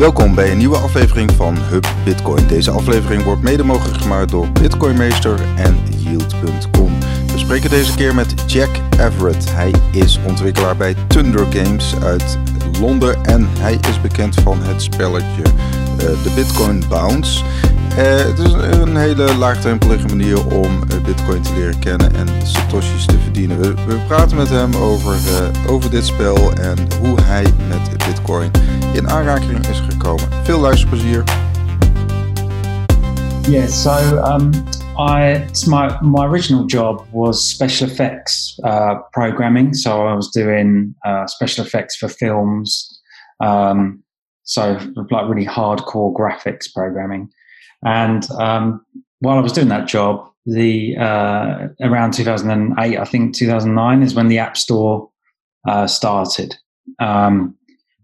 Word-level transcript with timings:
Welkom 0.00 0.34
bij 0.34 0.50
een 0.50 0.58
nieuwe 0.58 0.76
aflevering 0.76 1.30
van 1.32 1.56
Hub 1.56 1.86
Bitcoin. 2.04 2.46
Deze 2.46 2.70
aflevering 2.70 3.22
wordt 3.22 3.42
mede 3.42 3.64
mogelijk 3.64 4.00
gemaakt 4.00 4.30
door 4.30 4.52
Bitcoinmeester 4.52 5.40
en 5.56 5.78
Yield.com. 5.98 6.98
We 7.32 7.38
spreken 7.38 7.70
deze 7.70 7.94
keer 7.94 8.14
met 8.14 8.52
Jack 8.52 8.68
Everett. 8.98 9.52
Hij 9.54 9.72
is 9.92 10.18
ontwikkelaar 10.26 10.76
bij 10.76 10.94
Thunder 11.06 11.46
Games 11.52 11.94
uit 12.02 12.38
Londen 12.80 13.24
en 13.24 13.48
hij 13.58 13.78
is 13.88 14.00
bekend 14.00 14.34
van 14.34 14.62
het 14.62 14.82
spelletje 14.82 15.42
de 16.00 16.32
Bitcoin 16.34 16.82
Bounce. 16.88 17.44
Uh, 17.44 17.96
het 17.98 18.38
is 18.38 18.52
een 18.52 18.96
hele 18.96 19.36
laagdrempelige 19.36 20.06
manier 20.06 20.46
om 20.46 20.82
uh, 20.92 21.04
Bitcoin 21.04 21.42
te 21.42 21.54
leren 21.54 21.78
kennen 21.78 22.14
en 22.14 22.26
satoshis 22.46 23.06
te 23.06 23.18
verdienen. 23.18 23.60
We, 23.60 24.00
praten 24.06 24.36
met 24.36 24.48
hem 24.48 24.74
over, 24.74 25.18
over 25.68 25.90
dit 25.90 26.06
spel 26.06 26.52
en 26.52 26.76
hoe 27.00 27.20
hij 27.20 27.42
met 27.42 28.06
Bitcoin 28.06 28.50
in 28.94 29.10
aanraking 29.10 29.66
is 29.66 29.82
gekomen. 29.88 30.28
Veel 30.42 30.60
luisterplezier. 30.60 31.24
Yeah, 33.48 33.66
so 33.66 33.90
um, 34.24 34.50
I 34.96 35.46
my 35.66 35.98
my 36.00 36.24
original 36.24 36.66
job 36.66 37.06
was 37.10 37.48
special 37.48 37.88
effects 37.88 38.58
uh, 38.64 39.00
programming. 39.10 39.74
So 39.74 40.06
I 40.06 40.14
was 40.14 40.30
doing 40.30 40.94
uh, 41.06 41.26
special 41.26 41.64
effects 41.64 41.96
for 41.96 42.08
films. 42.08 43.00
Um, 43.42 44.04
so 44.50 44.72
like 45.12 45.28
really 45.28 45.46
hardcore 45.46 46.12
graphics 46.12 46.72
programming. 46.74 47.30
And 47.84 48.28
um, 48.32 48.84
while 49.20 49.38
I 49.38 49.40
was 49.40 49.52
doing 49.52 49.68
that 49.68 49.86
job, 49.86 50.28
the 50.44 50.96
uh, 50.96 51.68
around 51.80 52.14
2008, 52.14 52.98
I 52.98 53.04
think 53.04 53.36
2009 53.36 54.02
is 54.02 54.14
when 54.14 54.26
the 54.26 54.40
App 54.40 54.56
Store 54.56 55.08
uh, 55.68 55.86
started. 55.86 56.56
Um, 56.98 57.56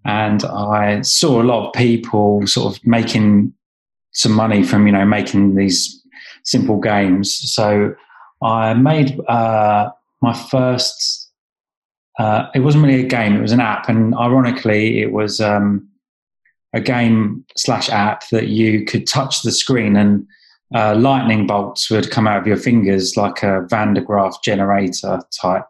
and 0.04 0.44
I 0.44 1.00
saw 1.00 1.42
a 1.42 1.48
lot 1.50 1.66
of 1.66 1.72
people 1.72 2.46
sort 2.46 2.76
of 2.76 2.86
making 2.86 3.52
some 4.12 4.30
money 4.30 4.62
from 4.62 4.86
you 4.86 4.92
know 4.92 5.04
making 5.04 5.56
these 5.56 6.00
simple 6.44 6.78
games. 6.78 7.34
So 7.52 7.92
I 8.40 8.74
made 8.74 9.18
uh, 9.28 9.90
my 10.22 10.32
first. 10.32 11.24
Uh, 12.20 12.48
it 12.54 12.60
wasn't 12.60 12.84
really 12.84 13.04
a 13.04 13.08
game; 13.08 13.34
it 13.34 13.42
was 13.42 13.50
an 13.50 13.60
app, 13.60 13.88
and 13.88 14.14
ironically, 14.14 15.02
it 15.02 15.10
was 15.10 15.40
um, 15.40 15.88
a 16.76 16.80
game 16.80 17.44
slash 17.56 17.88
app 17.88 18.28
that 18.28 18.48
you 18.48 18.84
could 18.84 19.08
touch 19.08 19.42
the 19.42 19.50
screen 19.50 19.96
and 19.96 20.26
uh, 20.74 20.94
lightning 20.94 21.46
bolts 21.46 21.90
would 21.90 22.10
come 22.10 22.26
out 22.26 22.38
of 22.38 22.46
your 22.46 22.56
fingers 22.56 23.16
like 23.16 23.42
a 23.42 23.66
Van 23.70 23.94
de 23.94 24.02
Graaff 24.02 24.34
generator 24.44 25.20
type 25.40 25.66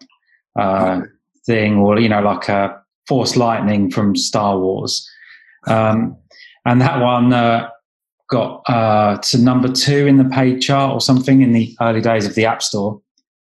uh, 0.59 1.03
thing, 1.45 1.77
or 1.77 2.01
you 2.01 2.09
know, 2.09 2.21
like 2.21 2.49
a 2.49 2.77
force 3.07 3.37
lightning 3.37 3.91
from 3.91 4.17
Star 4.17 4.59
Wars. 4.59 5.09
Um, 5.67 6.17
and 6.65 6.81
that 6.81 7.01
one 7.01 7.33
uh, 7.33 7.69
got 8.29 8.63
uh, 8.69 9.19
to 9.19 9.39
number 9.39 9.71
two 9.71 10.07
in 10.07 10.17
the 10.17 10.25
paid 10.25 10.61
chart 10.61 10.93
or 10.93 11.01
something 11.01 11.41
in 11.43 11.53
the 11.53 11.77
early 11.81 12.01
days 12.01 12.27
of 12.27 12.35
the 12.35 12.47
App 12.47 12.63
Store. 12.63 13.01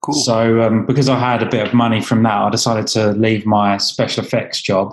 Cool. 0.03 0.15
So, 0.15 0.61
um, 0.63 0.87
because 0.87 1.09
I 1.09 1.19
had 1.19 1.43
a 1.43 1.49
bit 1.49 1.67
of 1.67 1.73
money 1.73 2.03
from 2.03 2.23
that, 2.25 2.37
I 2.37 2.51
decided 2.51 2.89
to 2.89 3.13
leave 3.13 3.47
my 3.47 3.79
special 3.79 4.25
effects 4.25 4.61
job 4.61 4.93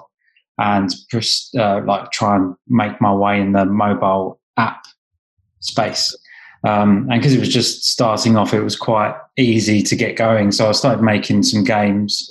and 0.57 0.89
just 1.11 1.55
uh, 1.55 1.81
like 1.85 2.11
try 2.11 2.35
and 2.35 2.55
make 2.67 2.99
my 3.01 3.13
way 3.13 3.39
in 3.39 3.51
the 3.51 3.65
mobile 3.65 4.39
app 4.57 4.83
space. 5.59 6.15
Um, 6.65 7.07
and 7.11 7.21
because 7.21 7.33
it 7.33 7.39
was 7.39 7.49
just 7.49 7.85
starting 7.85 8.37
off, 8.37 8.53
it 8.53 8.61
was 8.61 8.75
quite 8.75 9.15
easy 9.37 9.83
to 9.83 9.95
get 9.95 10.15
going. 10.15 10.51
So 10.51 10.67
I 10.67 10.71
started 10.71 11.03
making 11.03 11.43
some 11.43 11.63
games, 11.63 12.27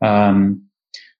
um, 0.00 0.62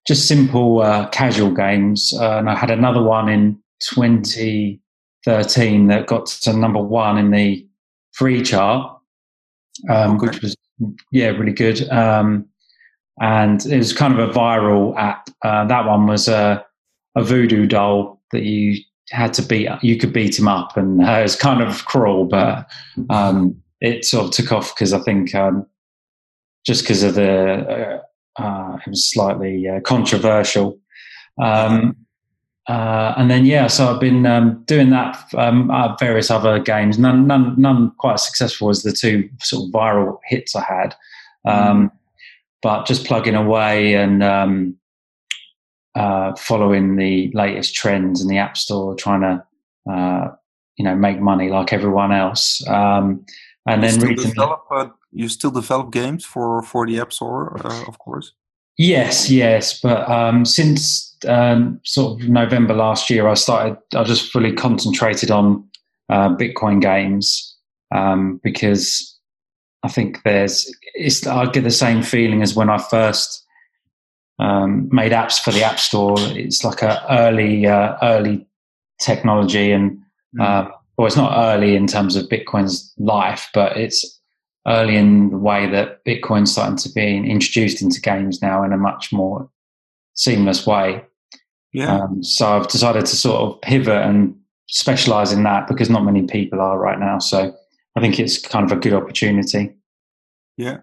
just 0.07 0.27
simple 0.27 0.81
uh, 0.81 1.07
casual 1.09 1.51
games. 1.51 2.11
Uh, 2.19 2.39
and 2.39 2.49
I 2.49 2.55
had 2.55 2.71
another 2.71 3.03
one 3.03 3.29
in 3.29 3.61
2013 3.81 5.87
that 5.87 6.07
got 6.07 6.25
to 6.25 6.53
number 6.53 6.81
one 6.81 7.19
in 7.19 7.31
the 7.31 7.67
free 8.13 8.41
chart, 8.41 8.97
um, 9.89 10.17
which 10.17 10.41
was 10.41 10.55
yeah 11.11 11.27
really 11.27 11.53
good. 11.53 11.87
Um, 11.89 12.47
and 13.21 13.65
it 13.65 13.77
was 13.77 13.93
kind 13.93 14.17
of 14.17 14.29
a 14.29 14.33
viral 14.33 14.97
app. 14.97 15.29
Uh, 15.43 15.65
that 15.65 15.85
one 15.85 16.07
was 16.07 16.27
a, 16.27 16.65
a 17.15 17.23
voodoo 17.23 17.65
doll 17.65 18.21
that 18.31 18.43
you 18.43 18.81
had 19.09 19.33
to 19.35 19.41
beat. 19.41 19.69
You 19.81 19.97
could 19.97 20.13
beat 20.13 20.37
him 20.37 20.47
up, 20.47 20.75
and 20.77 21.01
uh, 21.01 21.11
it 21.11 21.23
was 21.23 21.35
kind 21.35 21.61
of 21.61 21.85
cruel, 21.85 22.25
but 22.25 22.69
um, 23.09 23.61
it 23.81 24.05
sort 24.05 24.25
of 24.25 24.31
took 24.31 24.51
off 24.51 24.75
because 24.75 24.93
I 24.93 24.99
think 24.99 25.33
um, 25.35 25.65
just 26.65 26.83
because 26.83 27.03
of 27.03 27.15
the 27.15 28.01
uh, 28.39 28.41
uh, 28.41 28.77
it 28.85 28.89
was 28.89 29.09
slightly 29.09 29.67
uh, 29.67 29.79
controversial. 29.81 30.79
Um, 31.41 31.95
uh, 32.67 33.13
and 33.17 33.29
then 33.29 33.45
yeah, 33.45 33.67
so 33.67 33.93
I've 33.93 33.99
been 33.99 34.25
um, 34.25 34.63
doing 34.65 34.89
that 34.89 35.23
um, 35.35 35.71
various 35.99 36.31
other 36.31 36.59
games. 36.59 36.97
None, 36.97 37.27
none, 37.27 37.53
none 37.57 37.91
quite 37.97 38.15
as 38.15 38.25
successful 38.25 38.69
as 38.69 38.81
the 38.81 38.91
two 38.91 39.29
sort 39.41 39.67
of 39.67 39.71
viral 39.71 40.17
hits 40.25 40.55
I 40.55 40.63
had. 40.63 40.95
Um, 41.45 41.91
but 42.65 42.87
just 42.87 43.05
plugging 43.05 43.35
away 43.35 43.93
and 43.93 44.23
um, 44.23 44.75
uh, 45.93 46.33
following 46.33 46.95
the 46.95 47.31
latest 47.35 47.75
trends 47.75 48.23
in 48.23 48.27
the 48.27 48.39
app 48.39 48.57
store, 48.57 48.95
trying 48.95 49.21
to 49.21 49.93
uh, 49.93 50.31
you 50.75 50.83
know 50.83 50.95
make 50.95 51.19
money 51.21 51.49
like 51.49 51.71
everyone 51.71 52.11
else. 52.11 52.67
Um, 52.67 53.23
and 53.67 53.83
you 53.83 53.89
then 53.89 53.99
still 53.99 54.15
develop, 54.15 54.63
uh, 54.71 54.87
you 55.11 55.29
still 55.29 55.51
develop 55.51 55.91
games 55.91 56.25
for 56.25 56.63
for 56.63 56.87
the 56.87 56.99
app 56.99 57.13
store, 57.13 57.55
uh, 57.63 57.83
of 57.87 57.99
course. 57.99 58.31
Yes, 58.79 59.29
yes, 59.29 59.79
but 59.79 60.09
um, 60.09 60.43
since 60.43 61.15
um, 61.27 61.79
sort 61.83 62.19
of 62.19 62.29
November 62.29 62.73
last 62.73 63.11
year, 63.11 63.27
I 63.27 63.35
started. 63.35 63.77
I 63.93 64.03
just 64.05 64.31
fully 64.31 64.53
concentrated 64.53 65.29
on 65.29 65.63
uh, 66.09 66.29
Bitcoin 66.29 66.81
games 66.81 67.55
um, 67.93 68.41
because 68.43 69.14
I 69.85 69.87
think 69.87 70.23
there's 70.23 70.73
it's 70.95 71.27
I 71.27 71.45
get 71.45 71.63
the 71.63 71.69
same 71.69 72.01
feeling 72.01 72.41
as 72.41 72.55
when 72.55 72.69
I 72.69 72.79
first 72.79 73.45
um, 74.39 74.89
made 74.91 75.11
apps 75.11 75.39
for 75.39 75.51
the 75.51 75.63
App 75.63 75.79
Store. 75.79 76.15
It's 76.17 76.63
like 76.63 76.81
a 76.81 77.05
early 77.09 77.67
uh, 77.67 77.95
early 78.01 78.47
technology, 78.99 79.71
and 79.71 79.99
mm. 80.35 80.41
uh, 80.41 80.71
well, 80.97 81.05
it's 81.05 81.15
not 81.15 81.37
early 81.53 81.75
in 81.75 81.85
terms 81.85 82.15
of 82.15 82.27
Bitcoin's 82.29 82.91
life, 82.97 83.47
but 83.53 83.77
it's 83.77 84.19
early 84.67 84.95
in 84.95 85.29
the 85.29 85.37
way 85.37 85.69
that 85.69 86.03
Bitcoin's 86.03 86.51
starting 86.51 86.77
to 86.77 86.89
be 86.89 87.17
introduced 87.17 87.83
into 87.83 88.01
games 88.01 88.41
now 88.41 88.63
in 88.63 88.73
a 88.73 88.77
much 88.77 89.13
more 89.13 89.47
seamless 90.15 90.65
way. 90.65 91.03
Yeah. 91.73 91.99
Um, 91.99 92.23
so 92.23 92.47
I've 92.47 92.69
decided 92.69 93.05
to 93.05 93.15
sort 93.15 93.41
of 93.41 93.61
pivot 93.61 94.01
and 94.01 94.35
specialize 94.67 95.31
in 95.31 95.43
that 95.43 95.67
because 95.67 95.91
not 95.91 96.05
many 96.05 96.23
people 96.23 96.59
are 96.59 96.79
right 96.79 96.97
now. 96.97 97.19
So 97.19 97.55
I 97.95 98.01
think 98.01 98.19
it's 98.19 98.37
kind 98.37 98.69
of 98.69 98.77
a 98.77 98.81
good 98.81 98.93
opportunity. 98.93 99.75
Yeah. 100.57 100.79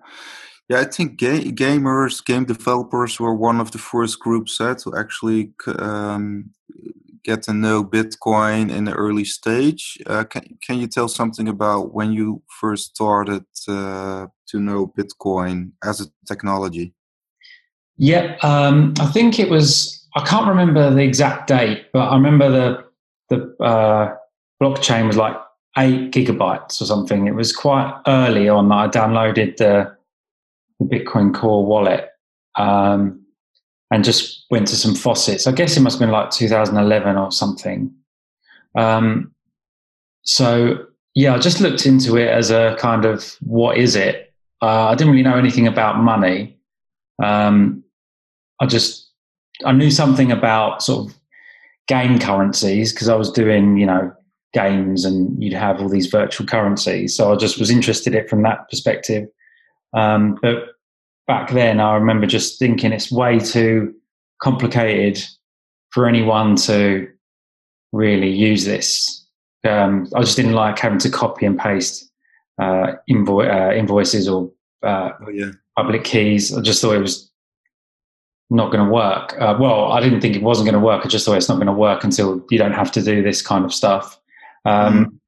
Yeah, 0.69 0.81
I 0.81 0.85
think 0.85 1.19
ga- 1.19 1.53
gamers, 1.53 2.25
game 2.25 2.45
developers 2.45 3.21
were 3.21 3.35
one 3.35 3.61
of 3.61 3.73
the 3.73 3.79
first 3.79 4.21
groups 4.21 4.61
uh, 4.61 4.75
to 4.77 4.97
actually 4.97 5.53
um, 5.79 6.51
get 7.25 7.43
to 7.43 7.53
know 7.53 7.85
Bitcoin 7.85 8.75
in 8.75 8.85
the 8.85 8.93
early 8.93 9.25
stage. 9.25 9.99
Uh, 10.07 10.25
can, 10.25 10.59
can 10.67 10.79
you 10.79 10.87
tell 10.87 11.09
something 11.09 11.49
about 11.49 11.93
when 11.93 12.13
you 12.13 12.43
first 12.61 12.95
started 12.95 13.45
uh, 13.69 14.29
to 14.49 14.61
know 14.61 14.87
Bitcoin 14.99 15.73
as 15.85 16.01
a 16.01 16.07
technology? 16.27 16.95
Yeah, 17.99 18.37
um, 18.43 18.95
I 18.99 19.07
think 19.07 19.39
it 19.39 19.51
was, 19.51 20.07
I 20.17 20.25
can't 20.25 20.49
remember 20.49 20.91
the 20.91 21.03
exact 21.03 21.49
date, 21.49 21.87
but 21.93 22.09
I 22.09 22.15
remember 22.15 22.51
the, 22.51 22.85
the 23.29 23.65
uh, 23.65 24.15
blockchain 24.63 25.07
was 25.07 25.17
like 25.17 25.37
eight 25.79 26.13
gigabytes 26.13 26.81
or 26.81 26.85
something. 26.85 27.27
It 27.27 27.35
was 27.35 27.53
quite 27.55 28.01
early 28.07 28.49
on 28.49 28.69
that 28.69 28.75
I 28.75 28.89
downloaded 28.89 29.57
the, 29.57 29.97
the 30.79 30.87
Bitcoin 30.87 31.35
Core 31.35 31.65
wallet 31.65 32.11
um, 32.57 33.25
and 33.91 34.05
just 34.05 34.47
went 34.51 34.69
to 34.69 34.77
some 34.77 34.95
faucets. 34.95 35.47
I 35.47 35.53
guess 35.53 35.77
it 35.77 35.81
must 35.81 35.99
have 35.99 36.07
been 36.07 36.13
like 36.13 36.31
2011 36.31 37.17
or 37.17 37.33
something. 37.33 37.93
Um, 38.75 39.35
so 40.23 40.87
yeah, 41.15 41.35
I 41.35 41.39
just 41.39 41.61
looked 41.61 41.87
into 41.87 42.17
it 42.17 42.29
as 42.29 42.51
a 42.51 42.77
kind 42.79 43.05
of 43.05 43.37
what 43.41 43.77
is 43.77 43.97
it? 43.97 44.33
Uh, 44.61 44.89
I 44.89 44.95
didn't 44.95 45.13
really 45.13 45.25
know 45.25 45.37
anything 45.37 45.67
about 45.67 45.99
money. 45.99 46.57
Um, 47.23 47.83
I 48.61 48.67
just 48.67 49.11
I 49.65 49.73
knew 49.73 49.91
something 49.91 50.33
about 50.33 50.83
sort 50.83 51.11
of 51.11 51.19
game 51.89 52.19
currencies 52.19 52.93
because 52.93 53.09
I 53.09 53.17
was 53.17 53.31
doing 53.31 53.77
you 53.77 53.87
know 53.87 54.13
games 54.53 55.05
and 55.05 55.43
you'd 55.43 55.53
have 55.53 55.81
all 55.81 55.89
these 55.89 56.07
virtual 56.07 56.47
currencies. 56.47 57.17
So 57.17 57.33
I 57.33 57.37
just 57.37 57.59
was 57.59 57.71
interested 57.71 58.15
in 58.15 58.21
it 58.21 58.31
from 58.31 58.43
that 58.43 58.69
perspective. 58.69 59.29
Um, 59.95 60.39
but 60.43 60.69
back 61.27 61.51
then, 61.51 61.81
I 61.81 61.95
remember 61.95 62.27
just 62.27 62.59
thinking 62.59 62.93
it's 62.93 63.11
way 63.11 63.39
too 63.39 63.95
complicated 64.43 65.23
for 65.91 66.07
anyone 66.07 66.57
to 66.57 67.09
really 67.93 68.31
use 68.31 68.65
this. 68.65 69.27
Um, 69.65 70.09
I 70.15 70.21
just 70.21 70.37
didn't 70.37 70.55
like 70.55 70.79
having 70.79 70.99
to 71.01 71.11
copy 71.11 71.47
and 71.47 71.59
paste 71.59 72.11
uh, 72.61 72.95
invo- 73.09 73.49
uh, 73.49 73.75
invoices 73.75 74.29
or 74.29 74.51
uh, 74.83 75.11
oh, 75.21 75.31
yeah. 75.31 75.51
public 75.77 76.05
keys. 76.05 76.57
I 76.57 76.61
just 76.61 76.83
thought 76.83 76.97
it 76.97 77.01
was 77.01 77.31
not 78.51 78.73
going 78.73 78.85
to 78.85 78.93
work. 78.93 79.35
Uh, 79.41 79.57
well, 79.59 79.93
I 79.93 80.01
didn't 80.01 80.21
think 80.21 80.37
it 80.37 80.43
wasn't 80.43 80.67
going 80.67 80.81
to 80.81 80.85
work. 80.85 81.05
I 81.05 81.09
just 81.09 81.25
thought 81.25 81.37
it's 81.37 81.49
not 81.49 81.57
going 81.57 81.67
to 81.67 81.73
work 81.73 82.05
until 82.05 82.45
you 82.51 82.59
don't 82.59 82.73
have 82.73 82.93
to 82.93 83.03
do 83.03 83.23
this 83.23 83.41
kind 83.41 83.65
of 83.65 83.73
stuff. 83.73 84.19
Um, 84.65 85.05
mm. 85.05 85.19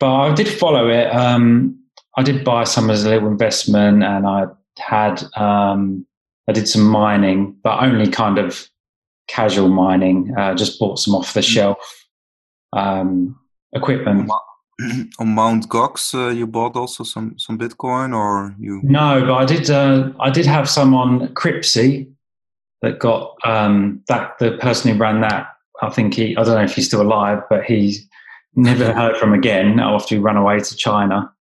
But 0.00 0.14
I 0.14 0.34
did 0.34 0.48
follow 0.48 0.88
it. 0.88 1.14
Um, 1.14 1.78
I 2.16 2.22
did 2.22 2.44
buy 2.44 2.64
some 2.64 2.90
as 2.90 3.04
a 3.04 3.10
little 3.10 3.28
investment, 3.28 4.02
and 4.02 4.26
I 4.26 4.46
had 4.78 5.22
um, 5.36 6.06
I 6.48 6.52
did 6.52 6.68
some 6.68 6.82
mining, 6.82 7.56
but 7.62 7.82
only 7.82 8.10
kind 8.10 8.38
of 8.38 8.68
casual 9.28 9.68
mining. 9.68 10.34
Uh, 10.36 10.54
just 10.54 10.78
bought 10.78 10.98
some 10.98 11.14
off 11.14 11.34
the 11.34 11.40
mm. 11.40 11.54
shelf 11.54 12.06
um, 12.72 13.38
equipment. 13.72 14.30
On 15.20 15.28
Mount 15.28 15.68
Gox, 15.68 16.14
uh, 16.14 16.30
you 16.30 16.46
bought 16.46 16.76
also 16.76 17.04
some 17.04 17.38
some 17.38 17.58
Bitcoin, 17.58 18.16
or 18.16 18.54
you? 18.58 18.80
No, 18.82 19.20
but 19.20 19.34
I 19.34 19.44
did. 19.44 19.70
Uh, 19.70 20.10
I 20.18 20.30
did 20.30 20.46
have 20.46 20.68
some 20.68 20.94
on 20.94 21.28
Cryptsy 21.34 22.10
that 22.80 22.98
got 22.98 23.36
um, 23.44 24.02
that 24.08 24.38
the 24.38 24.52
person 24.58 24.92
who 24.92 24.98
ran 24.98 25.20
that. 25.20 25.46
I 25.80 25.90
think 25.90 26.14
he. 26.14 26.36
I 26.36 26.42
don't 26.42 26.56
know 26.56 26.64
if 26.64 26.74
he's 26.74 26.88
still 26.88 27.02
alive, 27.02 27.42
but 27.48 27.64
he 27.64 27.98
never 28.54 28.92
heard 28.92 29.16
from 29.16 29.32
again 29.32 29.80
after 29.80 30.14
he 30.14 30.20
ran 30.20 30.36
away 30.36 30.60
to 30.60 30.76
China. 30.76 31.32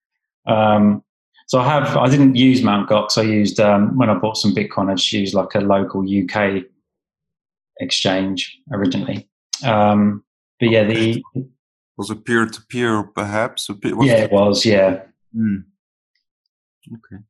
Um, 0.46 1.02
so 1.46 1.58
I 1.58 1.64
have. 1.64 1.96
I 1.96 2.08
didn't 2.08 2.36
use 2.36 2.62
Mount 2.62 2.88
Gox. 2.88 3.18
I 3.18 3.22
used 3.22 3.58
um, 3.58 3.96
when 3.96 4.08
I 4.08 4.14
bought 4.14 4.36
some 4.36 4.54
Bitcoin. 4.54 4.90
I 4.90 4.94
just 4.94 5.12
used 5.12 5.34
like 5.34 5.54
a 5.54 5.60
local 5.60 6.02
UK 6.02 6.62
exchange 7.80 8.56
originally. 8.72 9.28
Um, 9.64 10.24
but 10.60 10.70
yeah, 10.70 10.84
the 10.84 11.22
was 11.96 12.10
a 12.10 12.16
peer 12.16 12.46
to 12.46 12.62
peer, 12.68 13.02
perhaps. 13.02 13.68
Yeah, 13.68 14.24
it 14.24 14.32
was. 14.32 14.64
Yeah. 14.64 15.02
Mm. 15.36 15.64
Okay. 16.92 17.22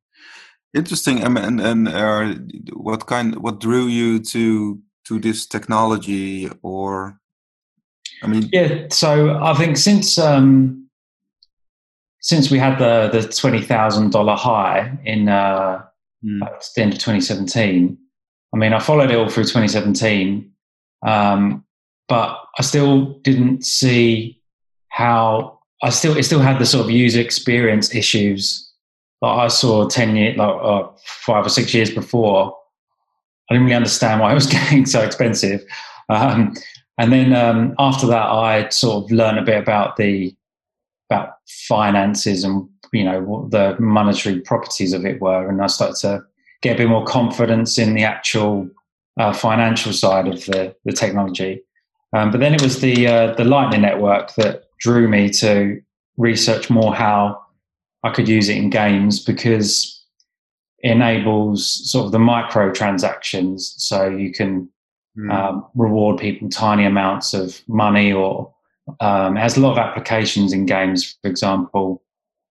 Interesting. 0.73 1.21
And 1.21 1.37
and, 1.37 1.59
and 1.59 1.87
uh, 1.87 2.35
what 2.73 3.07
kind? 3.07 3.35
What 3.37 3.59
drew 3.59 3.87
you 3.87 4.19
to 4.19 4.79
to 5.07 5.19
this 5.19 5.47
technology, 5.47 6.47
or 6.61 7.19
I 8.21 8.27
mean? 8.27 8.49
Yeah. 8.51 8.87
So 8.91 9.39
I 9.41 9.53
think 9.55 9.77
since 9.77 10.17
um, 10.17 10.89
since 12.19 12.51
we 12.51 12.59
had 12.59 12.77
the 12.77 13.09
the 13.11 13.27
twenty 13.27 13.61
thousand 13.61 14.11
dollar 14.11 14.35
high 14.35 14.97
in 15.05 15.27
uh, 15.27 15.83
mm. 16.23 16.39
the 16.75 16.81
end 16.81 16.93
of 16.93 16.99
twenty 16.99 17.21
seventeen. 17.21 17.97
I 18.53 18.57
mean, 18.57 18.73
I 18.73 18.79
followed 18.79 19.09
it 19.11 19.15
all 19.15 19.29
through 19.29 19.45
2017, 19.45 20.51
um, 21.07 21.63
but 22.09 22.37
I 22.59 22.63
still 22.63 23.13
didn't 23.19 23.65
see 23.65 24.41
how 24.89 25.59
I 25.81 25.89
still 25.89 26.17
it 26.17 26.23
still 26.23 26.41
had 26.41 26.59
the 26.59 26.65
sort 26.65 26.85
of 26.85 26.91
user 26.91 27.21
experience 27.21 27.95
issues 27.95 28.69
that 29.21 29.27
I 29.27 29.47
saw 29.47 29.87
ten 29.87 30.15
years, 30.15 30.37
like 30.37 30.55
uh, 30.61 30.89
five 31.03 31.45
or 31.45 31.49
six 31.49 31.73
years 31.73 31.91
before. 31.91 32.57
I 33.49 33.53
didn't 33.53 33.65
really 33.65 33.75
understand 33.75 34.21
why 34.21 34.31
it 34.31 34.35
was 34.35 34.47
getting 34.57 34.85
so 34.85 35.01
expensive. 35.01 35.65
Um, 36.09 36.53
and 37.01 37.11
then 37.11 37.33
um, 37.33 37.73
after 37.79 38.05
that, 38.05 38.29
I 38.29 38.69
sort 38.69 39.03
of 39.03 39.11
learned 39.11 39.39
a 39.39 39.41
bit 39.41 39.57
about 39.57 39.97
the 39.97 40.35
about 41.09 41.33
finances 41.67 42.43
and 42.43 42.69
you 42.93 43.03
know 43.03 43.21
what 43.21 43.49
the 43.49 43.75
monetary 43.79 44.39
properties 44.41 44.93
of 44.93 45.03
it 45.03 45.19
were, 45.19 45.49
and 45.49 45.63
I 45.63 45.67
started 45.67 45.95
to 46.01 46.23
get 46.61 46.75
a 46.75 46.77
bit 46.77 46.89
more 46.89 47.03
confidence 47.03 47.79
in 47.79 47.95
the 47.95 48.03
actual 48.03 48.69
uh, 49.19 49.33
financial 49.33 49.93
side 49.93 50.27
of 50.27 50.45
the 50.45 50.75
the 50.85 50.91
technology. 50.91 51.63
Um, 52.13 52.29
but 52.29 52.39
then 52.39 52.53
it 52.53 52.61
was 52.61 52.81
the 52.81 53.07
uh, 53.07 53.33
the 53.33 53.45
Lightning 53.45 53.81
Network 53.81 54.35
that 54.35 54.65
drew 54.79 55.07
me 55.07 55.31
to 55.39 55.81
research 56.17 56.69
more 56.69 56.93
how 56.93 57.41
I 58.03 58.11
could 58.11 58.29
use 58.29 58.47
it 58.47 58.57
in 58.57 58.69
games 58.69 59.19
because 59.19 60.05
it 60.83 60.91
enables 60.91 61.89
sort 61.91 62.05
of 62.05 62.11
the 62.11 62.19
micro 62.19 62.71
transactions. 62.71 63.73
So 63.77 64.07
you 64.07 64.31
can 64.31 64.69
mm. 65.21 65.31
um, 65.31 65.65
reward 65.75 66.19
people 66.19 66.49
tiny 66.49 66.85
amounts 66.85 67.33
of 67.33 67.61
money 67.67 68.11
or 68.11 68.53
um, 68.99 69.35
has 69.35 69.57
a 69.57 69.59
lot 69.59 69.73
of 69.73 69.77
applications 69.77 70.53
in 70.53 70.65
games. 70.65 71.17
For 71.21 71.29
example, 71.29 72.03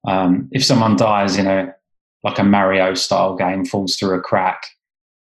um, 0.06 0.48
if 0.52 0.64
someone 0.64 0.96
dies 0.96 1.36
in 1.36 1.46
a 1.46 1.74
like 2.22 2.38
a 2.38 2.44
Mario 2.44 2.94
style 2.94 3.34
game, 3.34 3.64
falls 3.64 3.96
through 3.96 4.14
a 4.14 4.20
crack, 4.20 4.66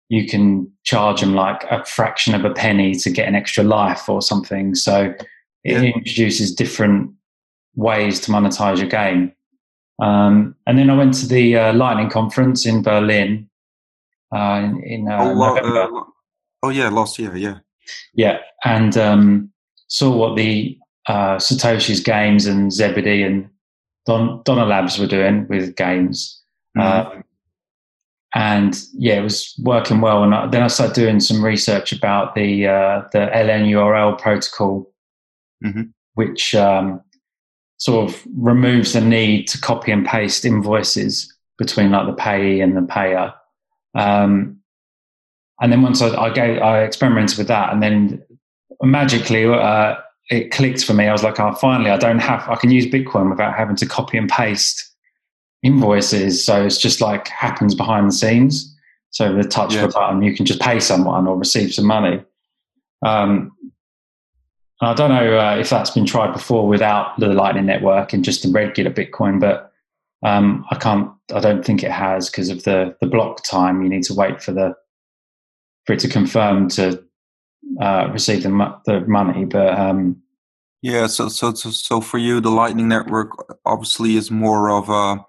you 0.08 0.26
can 0.26 0.70
charge 0.82 1.20
them 1.20 1.34
like 1.34 1.62
a 1.70 1.84
fraction 1.84 2.34
of 2.34 2.44
a 2.44 2.52
penny 2.52 2.94
to 2.96 3.10
get 3.10 3.28
an 3.28 3.36
extra 3.36 3.62
life 3.62 4.08
or 4.08 4.20
something. 4.20 4.74
So 4.74 5.14
it 5.62 5.82
yeah. 5.82 5.82
introduces 5.82 6.52
different 6.52 7.12
ways 7.76 8.20
to 8.20 8.32
monetize 8.32 8.78
your 8.78 8.88
game. 8.88 9.32
Um, 10.02 10.56
and 10.66 10.78
then 10.78 10.90
I 10.90 10.96
went 10.96 11.14
to 11.14 11.28
the 11.28 11.56
uh, 11.56 11.72
Lightning 11.74 12.10
Conference 12.10 12.66
in 12.66 12.82
Berlin 12.82 13.48
uh, 14.34 14.62
in, 14.64 14.82
in 14.82 15.08
uh, 15.08 15.18
oh, 15.20 15.34
November. 15.34 16.02
Uh, 16.62 16.66
oh, 16.66 16.70
yeah, 16.70 16.88
last 16.88 17.18
year, 17.18 17.36
yeah. 17.36 17.58
Yeah, 18.14 18.38
and 18.64 18.96
um, 18.96 19.52
saw 19.88 20.14
what 20.14 20.36
the 20.36 20.78
uh, 21.06 21.36
Satoshi's 21.36 22.00
games 22.00 22.46
and 22.46 22.72
Zebedee 22.72 23.22
and 23.22 23.48
Don, 24.06 24.42
Donner 24.44 24.66
Labs 24.66 24.98
were 24.98 25.06
doing 25.06 25.46
with 25.48 25.76
games. 25.76 26.40
Mm-hmm. 26.76 27.16
Um, 27.16 27.24
and 28.32 28.80
yeah, 28.92 29.14
it 29.14 29.22
was 29.22 29.54
working 29.64 30.00
well. 30.00 30.22
And 30.22 30.34
I, 30.34 30.46
then 30.46 30.62
I 30.62 30.68
started 30.68 30.94
doing 30.94 31.18
some 31.18 31.44
research 31.44 31.92
about 31.92 32.36
the 32.36 32.68
uh, 32.68 33.02
the 33.12 33.28
LNURL 33.34 34.20
protocol 34.20 34.90
mm-hmm. 35.64 35.82
which 36.14 36.54
um, 36.54 37.00
sort 37.78 38.08
of 38.08 38.22
removes 38.36 38.92
the 38.92 39.00
need 39.00 39.46
to 39.48 39.60
copy 39.60 39.92
and 39.92 40.06
paste 40.06 40.44
invoices 40.44 41.34
between 41.58 41.90
like 41.90 42.06
the 42.06 42.12
payee 42.12 42.60
and 42.60 42.76
the 42.76 42.82
payer. 42.82 43.32
Um, 43.94 44.59
and 45.60 45.70
then 45.70 45.82
once 45.82 46.00
I, 46.00 46.08
I, 46.08 46.30
gave, 46.30 46.60
I 46.60 46.82
experimented 46.82 47.38
with 47.38 47.48
that, 47.48 47.72
and 47.72 47.82
then 47.82 48.22
magically 48.82 49.44
uh, 49.44 49.96
it 50.30 50.50
clicked 50.50 50.84
for 50.84 50.94
me. 50.94 51.06
I 51.06 51.12
was 51.12 51.22
like, 51.22 51.38
oh, 51.38 51.52
finally, 51.54 51.90
I 51.90 51.96
don't 51.96 52.18
have, 52.18 52.48
I 52.48 52.56
can 52.56 52.70
use 52.70 52.86
Bitcoin 52.86 53.30
without 53.30 53.56
having 53.56 53.76
to 53.76 53.86
copy 53.86 54.16
and 54.16 54.28
paste 54.28 54.90
invoices. 55.62 56.44
So 56.44 56.64
it's 56.64 56.78
just 56.78 57.00
like 57.00 57.28
happens 57.28 57.74
behind 57.74 58.08
the 58.08 58.12
scenes. 58.12 58.74
So 59.10 59.34
the 59.34 59.44
touch 59.44 59.74
yeah. 59.74 59.84
of 59.84 59.90
a 59.90 59.92
button, 59.92 60.22
you 60.22 60.34
can 60.34 60.46
just 60.46 60.60
pay 60.60 60.80
someone 60.80 61.26
or 61.26 61.36
receive 61.36 61.74
some 61.74 61.86
money. 61.86 62.22
Um, 63.04 63.52
I 64.80 64.94
don't 64.94 65.10
know 65.10 65.38
uh, 65.38 65.56
if 65.56 65.68
that's 65.68 65.90
been 65.90 66.06
tried 66.06 66.32
before 66.32 66.66
without 66.66 67.18
the 67.18 67.28
Lightning 67.28 67.66
Network 67.66 68.12
and 68.12 68.24
just 68.24 68.42
the 68.42 68.50
regular 68.50 68.90
Bitcoin, 68.90 69.38
but 69.38 69.72
um, 70.22 70.64
I 70.70 70.76
can't. 70.76 71.10
I 71.34 71.40
don't 71.40 71.64
think 71.64 71.82
it 71.82 71.90
has 71.90 72.30
because 72.30 72.48
of 72.48 72.62
the 72.64 72.96
the 73.00 73.06
block 73.06 73.42
time. 73.44 73.82
You 73.82 73.88
need 73.88 74.04
to 74.04 74.14
wait 74.14 74.42
for 74.42 74.52
the 74.52 74.74
for 75.90 75.94
it 75.94 75.98
to 75.98 76.08
confirm 76.08 76.68
to 76.68 77.02
uh, 77.80 78.08
receive 78.12 78.44
the 78.44 78.80
the 78.86 79.00
money. 79.08 79.44
But 79.44 79.76
um, 79.76 80.22
yeah, 80.82 81.08
so 81.08 81.28
so 81.28 81.52
so 81.54 81.70
so 81.70 82.00
for 82.00 82.18
you, 82.18 82.40
the 82.40 82.50
Lightning 82.50 82.86
Network 82.86 83.30
obviously 83.64 84.14
is 84.14 84.30
more 84.30 84.70
of 84.70 84.88
a 84.88 85.24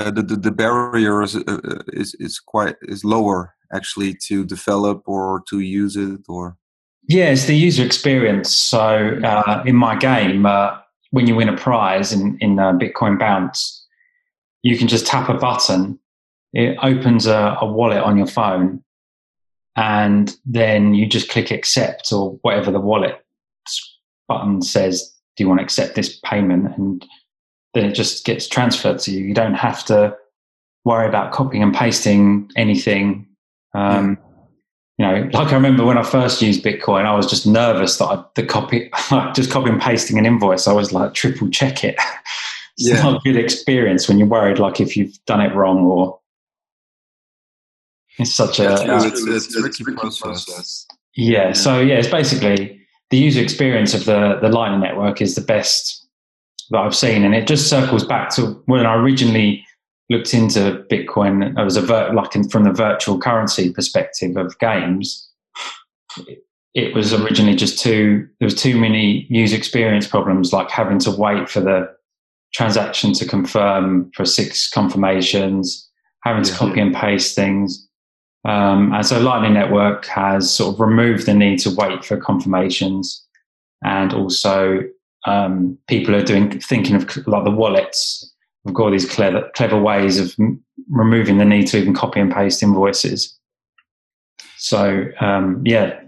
uh, 0.00 0.10
the, 0.10 0.22
the, 0.22 0.36
the 0.36 0.50
barrier 0.50 1.22
is, 1.22 1.36
uh, 1.36 1.82
is 1.92 2.16
is 2.18 2.40
quite 2.40 2.74
is 2.82 3.04
lower 3.04 3.54
actually 3.72 4.14
to 4.26 4.44
develop 4.44 5.02
or 5.06 5.44
to 5.48 5.60
use 5.60 5.96
it 5.96 6.20
or 6.28 6.56
yeah, 7.08 7.26
it's 7.30 7.46
the 7.46 7.54
user 7.54 7.84
experience. 7.84 8.52
So 8.52 9.20
uh, 9.22 9.62
in 9.64 9.76
my 9.76 9.96
game, 9.96 10.44
uh, 10.44 10.76
when 11.10 11.28
you 11.28 11.36
win 11.36 11.48
a 11.48 11.56
prize 11.56 12.12
in, 12.12 12.36
in 12.40 12.58
uh, 12.58 12.72
Bitcoin 12.72 13.16
Bounce, 13.18 13.86
you 14.62 14.76
can 14.76 14.88
just 14.88 15.06
tap 15.06 15.28
a 15.28 15.34
button. 15.34 15.98
It 16.52 16.76
opens 16.82 17.26
a, 17.26 17.56
a, 17.60 17.66
wallet 17.66 17.98
on 17.98 18.16
your 18.16 18.28
phone, 18.28 18.84
and 19.76 20.36
then 20.44 20.94
you 20.94 21.06
just 21.06 21.30
click 21.30 21.50
accept 21.50 22.12
or 22.12 22.38
whatever 22.42 22.70
the 22.70 22.80
wallet 22.80 23.24
button 24.28 24.62
says. 24.62 25.08
Do 25.36 25.44
you 25.44 25.48
want 25.48 25.60
to 25.60 25.64
accept 25.64 25.94
this 25.94 26.18
payment? 26.24 26.76
And 26.76 27.06
then 27.74 27.86
it 27.86 27.94
just 27.94 28.26
gets 28.26 28.46
transferred 28.46 28.98
to 29.00 29.10
you. 29.10 29.24
You 29.24 29.34
don't 29.34 29.54
have 29.54 29.84
to 29.86 30.14
worry 30.84 31.08
about 31.08 31.32
copying 31.32 31.62
and 31.62 31.74
pasting 31.74 32.50
anything. 32.56 33.26
Um, 33.74 34.18
you 34.98 35.06
know, 35.06 35.30
like 35.32 35.48
I 35.48 35.54
remember 35.54 35.84
when 35.84 35.96
I 35.96 36.02
first 36.02 36.42
used 36.42 36.62
Bitcoin, 36.62 37.06
I 37.06 37.14
was 37.14 37.26
just 37.26 37.46
nervous 37.46 37.96
that 37.96 38.04
I, 38.04 38.24
the 38.34 38.44
copy, 38.44 38.90
just 39.34 39.50
copy 39.50 39.70
and 39.70 39.80
pasting 39.80 40.18
an 40.18 40.26
invoice, 40.26 40.68
I 40.68 40.72
was 40.72 40.92
like 40.92 41.14
triple 41.14 41.48
check 41.48 41.82
it. 41.82 41.96
it's 42.76 42.90
yeah. 42.90 43.02
not 43.02 43.16
a 43.16 43.20
good 43.24 43.36
experience 43.36 44.06
when 44.06 44.18
you're 44.18 44.28
worried, 44.28 44.58
like 44.58 44.80
if 44.80 44.96
you've 44.96 45.16
done 45.24 45.40
it 45.40 45.54
wrong 45.54 45.78
or 45.86 46.18
it's 48.18 48.34
such 48.34 48.60
a, 48.60 48.72
uh, 48.72 49.04
it's, 49.04 49.26
it's, 49.26 49.56
it's, 49.56 49.78
tricky 49.78 49.94
process. 49.94 50.86
Yeah, 51.14 51.46
yeah, 51.46 51.52
so 51.52 51.80
yeah, 51.80 51.96
it's 51.96 52.08
basically 52.08 52.80
the 53.10 53.18
user 53.18 53.42
experience 53.42 53.94
of 53.94 54.04
the 54.04 54.38
the 54.40 54.48
Lightning 54.48 54.80
network 54.80 55.20
is 55.20 55.34
the 55.34 55.40
best 55.40 56.06
that 56.70 56.78
I've 56.78 56.96
seen, 56.96 57.24
and 57.24 57.34
it 57.34 57.46
just 57.46 57.68
circles 57.68 58.04
back 58.04 58.30
to 58.36 58.62
when 58.66 58.86
I 58.86 58.94
originally 58.94 59.64
looked 60.10 60.34
into 60.34 60.84
Bitcoin 60.90 61.58
as 61.58 61.76
a 61.76 61.82
vir- 61.82 62.12
like 62.12 62.34
in, 62.36 62.48
from 62.48 62.64
the 62.64 62.72
virtual 62.72 63.18
currency 63.18 63.72
perspective 63.72 64.36
of 64.36 64.58
games, 64.58 65.30
it 66.74 66.94
was 66.94 67.12
originally 67.12 67.54
just 67.54 67.78
too 67.78 68.28
there 68.38 68.46
was 68.46 68.54
too 68.54 68.78
many 68.78 69.26
user 69.28 69.56
experience 69.56 70.06
problems, 70.06 70.52
like 70.52 70.70
having 70.70 70.98
to 71.00 71.10
wait 71.10 71.48
for 71.48 71.60
the 71.60 71.88
transaction 72.54 73.12
to 73.14 73.26
confirm 73.26 74.10
for 74.14 74.24
six 74.24 74.70
confirmations, 74.70 75.88
having 76.22 76.42
to 76.42 76.52
copy 76.54 76.80
and 76.80 76.94
paste 76.94 77.34
things. 77.34 77.88
Um, 78.44 78.92
and 78.92 79.06
so 79.06 79.20
Lightning 79.20 79.54
Network 79.54 80.06
has 80.06 80.52
sort 80.52 80.74
of 80.74 80.80
removed 80.80 81.26
the 81.26 81.34
need 81.34 81.58
to 81.60 81.70
wait 81.70 82.04
for 82.04 82.16
confirmations, 82.16 83.24
and 83.84 84.12
also 84.12 84.80
um, 85.26 85.78
people 85.88 86.14
are 86.14 86.24
doing 86.24 86.58
thinking 86.60 86.96
of 86.96 87.26
like 87.26 87.44
the 87.44 87.50
wallets. 87.50 88.32
We've 88.64 88.74
got 88.74 88.84
all 88.84 88.90
these 88.90 89.08
clever 89.08 89.50
clever 89.54 89.80
ways 89.80 90.18
of 90.18 90.34
m- 90.38 90.62
removing 90.88 91.38
the 91.38 91.44
need 91.44 91.66
to 91.68 91.78
even 91.78 91.94
copy 91.94 92.20
and 92.20 92.32
paste 92.32 92.62
invoices. 92.62 93.38
So 94.56 95.06
um, 95.20 95.62
yeah, 95.64 96.02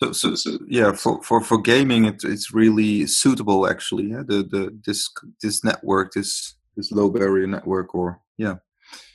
so, 0.00 0.12
so, 0.12 0.34
so, 0.36 0.58
yeah, 0.68 0.92
for, 0.92 1.20
for, 1.22 1.42
for 1.42 1.58
gaming, 1.58 2.04
it, 2.04 2.22
it's 2.22 2.54
really 2.54 3.06
suitable 3.06 3.68
actually. 3.68 4.10
Yeah? 4.10 4.22
The 4.24 4.44
the 4.44 4.78
this 4.86 5.10
this 5.42 5.64
network, 5.64 6.12
this 6.12 6.54
this 6.76 6.92
low 6.92 7.10
barrier 7.10 7.46
network, 7.46 7.94
or 7.94 8.20
yeah, 8.36 8.56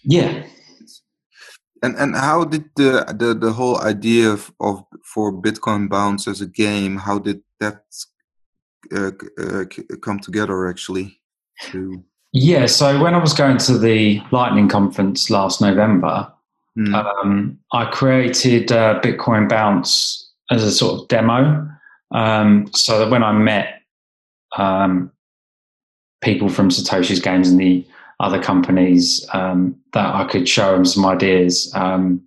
yeah. 0.04 0.46
And 1.84 1.96
and 1.98 2.16
how 2.16 2.46
did 2.46 2.70
the 2.76 3.06
the, 3.16 3.34
the 3.34 3.52
whole 3.52 3.80
idea 3.82 4.30
of, 4.30 4.52
of 4.60 4.86
for 5.04 5.34
Bitcoin 5.34 5.90
Bounce 5.90 6.28
as 6.28 6.40
a 6.42 6.48
game? 6.48 6.98
How 6.98 7.20
did 7.20 7.42
that 7.60 7.84
uh, 8.96 9.12
uh, 9.38 9.66
come 10.02 10.20
together 10.20 10.68
actually? 10.70 11.20
To... 11.72 12.04
Yeah, 12.32 12.66
so 12.68 13.02
when 13.04 13.14
I 13.14 13.20
was 13.20 13.34
going 13.34 13.58
to 13.58 13.78
the 13.78 14.22
Lightning 14.32 14.70
conference 14.70 15.30
last 15.30 15.62
November, 15.62 16.32
mm. 16.78 16.94
um, 16.96 17.60
I 17.74 17.86
created 17.86 18.72
uh, 18.72 19.02
Bitcoin 19.04 19.50
Bounce 19.50 20.32
as 20.50 20.64
a 20.64 20.72
sort 20.72 21.02
of 21.02 21.08
demo. 21.10 21.70
Um, 22.12 22.70
so 22.74 23.00
that 23.00 23.10
when 23.10 23.24
I 23.24 23.34
met 23.34 23.82
um, 24.58 25.12
people 26.22 26.48
from 26.48 26.70
Satoshi's 26.70 27.20
Games 27.20 27.50
and 27.50 27.60
the 27.60 27.86
other 28.20 28.42
companies, 28.42 29.26
um, 29.34 29.76
that 29.94 30.14
I 30.14 30.26
could 30.26 30.48
show 30.48 30.72
them 30.74 30.86
some 30.86 31.06
ideas. 31.06 31.72
Um, 31.76 32.22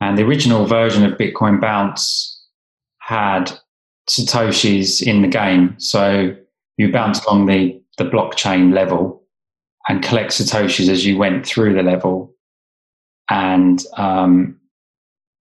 and 0.00 0.18
the 0.18 0.24
original 0.24 0.66
version 0.66 1.04
of 1.04 1.18
Bitcoin 1.18 1.60
Bounce 1.60 2.40
had 2.98 3.52
Satoshi's 4.08 5.00
in 5.00 5.22
the 5.22 5.28
game. 5.28 5.74
So 5.78 6.36
you 6.76 6.90
bounce 6.90 7.24
along 7.24 7.46
the, 7.46 7.80
the 7.98 8.04
blockchain 8.04 8.72
level 8.74 9.22
and 9.88 10.02
collect 10.02 10.32
Satoshis 10.32 10.88
as 10.88 11.06
you 11.06 11.16
went 11.16 11.46
through 11.46 11.74
the 11.74 11.82
level. 11.82 12.34
And 13.30 13.82
um, 13.96 14.58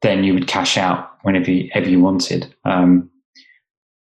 then 0.01 0.23
you 0.23 0.33
would 0.33 0.47
cash 0.47 0.77
out 0.77 1.11
whenever 1.23 1.51
you, 1.51 1.69
ever 1.73 1.89
you 1.89 1.99
wanted. 1.99 2.53
Um, 2.63 3.09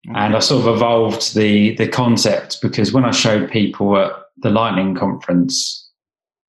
and 0.08 0.36
I 0.36 0.40
sort 0.40 0.66
of 0.66 0.76
evolved 0.76 1.36
the 1.36 1.76
the 1.76 1.88
concept 1.88 2.60
because 2.62 2.92
when 2.92 3.06
I 3.06 3.12
showed 3.12 3.52
people 3.52 3.96
at 3.98 4.12
the 4.42 4.50
Lightning 4.50 4.96
conference, 4.96 5.90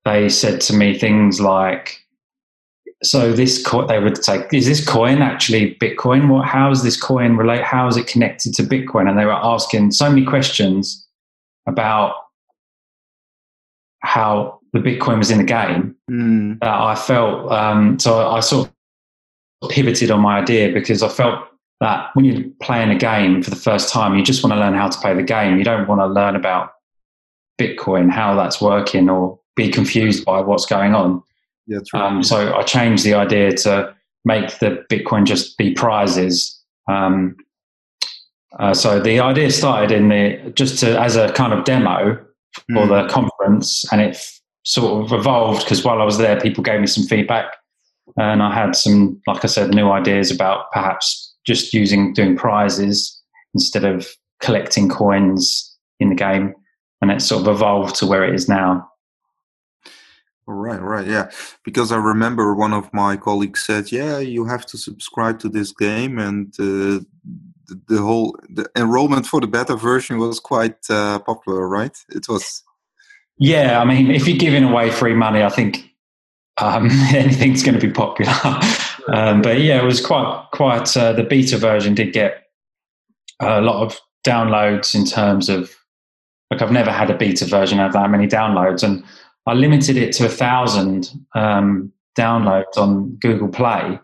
they 0.05 0.29
said 0.29 0.61
to 0.63 0.75
me 0.75 0.99
things 0.99 1.41
like, 1.41 1.99
"So 3.03 3.33
this 3.33 3.65
co-, 3.65 3.87
they 3.87 3.99
would 3.99 4.23
say, 4.25 4.47
is 4.53 4.67
this 4.67 4.87
coin 4.87 5.23
actually 5.23 5.77
Bitcoin? 5.77 6.29
What? 6.29 6.47
How 6.47 6.71
is 6.71 6.83
this 6.83 7.01
coin 7.01 7.37
relate? 7.37 7.63
How 7.63 7.87
is 7.89 7.97
it 7.97 8.07
connected 8.07 8.55
to 8.55 8.63
Bitcoin?" 8.63 9.09
And 9.09 9.19
they 9.19 9.27
were 9.27 9.33
asking 9.33 9.93
so 9.93 10.09
many 10.09 10.25
questions 10.25 11.07
about 11.67 12.15
how 14.01 14.61
the 14.73 14.81
Bitcoin 14.81 15.19
was 15.19 15.31
in 15.31 15.39
the 15.39 15.45
game 15.45 15.95
mm. 16.11 16.59
that 16.61 16.75
I 16.75 16.95
felt. 16.95 17.51
Um, 17.53 17.99
so 17.99 18.29
I 18.29 18.41
sort 18.41 18.69
of 19.63 19.71
pivoted 19.71 20.11
on 20.11 20.21
my 20.21 20.39
idea 20.39 20.73
because 20.73 21.03
I 21.03 21.09
felt 21.09 21.47
that 21.81 22.11
when 22.15 22.25
you're 22.25 22.45
playing 22.63 22.91
a 22.91 22.99
game 22.99 23.43
for 23.43 23.51
the 23.51 23.57
first 23.57 23.93
time, 23.93 24.17
you 24.17 24.23
just 24.23 24.43
want 24.43 24.53
to 24.55 24.61
learn 24.61 24.75
how 24.75 24.89
to 24.89 24.99
play 24.99 25.15
the 25.15 25.23
game. 25.23 25.59
You 25.59 25.65
don't 25.65 25.87
want 25.89 26.01
to 26.01 26.07
learn 26.07 26.37
about 26.37 26.73
Bitcoin, 27.61 28.11
how 28.11 28.35
that's 28.35 28.61
working, 28.61 29.09
or 29.09 29.39
be 29.57 29.71
confused 29.71 30.25
by 30.25 30.41
what's 30.41 30.67
going 30.67 30.95
on. 30.95 31.23
Yeah, 31.67 31.79
right. 31.95 32.03
um, 32.03 32.23
so 32.23 32.55
I 32.55 32.63
changed 32.63 33.05
the 33.05 33.15
idea 33.15 33.53
to 33.59 33.95
make 34.25 34.59
the 34.59 34.85
Bitcoin 34.91 35.25
just 35.25 35.57
be 35.59 35.73
prizes. 35.73 36.61
Um, 36.89 37.37
uh, 38.59 38.75
so 38.75 39.01
the 39.01 39.21
idea 39.21 39.51
started 39.51 39.91
in 39.91 40.09
the 40.09 40.53
just 40.55 40.79
to, 40.81 41.01
as 41.01 41.17
a 41.17 41.33
kind 41.33 41.53
of 41.53 41.65
demo 41.65 42.17
for 42.69 42.87
mm. 42.87 42.89
the 42.89 43.13
conference, 43.13 43.91
and 43.93 44.01
it 44.01 44.17
f- 44.17 44.41
sort 44.65 45.05
of 45.05 45.19
evolved 45.19 45.65
because 45.65 45.85
while 45.85 46.01
I 46.01 46.05
was 46.05 46.19
there, 46.19 46.41
people 46.41 46.63
gave 46.63 46.81
me 46.81 46.87
some 46.87 47.05
feedback 47.05 47.55
and 48.17 48.43
I 48.43 48.55
had 48.55 48.77
some, 48.77 49.21
like 49.27 49.45
I 49.45 49.49
said, 49.49 49.71
new 49.71 49.91
ideas 49.91 50.31
about 50.31 50.71
perhaps 50.73 51.35
just 51.47 51.73
using 51.73 52.13
doing 52.13 52.37
prizes 52.37 53.21
instead 53.55 53.85
of 53.85 54.09
collecting 54.41 54.89
coins 54.89 55.77
in 56.01 56.09
the 56.09 56.15
game, 56.15 56.55
and 57.03 57.11
it 57.11 57.21
sort 57.21 57.43
of 57.43 57.55
evolved 57.57 57.97
to 57.97 58.07
where 58.07 58.25
it 58.25 58.35
is 58.35 58.49
now. 58.49 58.89
Right, 60.47 60.81
right, 60.81 61.07
yeah. 61.07 61.31
Because 61.65 61.93
I 61.93 61.97
remember 61.97 62.55
one 62.55 62.73
of 62.73 62.93
my 62.93 63.17
colleagues 63.17 63.63
said, 63.63 63.93
"Yeah, 63.93 64.19
you 64.19 64.45
have 64.47 64.65
to 64.67 64.79
subscribe 64.79 65.39
to 65.41 65.49
this 65.49 65.73
game," 65.73 66.19
and 66.19 66.49
uh, 66.59 67.05
the, 67.67 67.81
the, 67.89 67.99
whole 68.01 68.37
the 68.49 68.69
enrollment 68.77 69.27
for 69.27 69.41
the 69.41 69.47
beta 69.47 69.77
version 69.77 70.19
was 70.19 70.41
quite 70.41 70.79
uh, 70.91 71.19
popular, 71.21 71.69
right? 71.69 71.97
It 72.09 72.29
was. 72.29 72.63
Yeah, 73.39 73.81
I 73.81 73.85
mean, 73.85 74.11
if 74.11 74.27
you're 74.27 74.37
giving 74.37 74.65
away 74.65 74.91
free 74.91 75.15
money, 75.15 75.43
I 75.43 75.49
think 75.49 75.91
um, 76.61 76.91
anything's 77.15 77.63
going 77.63 77.79
to 77.79 77.87
be 77.87 77.93
popular. 77.93 78.33
um, 79.13 79.43
but 79.43 79.61
yeah, 79.61 79.81
it 79.81 79.85
was 79.85 80.05
quite 80.05 80.47
quite. 80.53 80.97
Uh, 80.97 81.13
the 81.13 81.25
beta 81.25 81.57
version 81.57 81.95
did 81.95 82.13
get 82.13 82.49
a 83.41 83.61
lot 83.61 83.83
of 83.83 84.01
downloads 84.27 84.95
in 84.95 85.05
terms 85.05 85.49
of 85.49 85.73
like 86.53 86.61
I've 86.61 86.71
never 86.71 86.93
had 86.93 87.09
a 87.09 87.17
beta 87.17 87.47
version 87.47 87.79
have 87.79 87.95
that 87.95 88.11
many 88.11 88.27
downloads, 88.27 88.83
and 88.83 89.03
I 89.47 89.55
limited 89.55 89.97
it 89.97 90.13
to 90.17 90.27
a 90.27 90.29
thousand 90.29 91.11
um, 91.35 91.91
downloads 92.15 92.77
on 92.77 93.17
Google 93.23 93.49
Play, 93.49 93.99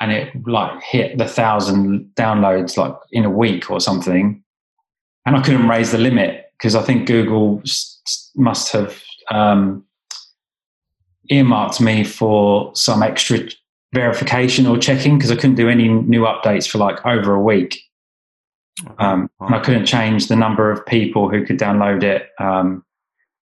and 0.00 0.12
it 0.12 0.32
like 0.46 0.82
hit 0.82 1.18
the 1.18 1.28
thousand 1.28 2.10
downloads 2.14 2.78
like 2.78 2.94
in 3.12 3.26
a 3.26 3.30
week 3.30 3.70
or 3.70 3.80
something, 3.80 4.42
and 5.26 5.36
I 5.36 5.42
couldn't 5.42 5.68
raise 5.68 5.92
the 5.92 5.98
limit 5.98 6.46
because 6.56 6.74
I 6.74 6.82
think 6.82 7.06
Google 7.06 7.62
must 8.34 8.72
have 8.72 8.98
um, 9.30 9.84
earmarked 11.28 11.82
me 11.82 12.02
for 12.02 12.74
some 12.74 13.02
extra 13.02 13.40
verification 13.92 14.66
or 14.66 14.78
checking 14.78 15.18
because 15.18 15.30
I 15.30 15.36
couldn't 15.36 15.56
do 15.56 15.68
any 15.68 15.88
new 15.88 16.22
updates 16.22 16.66
for 16.66 16.78
like 16.78 17.04
over 17.04 17.34
a 17.34 17.42
week. 17.42 17.78
Um, 18.98 19.30
and 19.40 19.54
I 19.54 19.60
couldn't 19.60 19.86
change 19.86 20.28
the 20.28 20.36
number 20.36 20.70
of 20.70 20.84
people 20.84 21.30
who 21.30 21.44
could 21.44 21.58
download 21.58 22.02
it. 22.02 22.28
Um, 22.38 22.84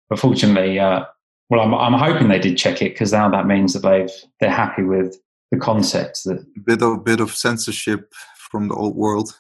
but 0.10 0.20
fortunately, 0.20 0.80
uh, 0.80 1.06
well, 1.50 1.62
I'm, 1.62 1.74
I'm 1.74 2.00
hoping 2.00 2.28
they 2.28 2.40
did 2.40 2.58
check 2.58 2.82
it 2.82 2.94
because 2.94 3.12
now 3.12 3.30
that 3.30 3.48
means 3.48 3.74
that 3.74 3.80
they've 3.80 4.12
they're 4.40 4.52
happy 4.52 4.84
with 4.84 5.16
the 5.52 5.58
concept. 5.58 6.24
That 6.26 6.46
bit 6.66 6.82
of 6.82 7.04
bit 7.04 7.20
of 7.20 7.36
censorship 7.36 8.14
from 8.38 8.68
the 8.68 8.76
old 8.76 8.96
world. 8.96 9.38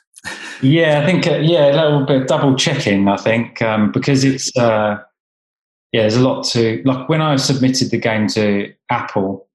yeah, 0.61 1.01
I 1.01 1.05
think 1.05 1.27
uh, 1.27 1.37
yeah, 1.37 1.71
a 1.71 1.75
little 1.75 2.05
bit 2.05 2.27
double 2.27 2.55
checking. 2.55 3.07
I 3.07 3.17
think 3.17 3.61
um, 3.61 3.91
because 3.91 4.23
it's 4.23 4.55
uh, 4.57 4.97
yeah, 5.91 6.01
there's 6.01 6.17
a 6.17 6.27
lot 6.27 6.43
to 6.47 6.81
like 6.85 7.09
when 7.09 7.21
I 7.21 7.35
submitted 7.35 7.91
the 7.91 7.97
game 7.97 8.27
to 8.29 8.73
Apple, 8.89 9.47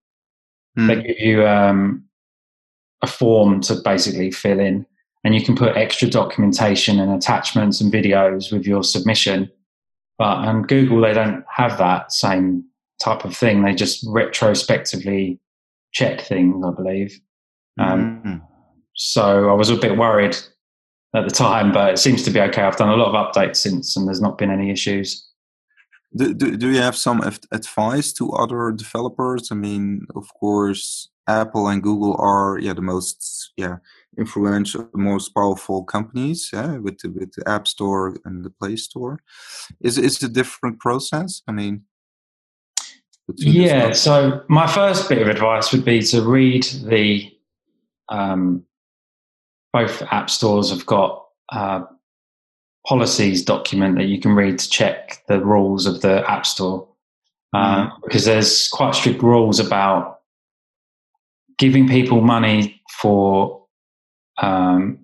mm. 0.79 0.87
they 0.89 1.03
give 1.03 1.21
you 1.21 1.47
um, 1.47 2.05
a 3.03 3.07
form 3.07 3.61
to 3.63 3.77
basically 3.85 4.31
fill 4.31 4.61
in, 4.61 4.87
and 5.25 5.35
you 5.35 5.45
can 5.45 5.55
put 5.57 5.77
extra 5.77 6.09
documentation 6.09 6.99
and 6.99 7.13
attachments 7.13 7.81
and 7.81 7.93
videos 7.93 8.53
with 8.53 8.67
your 8.67 8.83
submission. 8.83 9.51
But 10.19 10.39
on 10.39 10.63
Google, 10.63 11.01
they 11.01 11.13
don't 11.13 11.45
have 11.55 11.79
that 11.79 12.13
same 12.13 12.65
type 13.03 13.25
of 13.25 13.37
thing. 13.37 13.63
They 13.63 13.75
just 13.75 14.05
retrospectively 14.07 15.41
check 15.93 16.21
things, 16.21 16.65
I 16.65 16.71
believe. 16.71 17.21
Um, 17.79 18.23
mm. 18.25 18.43
So 18.95 19.49
I 19.51 19.55
was 19.55 19.71
a 19.71 19.77
bit 19.77 19.97
worried 19.97 20.37
at 21.15 21.25
the 21.25 21.35
time, 21.35 21.73
but 21.73 21.95
it 21.95 21.99
seems 21.99 22.23
to 22.25 22.31
be 22.31 22.41
okay. 22.41 22.63
I've 22.63 22.77
done 22.77 22.91
a 22.91 22.97
lot 22.97 23.15
of 23.15 23.35
updates 23.35 23.57
since, 23.57 23.97
and 23.97 24.07
there's 24.07 24.21
not 24.21 24.39
been 24.39 24.51
any 24.51 24.71
issues. 24.71 25.27
Do, 26.17 26.35
do, 26.35 26.57
do 26.57 26.71
you 26.71 26.83
have 26.83 26.97
some 26.97 27.23
advice 27.53 28.13
to 28.15 28.33
other 28.33 28.73
developers? 28.73 29.51
I 29.51 29.55
mean, 29.55 30.07
of 30.17 30.29
course, 30.35 31.09
Apple 31.29 31.69
and 31.69 31.83
Google 31.83 32.17
are 32.19 32.59
yeah 32.59 32.75
the 32.75 32.83
most 32.83 33.53
yeah 33.57 33.77
influential, 34.19 34.89
most 34.95 35.31
powerful 35.31 35.85
companies 35.85 36.51
yeah, 36.53 36.77
with 36.79 36.99
the, 36.99 37.11
with 37.11 37.33
the 37.33 37.49
App 37.49 37.67
Store 37.67 38.17
and 38.25 38.45
the 38.45 38.51
Play 38.51 38.77
Store. 38.77 39.21
Is 39.81 39.99
is 39.99 40.23
it 40.23 40.31
a 40.31 40.33
different 40.33 40.81
process? 40.81 41.43
I 41.49 41.53
mean, 41.53 41.83
yeah. 43.37 43.93
So 43.93 44.43
my 44.49 44.67
first 44.67 45.09
bit 45.09 45.23
of 45.23 45.29
advice 45.29 45.73
would 45.73 45.85
be 45.85 46.03
to 46.03 46.23
read 46.23 46.65
the 46.85 47.33
um, 48.09 48.65
both 49.73 50.03
app 50.11 50.31
stores 50.31 50.71
have 50.71 50.85
got 50.87 51.27
uh, 51.53 51.85
policies 52.87 53.45
document 53.45 53.97
that 53.97 54.07
you 54.07 54.21
can 54.21 54.35
read 54.35 54.59
to 54.59 54.69
check 54.69 55.23
the 55.29 55.41
rules 55.41 55.87
of 55.87 56.01
the 56.01 56.29
App 56.29 56.47
Store. 56.47 56.89
Uh, 57.53 57.87
mm. 57.87 57.93
Because 58.05 58.25
there's 58.25 58.69
quite 58.69 58.95
strict 58.95 59.23
rules 59.23 59.61
about 59.61 60.21
giving 61.59 61.89
people 61.89 62.21
money 62.21 62.81
for 62.91 63.60
um, 64.41 64.99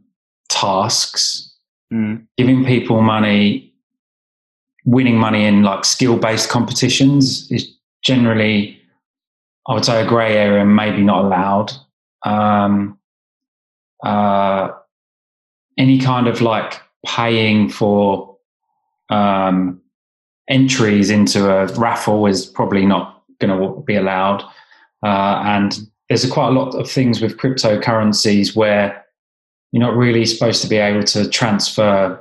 tasks, 0.48 1.54
mm. 1.92 2.26
giving 2.36 2.64
people 2.64 3.02
money, 3.02 3.72
winning 4.84 5.16
money 5.16 5.44
in 5.44 5.62
like 5.62 5.84
skill 5.84 6.16
based 6.16 6.48
competitions 6.48 7.50
is 7.50 7.70
generally 8.02 8.80
I 9.68 9.74
would 9.74 9.84
say 9.84 10.00
a 10.00 10.06
grey 10.06 10.36
area, 10.36 10.62
and 10.62 10.76
maybe 10.76 11.02
not 11.02 11.24
allowed. 11.24 11.72
Um, 12.24 12.98
uh, 14.04 14.70
any 15.76 15.98
kind 15.98 16.28
of 16.28 16.40
like 16.40 16.80
paying 17.04 17.68
for 17.68 18.36
um, 19.10 19.80
entries 20.48 21.10
into 21.10 21.50
a 21.50 21.66
raffle 21.74 22.26
is 22.26 22.46
probably 22.46 22.86
not 22.86 23.24
going 23.40 23.58
to 23.58 23.82
be 23.82 23.96
allowed. 23.96 24.42
Uh, 25.02 25.42
and 25.44 25.78
there's 26.08 26.24
a 26.24 26.30
quite 26.30 26.48
a 26.48 26.52
lot 26.52 26.74
of 26.74 26.88
things 26.88 27.20
with 27.20 27.36
cryptocurrencies 27.36 28.54
where 28.54 29.04
you're 29.76 29.86
not 29.86 29.94
really 29.94 30.24
supposed 30.24 30.62
to 30.62 30.68
be 30.68 30.78
able 30.78 31.02
to 31.02 31.28
transfer 31.28 32.18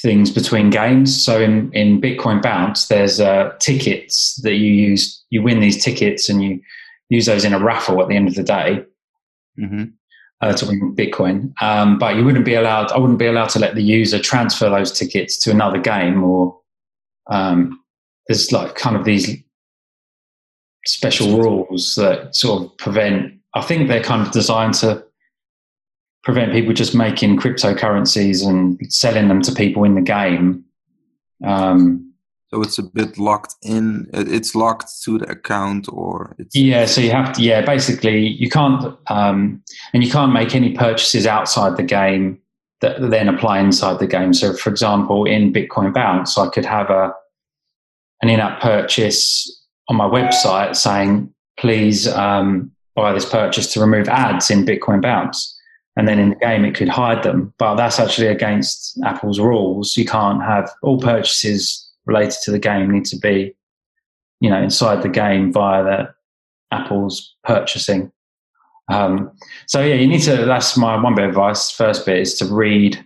things 0.00 0.30
between 0.30 0.70
games. 0.70 1.20
So 1.20 1.40
in, 1.40 1.72
in 1.72 2.00
Bitcoin 2.00 2.40
Bounce, 2.40 2.86
there's 2.86 3.18
uh, 3.18 3.54
tickets 3.58 4.40
that 4.42 4.54
you 4.54 4.70
use. 4.70 5.20
You 5.30 5.42
win 5.42 5.58
these 5.58 5.82
tickets 5.82 6.28
and 6.28 6.40
you 6.40 6.60
use 7.08 7.26
those 7.26 7.44
in 7.44 7.52
a 7.52 7.58
raffle 7.58 8.00
at 8.00 8.06
the 8.06 8.14
end 8.14 8.28
of 8.28 8.36
the 8.36 8.44
day 8.44 8.84
mm-hmm. 9.58 9.86
uh, 10.40 10.52
to 10.52 10.66
win 10.66 10.94
Bitcoin. 10.94 11.60
Um, 11.60 11.98
but 11.98 12.14
you 12.14 12.24
wouldn't 12.24 12.44
be 12.44 12.54
allowed. 12.54 12.92
I 12.92 12.98
wouldn't 12.98 13.18
be 13.18 13.26
allowed 13.26 13.48
to 13.48 13.58
let 13.58 13.74
the 13.74 13.82
user 13.82 14.20
transfer 14.20 14.70
those 14.70 14.96
tickets 14.96 15.36
to 15.38 15.50
another 15.50 15.80
game 15.80 16.22
or 16.22 16.56
um, 17.32 17.80
there's 18.28 18.52
like 18.52 18.76
kind 18.76 18.94
of 18.94 19.04
these 19.04 19.28
special 20.86 21.36
rules 21.36 21.96
that 21.96 22.36
sort 22.36 22.62
of 22.62 22.76
prevent. 22.76 23.32
I 23.54 23.62
think 23.62 23.88
they're 23.88 24.04
kind 24.04 24.24
of 24.24 24.32
designed 24.32 24.74
to 24.74 25.04
prevent 26.22 26.52
people 26.52 26.72
just 26.72 26.94
making 26.94 27.36
cryptocurrencies 27.38 28.46
and 28.46 28.78
selling 28.92 29.28
them 29.28 29.42
to 29.42 29.52
people 29.52 29.84
in 29.84 29.94
the 29.94 30.00
game. 30.00 30.64
Um, 31.44 32.12
so 32.48 32.60
it's 32.60 32.78
a 32.78 32.82
bit 32.82 33.18
locked 33.18 33.54
in. 33.62 34.08
It's 34.12 34.54
locked 34.54 34.90
to 35.04 35.18
the 35.18 35.30
account, 35.30 35.88
or 35.90 36.36
it's 36.38 36.54
yeah. 36.54 36.84
So 36.84 37.00
you 37.00 37.10
have 37.10 37.32
to 37.34 37.42
yeah. 37.42 37.62
Basically, 37.62 38.26
you 38.26 38.50
can't 38.50 38.94
um, 39.06 39.62
and 39.94 40.04
you 40.04 40.10
can't 40.10 40.32
make 40.32 40.54
any 40.54 40.74
purchases 40.74 41.26
outside 41.26 41.78
the 41.78 41.82
game 41.82 42.38
that 42.82 43.00
then 43.00 43.28
apply 43.28 43.60
inside 43.60 44.00
the 44.00 44.06
game. 44.06 44.34
So, 44.34 44.52
for 44.52 44.68
example, 44.68 45.24
in 45.24 45.52
Bitcoin 45.52 45.94
Bounce, 45.94 46.36
I 46.36 46.48
could 46.48 46.66
have 46.66 46.90
a 46.90 47.14
an 48.20 48.28
in-app 48.28 48.60
purchase 48.60 49.64
on 49.88 49.96
my 49.96 50.04
website 50.04 50.76
saying, 50.76 51.32
"Please 51.58 52.06
um, 52.06 52.70
buy 52.94 53.14
this 53.14 53.24
purchase 53.24 53.72
to 53.72 53.80
remove 53.80 54.10
ads 54.10 54.50
in 54.50 54.66
Bitcoin 54.66 55.00
Bounce." 55.00 55.58
And 55.96 56.08
then 56.08 56.18
in 56.18 56.30
the 56.30 56.36
game 56.36 56.64
it 56.64 56.74
could 56.74 56.88
hide 56.88 57.22
them. 57.22 57.52
But 57.58 57.76
that's 57.76 58.00
actually 58.00 58.28
against 58.28 58.98
Apple's 59.04 59.38
rules. 59.38 59.96
You 59.96 60.04
can't 60.04 60.42
have 60.42 60.70
all 60.82 60.98
purchases 60.98 61.90
related 62.06 62.38
to 62.42 62.50
the 62.50 62.58
game 62.58 62.90
need 62.90 63.04
to 63.06 63.16
be, 63.16 63.54
you 64.40 64.50
know, 64.50 64.60
inside 64.60 65.02
the 65.02 65.08
game 65.08 65.52
via 65.52 65.82
the 65.84 66.14
Apple's 66.70 67.34
purchasing. 67.44 68.10
Um, 68.90 69.30
so 69.66 69.82
yeah, 69.82 69.94
you 69.94 70.06
need 70.06 70.22
to. 70.22 70.44
That's 70.44 70.76
my 70.76 71.00
one 71.00 71.14
bit 71.14 71.24
of 71.24 71.30
advice. 71.30 71.70
First 71.70 72.06
bit 72.06 72.18
is 72.18 72.34
to 72.38 72.46
read 72.46 73.04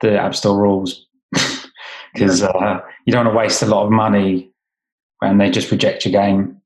the 0.00 0.18
App 0.18 0.34
Store 0.34 0.60
rules 0.60 1.06
because 2.12 2.42
uh, 2.42 2.80
you 3.04 3.12
don't 3.12 3.26
want 3.26 3.34
to 3.34 3.38
waste 3.38 3.62
a 3.62 3.66
lot 3.66 3.84
of 3.84 3.92
money 3.92 4.52
when 5.18 5.38
they 5.38 5.50
just 5.50 5.70
reject 5.70 6.04
your 6.04 6.12
game. 6.12 6.60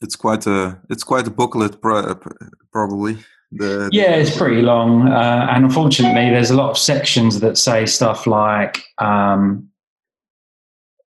It's 0.00 0.16
quite 0.16 0.46
a 0.46 0.80
it's 0.90 1.04
quite 1.04 1.26
a 1.26 1.30
booklet, 1.30 1.80
probably. 1.80 3.18
The, 3.54 3.90
yeah, 3.92 4.14
it's 4.14 4.34
pretty 4.34 4.62
long, 4.62 5.08
uh, 5.08 5.46
and 5.50 5.64
unfortunately, 5.66 6.30
there's 6.30 6.50
a 6.50 6.56
lot 6.56 6.70
of 6.70 6.78
sections 6.78 7.40
that 7.40 7.58
say 7.58 7.84
stuff 7.84 8.26
like 8.26 8.82
um, 8.96 9.68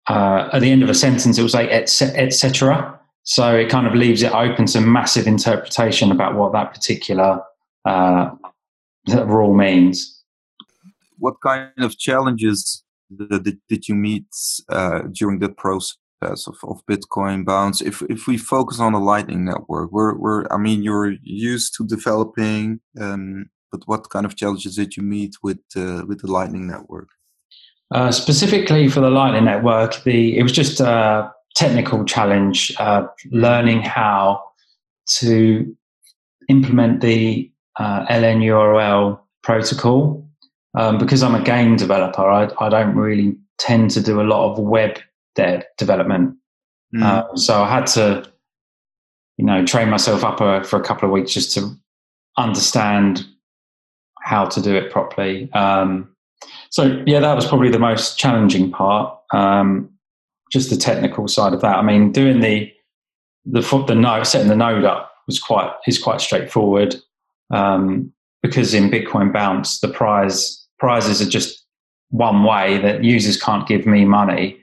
uh, 0.09 0.49
at 0.51 0.59
the 0.59 0.71
end 0.71 0.81
of 0.81 0.89
a 0.89 0.95
sentence, 0.95 1.37
it 1.37 1.41
will 1.41 1.49
say 1.49 1.69
etc. 1.69 2.99
So 3.23 3.55
it 3.55 3.69
kind 3.69 3.85
of 3.85 3.93
leaves 3.93 4.23
it 4.23 4.31
open 4.31 4.65
to 4.67 4.81
massive 4.81 5.27
interpretation 5.27 6.11
about 6.11 6.35
what 6.35 6.53
that 6.53 6.73
particular 6.73 7.41
uh, 7.85 8.31
rule 9.07 9.53
means. 9.53 10.23
What 11.19 11.35
kind 11.43 11.69
of 11.77 11.99
challenges 11.99 12.83
did, 13.15 13.59
did 13.69 13.87
you 13.87 13.93
meet 13.93 14.25
uh, 14.69 15.03
during 15.11 15.39
the 15.39 15.49
process? 15.49 15.97
Of, 16.21 16.57
of 16.63 16.85
Bitcoin 16.85 17.45
bounce. 17.45 17.81
If 17.81 18.01
if 18.03 18.27
we 18.27 18.37
focus 18.37 18.79
on 18.79 18.93
the 18.93 18.99
Lightning 18.99 19.45
Network, 19.45 19.91
we're 19.91 20.15
we're 20.15 20.45
I 20.51 20.57
mean 20.57 20.83
you're 20.83 21.13
used 21.23 21.75
to 21.77 21.85
developing, 21.85 22.79
um, 22.99 23.49
but 23.71 23.81
what 23.85 24.09
kind 24.09 24.25
of 24.25 24.35
challenges 24.35 24.75
did 24.75 24.95
you 24.95 25.03
meet 25.03 25.35
with 25.43 25.59
uh, 25.75 26.03
with 26.07 26.21
the 26.21 26.31
Lightning 26.31 26.67
Network? 26.67 27.09
Uh, 27.93 28.11
specifically 28.11 28.87
for 28.87 29.01
the 29.01 29.09
Lightning 29.09 29.45
Network, 29.45 30.03
the 30.03 30.37
it 30.37 30.43
was 30.43 30.51
just 30.51 30.79
a 30.79 31.31
technical 31.55 32.05
challenge, 32.05 32.73
uh, 32.79 33.05
learning 33.31 33.81
how 33.81 34.41
to 35.19 35.75
implement 36.47 37.01
the 37.01 37.51
uh, 37.79 38.05
LNURL 38.07 39.19
protocol. 39.43 40.27
Um, 40.73 40.97
because 40.97 41.21
I'm 41.21 41.35
a 41.35 41.43
game 41.43 41.75
developer, 41.75 42.25
I, 42.25 42.49
I 42.61 42.69
don't 42.69 42.95
really 42.95 43.35
tend 43.57 43.91
to 43.91 44.01
do 44.01 44.21
a 44.21 44.23
lot 44.23 44.51
of 44.51 44.59
web 44.59 44.99
their 45.35 45.65
development. 45.77 46.37
Mm. 46.93 47.03
Uh, 47.03 47.35
so 47.35 47.63
I 47.63 47.69
had 47.69 47.87
to, 47.87 48.29
you 49.37 49.45
know, 49.45 49.65
train 49.65 49.89
myself 49.89 50.23
up 50.23 50.41
uh, 50.41 50.63
for 50.63 50.79
a 50.79 50.83
couple 50.83 51.07
of 51.07 51.13
weeks 51.13 51.33
just 51.33 51.53
to 51.53 51.71
understand 52.37 53.25
how 54.21 54.45
to 54.45 54.61
do 54.61 54.75
it 54.75 54.91
properly. 54.91 55.51
Um, 55.53 56.15
so 56.69 57.03
yeah, 57.05 57.19
that 57.19 57.35
was 57.35 57.45
probably 57.45 57.69
the 57.69 57.79
most 57.79 58.17
challenging 58.17 58.71
part. 58.71 59.17
Um, 59.33 59.89
just 60.51 60.69
the 60.69 60.77
technical 60.77 61.27
side 61.27 61.53
of 61.53 61.61
that. 61.61 61.77
I 61.77 61.81
mean, 61.81 62.11
doing 62.11 62.41
the 62.41 62.71
the 63.45 63.61
the 63.87 63.95
node, 63.95 64.27
setting 64.27 64.49
the 64.49 64.55
node 64.55 64.83
up 64.83 65.11
was 65.27 65.39
quite 65.39 65.71
is 65.87 65.97
quite 65.97 66.21
straightforward 66.21 66.95
um, 67.51 68.13
because 68.41 68.73
in 68.73 68.89
Bitcoin 68.89 69.31
Bounce 69.33 69.79
the 69.79 69.87
prize 69.87 70.67
prizes 70.79 71.21
are 71.21 71.29
just 71.29 71.65
one 72.09 72.43
way 72.43 72.77
that 72.79 73.03
users 73.03 73.41
can't 73.41 73.67
give 73.67 73.85
me 73.85 74.05
money. 74.05 74.57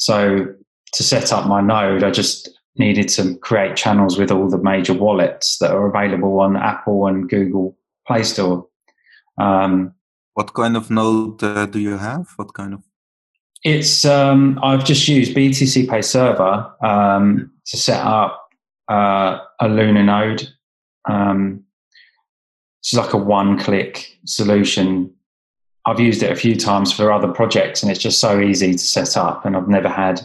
So 0.00 0.46
to 0.94 1.02
set 1.02 1.30
up 1.30 1.46
my 1.46 1.60
node, 1.60 2.02
I 2.02 2.10
just 2.10 2.48
needed 2.76 3.08
to 3.10 3.36
create 3.36 3.76
channels 3.76 4.18
with 4.18 4.30
all 4.30 4.48
the 4.48 4.58
major 4.58 4.94
wallets 4.94 5.58
that 5.58 5.70
are 5.72 5.86
available 5.86 6.40
on 6.40 6.56
Apple 6.56 7.06
and 7.06 7.28
Google 7.28 7.76
Play 8.06 8.22
Store. 8.22 8.66
Um, 9.38 9.92
what 10.32 10.54
kind 10.54 10.76
of 10.76 10.90
node 10.90 11.42
uh, 11.42 11.66
do 11.66 11.78
you 11.78 11.98
have? 11.98 12.32
What 12.36 12.54
kind 12.54 12.72
of? 12.72 12.82
It's 13.62 14.06
um, 14.06 14.58
I've 14.62 14.86
just 14.86 15.06
used 15.06 15.36
BTC 15.36 15.90
Pay 15.90 16.00
Server 16.00 16.72
um, 16.82 17.52
to 17.66 17.76
set 17.76 18.00
up 18.00 18.48
uh, 18.90 19.38
a 19.60 19.68
Luna 19.68 20.02
node. 20.02 20.48
Um, 21.06 21.64
it's 22.80 22.94
like 22.94 23.12
a 23.12 23.18
one-click 23.18 24.16
solution 24.24 25.12
I've 25.86 26.00
used 26.00 26.22
it 26.22 26.30
a 26.30 26.36
few 26.36 26.56
times 26.56 26.92
for 26.92 27.12
other 27.12 27.28
projects 27.28 27.82
and 27.82 27.90
it's 27.90 28.00
just 28.00 28.20
so 28.20 28.40
easy 28.40 28.72
to 28.72 28.78
set 28.78 29.16
up 29.16 29.44
and 29.44 29.56
I've 29.56 29.68
never 29.68 29.88
had 29.88 30.20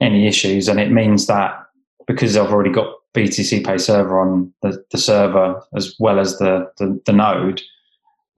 any 0.00 0.26
issues. 0.26 0.68
And 0.68 0.80
it 0.80 0.90
means 0.90 1.26
that 1.26 1.66
because 2.06 2.36
I've 2.36 2.50
already 2.50 2.72
got 2.72 2.94
BTC 3.14 3.64
Pay 3.64 3.78
Server 3.78 4.18
on 4.18 4.52
the, 4.62 4.82
the 4.90 4.98
server 4.98 5.62
as 5.76 5.94
well 6.00 6.18
as 6.18 6.38
the, 6.38 6.70
the, 6.78 7.00
the 7.06 7.12
node, 7.12 7.62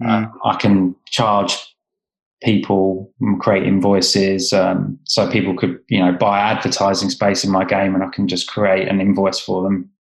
mm. 0.02 0.24
uh, 0.24 0.28
I 0.44 0.56
can 0.56 0.94
charge 1.06 1.56
people, 2.42 3.10
create 3.40 3.66
invoices. 3.66 4.52
Um, 4.52 4.98
so 5.04 5.30
people 5.30 5.56
could, 5.56 5.78
you 5.88 6.00
know, 6.00 6.12
buy 6.12 6.38
advertising 6.38 7.08
space 7.08 7.44
in 7.44 7.50
my 7.50 7.64
game 7.64 7.94
and 7.94 8.04
I 8.04 8.08
can 8.08 8.28
just 8.28 8.48
create 8.48 8.88
an 8.88 9.00
invoice 9.00 9.40
for 9.40 9.62
them 9.62 9.90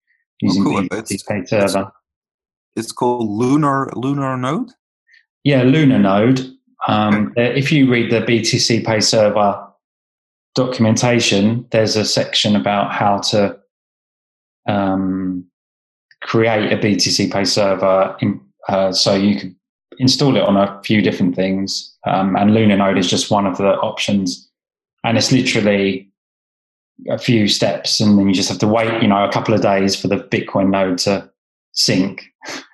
using 0.40 0.66
oh, 0.66 0.70
cool. 0.70 0.82
BTC 0.88 1.26
Pay 1.26 1.46
Server. 1.46 1.92
It's, 2.76 2.86
it's 2.86 2.92
called 2.92 3.30
Lunar 3.30 3.90
Lunar 3.94 4.36
Node? 4.36 4.70
Yeah, 5.44 5.62
Luna 5.62 5.98
Node. 5.98 6.40
Um, 6.88 7.32
if 7.36 7.70
you 7.70 7.90
read 7.90 8.10
the 8.10 8.20
BTC 8.20 8.84
Pay 8.84 9.00
Server 9.00 9.68
documentation, 10.54 11.66
there's 11.70 11.96
a 11.96 12.04
section 12.04 12.56
about 12.56 12.92
how 12.92 13.18
to 13.18 13.58
um, 14.68 15.44
create 16.22 16.72
a 16.72 16.76
BTC 16.76 17.32
Pay 17.32 17.44
server. 17.44 18.16
In, 18.20 18.40
uh, 18.68 18.92
so 18.92 19.14
you 19.14 19.38
can 19.38 19.56
install 19.98 20.36
it 20.36 20.42
on 20.42 20.56
a 20.56 20.80
few 20.84 21.02
different 21.02 21.34
things, 21.34 21.96
um, 22.06 22.36
and 22.36 22.54
Luna 22.54 22.76
Node 22.76 22.98
is 22.98 23.08
just 23.08 23.30
one 23.30 23.46
of 23.46 23.58
the 23.58 23.74
options. 23.78 24.48
And 25.04 25.18
it's 25.18 25.32
literally 25.32 26.08
a 27.10 27.18
few 27.18 27.48
steps, 27.48 27.98
and 27.98 28.18
then 28.18 28.28
you 28.28 28.34
just 28.34 28.48
have 28.48 28.58
to 28.58 28.68
wait, 28.68 29.02
you 29.02 29.08
know, 29.08 29.24
a 29.24 29.32
couple 29.32 29.54
of 29.54 29.62
days 29.62 29.96
for 29.96 30.06
the 30.08 30.16
Bitcoin 30.16 30.70
node 30.70 30.98
to 30.98 31.28
sync. 31.72 32.24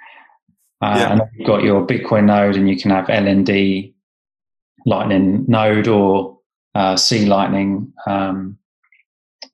Uh, 0.80 0.94
yeah. 0.96 1.12
And 1.12 1.22
you've 1.34 1.46
got 1.46 1.62
your 1.62 1.86
Bitcoin 1.86 2.26
node, 2.26 2.56
and 2.56 2.68
you 2.68 2.76
can 2.76 2.90
have 2.90 3.06
LND 3.06 3.94
Lightning 4.86 5.44
node 5.48 5.88
or 5.88 6.38
uh, 6.74 6.96
C 6.96 7.26
Lightning, 7.26 7.92
um, 8.06 8.58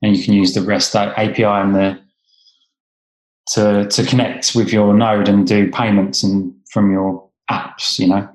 and 0.01 0.15
you 0.15 0.23
can 0.23 0.33
use 0.33 0.53
the 0.53 0.61
REST 0.61 0.95
API 0.95 1.43
and 1.43 1.75
the 1.75 1.99
to 3.49 3.87
to 3.87 4.03
connect 4.05 4.55
with 4.55 4.71
your 4.71 4.93
node 4.93 5.27
and 5.27 5.47
do 5.47 5.69
payments 5.71 6.23
and 6.23 6.53
from 6.69 6.91
your 6.91 7.27
apps. 7.49 7.99
You 7.99 8.07
know. 8.07 8.29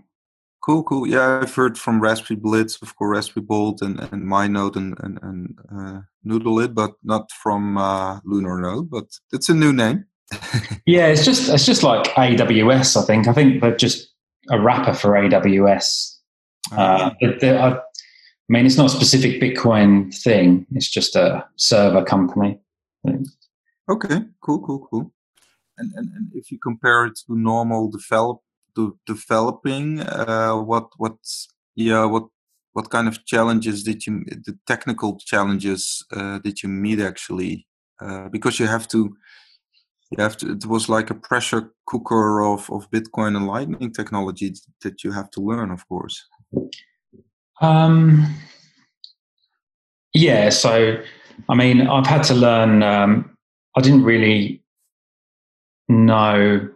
Cool, 0.63 0.83
cool. 0.85 1.07
Yeah, 1.07 1.41
I've 1.43 1.55
heard 1.55 1.79
from 1.79 2.03
Raspberry 2.03 2.39
Blitz, 2.39 2.81
of 2.83 2.95
course, 2.95 3.17
Raspberry 3.17 3.45
Bolt, 3.45 3.81
and, 3.81 3.99
and 3.99 4.25
MyNode 4.25 4.77
and 4.77 4.95
and, 5.01 5.19
and 5.23 5.59
uh, 5.73 6.01
Nodl 6.27 6.75
but 6.75 6.93
not 7.03 7.31
from 7.33 7.79
uh, 7.79 8.21
Lunar 8.25 8.61
Node. 8.61 8.91
But 8.91 9.07
it's 9.33 9.49
a 9.49 9.55
new 9.55 9.73
name. 9.73 10.05
Yeah, 10.87 11.07
it's 11.07 11.25
just 11.25 11.49
it's 11.49 11.67
just 11.67 11.83
like 11.83 12.05
AWS. 12.15 13.03
I 13.03 13.05
think. 13.07 13.29
I 13.29 13.33
think 13.33 13.61
they're 13.61 13.77
just 13.77 14.13
a 14.51 14.61
wrapper 14.61 14.93
for 14.93 15.11
AWS. 15.11 16.17
Uh, 16.73 17.11
I 18.51 18.53
mean, 18.53 18.67
it's 18.67 18.77
not 18.77 18.87
a 18.87 18.91
specific 18.91 19.41
Bitcoin 19.41 20.15
thing. 20.15 20.67
It's 20.73 20.89
just 20.89 21.17
a 21.17 21.47
server 21.57 22.05
company. 22.05 22.61
Okay, 23.89 24.23
cool, 24.41 24.61
cool, 24.61 24.87
cool. 24.91 25.13
And, 25.79 25.93
and, 25.95 26.09
and 26.15 26.31
if 26.35 26.53
you 26.53 26.59
compare 26.59 27.07
it 27.07 27.17
to 27.27 27.37
normal 27.37 27.91
develop 27.91 28.41
to 28.77 28.99
developing, 29.07 30.01
uh, 30.01 30.55
what 30.57 30.91
what 30.97 31.17
yeah 31.75 32.05
what 32.05 32.27
what 32.73 32.91
kind 32.91 33.09
of 33.09 33.25
challenges 33.25 33.83
did 33.83 34.07
you 34.07 34.25
the 34.27 34.57
technical 34.67 35.19
challenges 35.19 36.05
uh, 36.13 36.39
did 36.39 36.63
you 36.63 36.69
meet 36.69 37.01
actually? 37.01 37.67
Uh, 38.01 38.29
because 38.29 38.59
you 38.59 38.67
have 38.67 38.89
to 38.89 39.15
you 40.11 40.23
have 40.23 40.37
to 40.39 40.53
it 40.53 40.67
was 40.67 40.89
like 40.89 41.11
a 41.11 41.15
pressure 41.15 41.73
cooker 41.87 42.43
of 42.43 42.71
of 42.71 42.91
Bitcoin 42.91 43.37
and 43.37 43.47
Lightning 43.47 43.93
technology 43.93 44.53
that 44.83 45.05
you 45.05 45.13
have 45.13 45.31
to 45.31 45.41
learn, 45.41 45.71
of 45.71 45.89
course. 45.89 46.25
Um. 47.61 48.35
Yeah. 50.13 50.49
So, 50.51 51.01
I 51.49 51.55
mean, 51.55 51.87
I've 51.87 52.07
had 52.07 52.23
to 52.25 52.35
learn. 52.35 52.83
Um, 52.83 53.37
I 53.77 53.81
didn't 53.81 54.03
really 54.03 54.63
know 55.89 56.69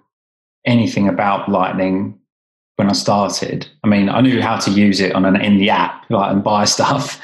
anything 0.65 1.09
about 1.09 1.49
Lightning 1.49 2.19
when 2.77 2.89
I 2.89 2.93
started. 2.93 3.69
I 3.83 3.89
mean, 3.89 4.09
I 4.09 4.21
knew 4.21 4.41
how 4.41 4.59
to 4.59 4.71
use 4.71 5.01
it 5.01 5.15
on 5.15 5.25
an 5.25 5.41
in 5.41 5.59
the 5.59 5.71
app, 5.71 6.09
like 6.11 6.33
and 6.33 6.43
buy 6.43 6.65
stuff, 6.77 7.21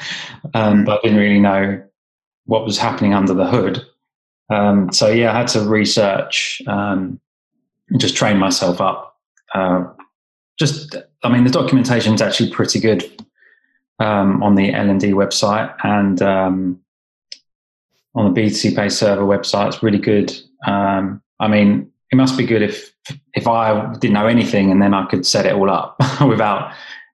um, 0.53 0.83
but 0.83 0.99
I 0.99 1.01
didn't 1.03 1.19
really 1.19 1.39
know 1.39 1.81
what 2.45 2.65
was 2.65 2.77
happening 2.77 3.13
under 3.13 3.33
the 3.33 3.47
hood. 3.47 3.85
Um, 4.51 4.91
so 4.91 5.07
yeah, 5.07 5.31
I 5.31 5.37
had 5.39 5.47
to 5.49 5.61
research, 5.61 6.61
um, 6.67 7.19
and 7.89 7.99
just 7.99 8.15
train 8.15 8.37
myself 8.37 8.81
up. 8.81 9.17
Uh, 9.53 9.85
just, 10.59 10.95
I 11.23 11.29
mean, 11.29 11.43
the 11.43 11.49
documentation 11.49 12.13
is 12.13 12.21
actually 12.21 12.51
pretty 12.51 12.79
good 12.79 13.03
um, 13.99 14.43
on 14.43 14.55
the 14.55 14.71
LND 14.71 15.13
website 15.13 15.73
and 15.83 16.21
um, 16.21 16.79
on 18.15 18.33
the 18.33 18.41
BTC 18.41 18.75
Pay 18.75 18.89
server 18.89 19.23
website. 19.23 19.67
It's 19.67 19.83
really 19.83 19.99
good. 19.99 20.31
Um, 20.65 21.21
I 21.39 21.47
mean, 21.47 21.91
it 22.11 22.15
must 22.15 22.37
be 22.37 22.45
good 22.45 22.61
if 22.61 22.91
if 23.33 23.47
I 23.47 23.93
didn't 23.93 24.13
know 24.13 24.27
anything 24.27 24.69
and 24.69 24.81
then 24.81 24.93
I 24.93 25.05
could 25.07 25.25
set 25.25 25.45
it 25.45 25.53
all 25.53 25.69
up 25.69 25.97
without 26.27 26.71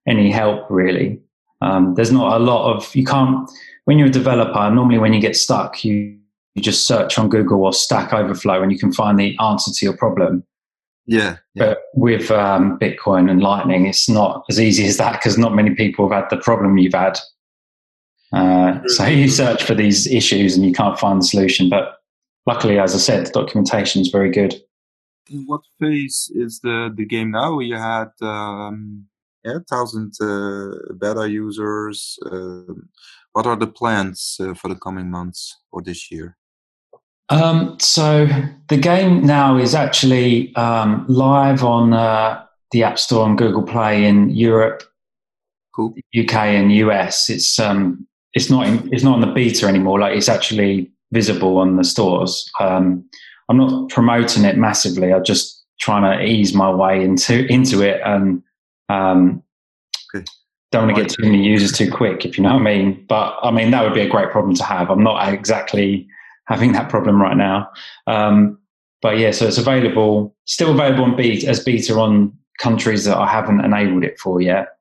any 0.08 0.32
help 0.32 0.70
really. 0.70 1.22
Um, 1.62 1.96
there's 1.96 2.12
not 2.12 2.36
a 2.36 2.44
lot 2.44 2.76
of 2.76 2.94
you 2.96 3.06
can't 3.06 3.50
when 3.86 3.98
you're 3.98 4.08
a 4.08 4.12
developer. 4.12 4.70
Normally, 4.70 4.98
when 4.98 5.14
you 5.14 5.22
get 5.22 5.36
stuck, 5.36 5.84
you 5.84 6.17
you 6.58 6.64
just 6.64 6.86
search 6.86 7.18
on 7.18 7.30
Google 7.30 7.64
or 7.64 7.74
Stack 7.74 8.14
Overflow 8.14 8.62
and 8.62 8.72
you 8.72 8.78
can 8.78 8.92
find 8.92 9.18
the 9.18 9.38
answer 9.40 9.72
to 9.72 9.86
your 9.86 9.96
problem. 9.96 10.44
Yeah, 11.06 11.38
yeah. 11.54 11.68
But 11.68 11.80
with 11.94 12.30
um, 12.32 12.78
Bitcoin 12.80 13.32
and 13.32 13.42
Lightning, 13.42 13.86
it's 13.86 14.10
not 14.10 14.44
as 14.50 14.60
easy 14.60 14.86
as 14.86 14.98
that 14.98 15.14
because 15.14 15.38
not 15.38 15.56
many 15.56 15.74
people 15.74 16.10
have 16.10 16.24
had 16.24 16.30
the 16.30 16.42
problem 16.44 16.78
you've 16.78 16.94
had. 16.94 17.18
Uh, 18.34 18.80
so 18.88 19.06
you 19.06 19.30
search 19.30 19.64
for 19.64 19.74
these 19.74 20.06
issues 20.08 20.58
and 20.58 20.66
you 20.66 20.74
can't 20.74 21.00
find 21.00 21.22
the 21.22 21.26
solution. 21.26 21.70
But 21.70 22.00
luckily, 22.46 22.78
as 22.78 22.94
I 22.94 22.98
said, 22.98 23.28
the 23.28 23.32
documentation 23.32 24.02
is 24.02 24.10
very 24.10 24.30
good 24.30 24.62
in 25.30 25.46
what 25.46 25.62
phase 25.80 26.32
is 26.34 26.60
the 26.60 26.94
the 26.96 27.06
game 27.06 27.32
now? 27.32 27.60
You 27.60 27.76
had 27.76 28.12
um, 28.22 29.08
yeah, 29.44 29.60
thousand 29.70 30.14
uh, 30.22 30.94
beta 31.00 31.30
users. 31.30 32.20
Uh, 32.26 32.74
what 33.34 33.46
are 33.46 33.56
the 33.56 33.68
plans 33.68 34.38
uh, 34.40 34.54
for 34.54 34.68
the 34.68 34.76
coming 34.76 35.10
months 35.10 35.56
or 35.72 35.82
this 35.82 36.12
year? 36.12 36.38
Um, 37.30 37.78
so 37.80 38.28
the 38.70 38.78
game 38.78 39.26
now 39.26 39.58
is 39.58 39.76
actually 39.76 40.56
um, 40.56 41.06
live 41.08 41.64
on 41.64 41.94
uh, 41.94 42.44
the 42.72 42.84
App 42.84 43.00
Store 43.00 43.28
and 43.28 43.38
Google 43.38 43.64
Play 43.64 44.06
in 44.06 44.30
Europe, 44.30 44.84
cool. 45.76 45.94
UK, 46.18 46.34
and 46.34 46.72
US. 46.74 47.30
It's 47.30 47.60
um, 47.60 48.08
it's 48.34 48.50
not 48.50 48.68
in, 48.68 48.94
it's 48.94 49.04
not 49.04 49.16
on 49.16 49.22
the 49.22 49.34
beta 49.34 49.68
anymore. 49.68 50.00
Like 50.00 50.16
it's 50.16 50.30
actually 50.30 50.92
visible 51.12 51.58
on 51.58 51.76
the 51.78 51.84
stores. 51.84 52.50
Um, 52.60 53.08
I'm 53.50 53.58
not 53.58 53.90
promoting 53.90 54.44
it 54.44 54.58
massively. 54.58 55.14
I'm 55.14 55.24
just 55.24 55.66
trying 55.80 56.04
to 56.04 56.24
ease 56.26 56.54
my 56.54 56.70
way 56.70 57.04
into 57.04 57.46
into 57.52 57.82
it 57.82 58.02
and 58.06 58.42
um, 58.90 59.44
okay. 60.16 60.26
don't 60.72 60.86
want 60.86 60.96
to 60.96 61.04
get 61.04 61.12
too 61.12 61.24
many 61.24 61.44
users 61.46 61.72
too 61.72 61.92
quick, 61.92 62.26
if 62.26 62.38
you 62.38 62.44
know 62.44 62.54
what 62.54 62.62
I 62.62 62.64
mean. 62.64 63.06
But 63.08 63.38
I 63.42 63.52
mean 63.52 63.72
that 63.72 63.84
would 63.84 63.94
be 63.94 64.02
a 64.02 64.10
great 64.10 64.32
problem 64.32 64.56
to 64.56 64.64
have. 64.64 64.90
I'm 64.90 65.04
not 65.04 65.34
exactly 65.34 66.08
having 66.48 66.72
that 66.74 66.90
problem 66.90 67.22
right 67.22 67.38
now. 67.38 67.70
Um, 68.08 68.60
but 69.02 69.20
yeah, 69.20 69.32
so 69.32 69.48
it's 69.48 69.58
available, 69.58 70.36
still 70.46 70.72
available 70.72 71.04
on 71.04 71.16
beta 71.16 71.48
as 71.48 71.64
beta 71.64 71.94
on 72.00 72.38
countries 72.60 73.06
that 73.06 73.18
I 73.18 73.28
haven't 73.28 73.64
enabled 73.64 74.04
it 74.04 74.20
for 74.20 74.42
yet. 74.42 74.78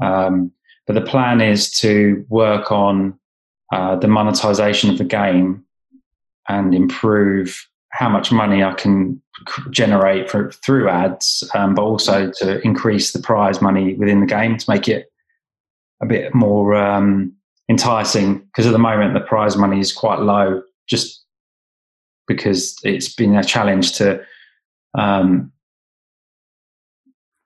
Um, 0.00 0.52
but 0.86 0.94
the 0.94 1.00
plan 1.00 1.40
is 1.40 1.70
to 1.80 2.24
work 2.28 2.70
on 2.70 3.18
uh, 3.72 3.96
the 3.96 4.08
monetization 4.08 4.90
of 4.90 4.98
the 4.98 5.04
game 5.04 5.64
and 6.48 6.74
improve 6.74 7.68
how 7.90 8.08
much 8.08 8.32
money 8.32 8.62
I 8.62 8.72
can 8.74 9.20
generate 9.70 10.30
for, 10.30 10.50
through 10.50 10.88
ads, 10.88 11.44
um, 11.54 11.74
but 11.74 11.82
also 11.82 12.30
to 12.38 12.60
increase 12.62 13.12
the 13.12 13.18
prize 13.18 13.60
money 13.60 13.94
within 13.94 14.20
the 14.20 14.26
game 14.26 14.56
to 14.56 14.70
make 14.70 14.88
it 14.88 15.10
a 16.00 16.06
bit 16.06 16.34
more 16.34 16.74
um, 16.74 17.32
enticing. 17.68 18.38
Because 18.38 18.66
at 18.66 18.72
the 18.72 18.78
moment, 18.78 19.14
the 19.14 19.20
prize 19.20 19.56
money 19.56 19.78
is 19.78 19.92
quite 19.92 20.20
low, 20.20 20.62
just 20.88 21.24
because 22.26 22.76
it's 22.84 23.14
been 23.14 23.36
a 23.36 23.44
challenge 23.44 23.92
to 23.98 24.22
um, 24.98 25.52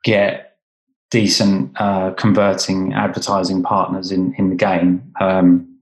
get 0.05 0.59
decent 1.11 1.73
uh, 1.81 2.11
converting 2.13 2.93
advertising 2.93 3.63
partners 3.63 4.11
in 4.11 4.35
in 4.35 4.51
the 4.51 4.57
game. 4.57 5.13
Um, 5.21 5.79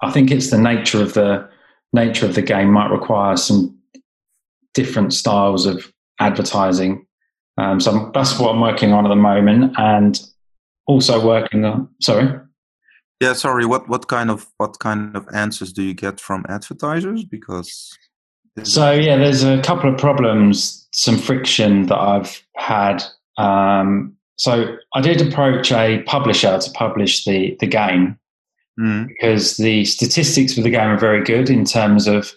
I 0.00 0.10
think 0.10 0.30
it's 0.30 0.50
the 0.50 0.58
nature 0.58 1.02
of 1.02 1.14
the 1.14 1.48
nature 1.92 2.26
of 2.26 2.34
the 2.34 2.42
game 2.42 2.72
might 2.72 2.90
require 2.90 3.36
some 3.36 3.78
different 4.74 5.14
styles 5.14 5.66
of 5.66 5.92
advertising. 6.20 7.06
Um, 7.58 7.80
so 7.80 8.10
that's 8.12 8.38
what 8.38 8.50
I'm 8.54 8.60
working 8.60 8.92
on 8.92 9.06
at 9.06 9.08
the 9.08 9.16
moment, 9.16 9.74
and 9.78 10.20
also 10.86 11.24
working 11.24 11.64
on. 11.64 11.88
Sorry. 12.00 12.40
Yeah, 13.20 13.32
sorry. 13.32 13.64
What 13.64 13.88
what 13.88 14.08
kind 14.08 14.30
of 14.30 14.46
what 14.58 14.78
kind 14.78 15.16
of 15.16 15.26
answers 15.32 15.72
do 15.72 15.82
you 15.82 15.94
get 15.94 16.20
from 16.20 16.44
advertisers? 16.48 17.24
Because 17.24 17.96
so 18.62 18.92
yeah, 18.92 19.16
there's 19.16 19.42
a 19.42 19.60
couple 19.62 19.92
of 19.92 19.98
problems, 19.98 20.86
some 20.92 21.18
friction 21.18 21.86
that 21.86 21.98
I've 21.98 22.42
had. 22.56 23.02
Um, 23.38 24.16
so 24.36 24.76
I 24.94 25.00
did 25.00 25.20
approach 25.20 25.72
a 25.72 26.02
publisher 26.02 26.58
to 26.58 26.70
publish 26.72 27.24
the 27.24 27.56
the 27.60 27.66
game 27.66 28.18
mm. 28.78 29.08
because 29.08 29.56
the 29.56 29.84
statistics 29.84 30.54
for 30.54 30.60
the 30.60 30.70
game 30.70 30.88
are 30.88 30.98
very 30.98 31.24
good 31.24 31.48
in 31.48 31.64
terms 31.64 32.06
of 32.06 32.32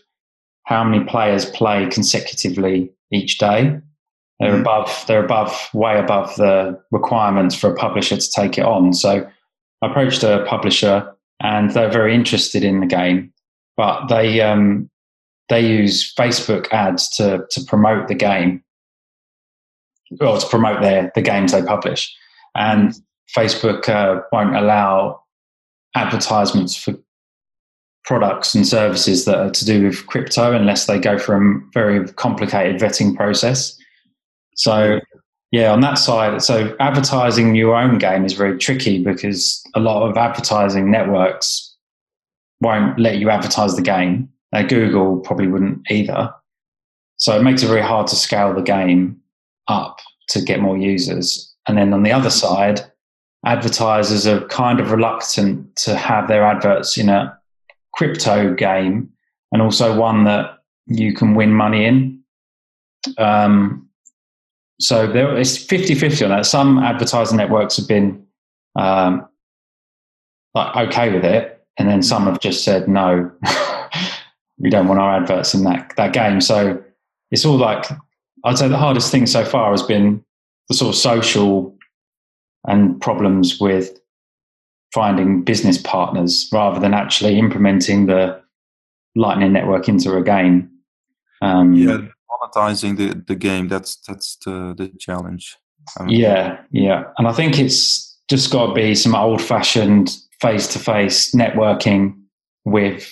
how 0.64 0.84
many 0.84 1.04
players 1.04 1.46
play 1.46 1.88
consecutively 1.88 2.92
each 3.12 3.38
day. 3.38 3.80
They're 4.40 4.54
mm. 4.54 4.62
above, 4.62 5.04
they're 5.08 5.26
above, 5.26 5.70
way 5.74 6.00
above 6.00 6.36
the 6.36 6.80
requirements 6.92 7.56
for 7.56 7.72
a 7.72 7.76
publisher 7.76 8.18
to 8.18 8.32
take 8.32 8.58
it 8.58 8.64
on. 8.64 8.94
So 8.94 9.28
approached 9.82 10.24
a 10.24 10.46
publisher 10.48 11.14
and 11.42 11.72
they're 11.72 11.92
very 11.92 12.14
interested 12.14 12.64
in 12.64 12.82
the 12.82 12.86
game, 12.86 13.34
but 13.78 14.08
they, 14.08 14.42
um, 14.42 14.90
they 15.48 15.62
use 15.66 16.14
Facebook 16.14 16.68
ads 16.72 17.10
to, 17.18 17.46
to 17.52 17.62
promote 17.62 18.08
the 18.08 18.16
game 18.16 18.64
or 20.20 20.38
to 20.38 20.48
promote 20.48 20.82
their, 20.82 21.12
the 21.16 21.22
games 21.22 21.52
they 21.52 21.62
publish. 21.62 22.14
And 22.56 22.94
Facebook 23.36 23.88
uh, 23.88 24.22
won't 24.32 24.56
allow 24.56 25.22
advertisements 25.96 26.76
for 26.76 26.96
products 28.06 28.56
and 28.56 28.68
services 28.68 29.26
that 29.26 29.38
are 29.38 29.52
to 29.52 29.66
do 29.66 29.86
with 29.86 30.06
crypto 30.08 30.54
unless 30.54 30.88
they 30.88 31.00
go 31.00 31.18
through 31.18 31.36
a 31.36 31.62
very 31.74 32.08
complicated 32.14 32.82
vetting 32.82 33.16
process. 33.16 33.78
So, 34.56 35.00
yeah, 35.52 35.72
on 35.72 35.82
that 35.82 35.96
side, 35.96 36.42
so 36.44 36.76
advertising 36.80 37.56
your 37.56 37.76
own 37.76 37.98
game 37.98 38.24
is 38.24 38.34
very 38.34 38.58
tricky 38.58 39.04
because 39.04 39.64
a 39.76 39.80
lot 39.80 40.08
of 40.08 40.16
advertising 40.16 40.92
networks 40.92 41.76
won't 42.62 43.00
let 43.00 43.18
you 43.18 43.30
advertise 43.30 43.76
the 43.76 43.82
game. 43.82 44.30
Google 44.68 45.18
probably 45.18 45.48
wouldn't 45.48 45.90
either. 45.90 46.34
So 47.18 47.38
it 47.38 47.44
makes 47.44 47.64
it 47.64 47.68
very 47.68 47.82
hard 47.82 48.08
to 48.08 48.16
scale 48.16 48.54
the 48.54 48.62
game 48.62 49.20
up 49.68 50.00
to 50.30 50.42
get 50.42 50.62
more 50.62 50.78
users. 50.78 51.54
And 51.68 51.78
then 51.78 51.94
on 51.94 52.04
the 52.04 52.12
other 52.12 52.30
side, 52.30 52.82
advertisers 53.46 54.28
are 54.28 54.46
kind 54.48 54.80
of 54.80 54.92
reluctant 54.92 55.76
to 55.78 55.96
have 55.96 56.28
their 56.28 56.44
adverts 56.44 56.98
in 56.98 57.10
a 57.10 57.38
crypto 57.94 58.54
game 58.54 59.10
and 59.52 59.62
also 59.62 59.98
one 59.98 60.26
that 60.26 60.60
you 60.88 61.14
can 61.14 61.36
win 61.36 61.54
money 61.54 61.86
in. 61.86 62.24
Um, 63.18 63.89
so 64.80 65.08
there 65.08 65.38
it's 65.38 65.58
50-50 65.58 66.24
on 66.24 66.30
that. 66.30 66.46
Some 66.46 66.80
advertising 66.80 67.38
networks 67.38 67.78
have 67.78 67.88
been 67.88 68.26
um, 68.78 69.28
like 70.54 70.88
okay 70.88 71.12
with 71.12 71.26
it, 71.26 71.66
and 71.78 71.90
then 71.90 72.02
some 72.02 72.26
have 72.26 72.40
just 72.40 72.64
said 72.64 72.88
no, 72.88 73.30
we 74.58 74.70
don't 74.70 74.88
want 74.88 75.00
our 75.00 75.18
adverts 75.18 75.54
in 75.54 75.64
that 75.66 75.94
that 75.98 76.14
game. 76.14 76.40
So 76.42 76.82
it's 77.32 77.46
all 77.46 77.58
like 77.58 77.86
I'd 78.46 78.58
say 78.58 78.68
the 78.68 78.78
hardest 78.78 79.12
thing 79.12 79.26
so 79.26 79.44
far 79.44 79.72
has 79.72 79.84
been 79.84 80.24
the 80.70 80.76
sort 80.76 80.96
of 80.96 81.00
social 81.00 81.76
and 82.68 83.00
problems 83.02 83.60
with 83.60 84.00
finding 84.94 85.44
business 85.44 85.78
partners 85.78 86.50
rather 86.52 86.80
than 86.80 86.94
actually 86.94 87.38
implementing 87.38 88.06
the 88.06 88.42
Lightning 89.16 89.54
Network 89.54 89.88
into 89.88 90.16
a 90.16 90.24
game. 90.24 90.70
Um, 91.42 91.74
yeah, 91.74 92.00
monetizing 92.32 92.98
the, 92.98 93.22
the 93.28 93.36
game 93.36 93.68
that's 93.68 93.98
that's 94.08 94.38
the 94.46 94.74
the 94.78 94.90
challenge. 95.00 95.58
Um, 96.00 96.10
yeah, 96.10 96.60
yeah, 96.72 97.06
and 97.18 97.28
I 97.28 97.34
think 97.34 97.60
it's 97.60 98.18
just 98.30 98.52
got 98.52 98.68
to 98.68 98.74
be 98.74 98.96
some 98.96 99.16
old 99.16 99.42
fashioned 99.42 100.16
face 100.42 100.68
to 100.74 100.80
face 100.80 101.34
networking 101.34 102.20
with 102.66 103.12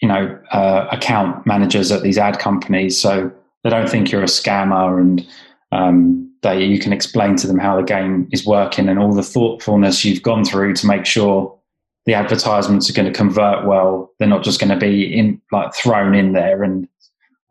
you 0.00 0.08
know 0.08 0.38
uh, 0.50 0.88
account 0.90 1.46
managers 1.46 1.92
at 1.92 2.02
these 2.02 2.18
ad 2.18 2.38
companies, 2.38 2.98
so 3.00 3.30
they 3.64 3.70
don't 3.70 3.88
think 3.88 4.10
you're 4.10 4.22
a 4.22 4.26
scammer 4.26 5.00
and 5.00 5.26
um, 5.70 6.32
you 6.50 6.78
can 6.78 6.92
explain 6.92 7.36
to 7.36 7.46
them 7.46 7.58
how 7.58 7.76
the 7.76 7.82
game 7.82 8.28
is 8.32 8.44
working 8.44 8.88
and 8.88 8.98
all 8.98 9.14
the 9.14 9.22
thoughtfulness 9.22 10.04
you've 10.04 10.22
gone 10.22 10.44
through 10.44 10.74
to 10.74 10.86
make 10.86 11.06
sure 11.06 11.56
the 12.04 12.14
advertisements 12.14 12.90
are 12.90 12.92
going 12.92 13.10
to 13.10 13.16
convert 13.16 13.64
well. 13.64 14.12
They're 14.18 14.28
not 14.28 14.42
just 14.42 14.58
going 14.58 14.70
to 14.70 14.76
be 14.76 15.04
in 15.16 15.40
like 15.52 15.72
thrown 15.74 16.14
in 16.14 16.32
there 16.32 16.64
and 16.64 16.88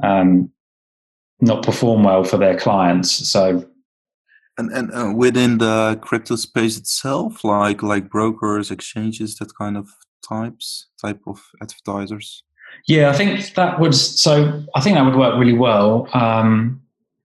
um, 0.03 0.51
not 1.39 1.63
perform 1.63 2.03
well 2.03 2.23
for 2.23 2.37
their 2.37 2.57
clients. 2.57 3.11
So, 3.29 3.65
and 4.57 4.71
and 4.71 4.93
uh, 4.93 5.13
within 5.15 5.57
the 5.57 5.99
crypto 6.01 6.35
space 6.35 6.77
itself, 6.77 7.43
like 7.43 7.83
like 7.83 8.09
brokers, 8.09 8.71
exchanges, 8.71 9.37
that 9.37 9.55
kind 9.55 9.77
of 9.77 9.89
types 10.27 10.87
type 11.01 11.21
of 11.27 11.41
advertisers. 11.61 12.43
Yeah, 12.87 13.09
I 13.09 13.13
think 13.13 13.53
that 13.55 13.79
would. 13.79 13.95
So 13.95 14.63
I 14.75 14.81
think 14.81 14.95
that 14.95 15.05
would 15.05 15.15
work 15.15 15.37
really 15.37 15.57
well. 15.57 16.07
Um, 16.13 16.81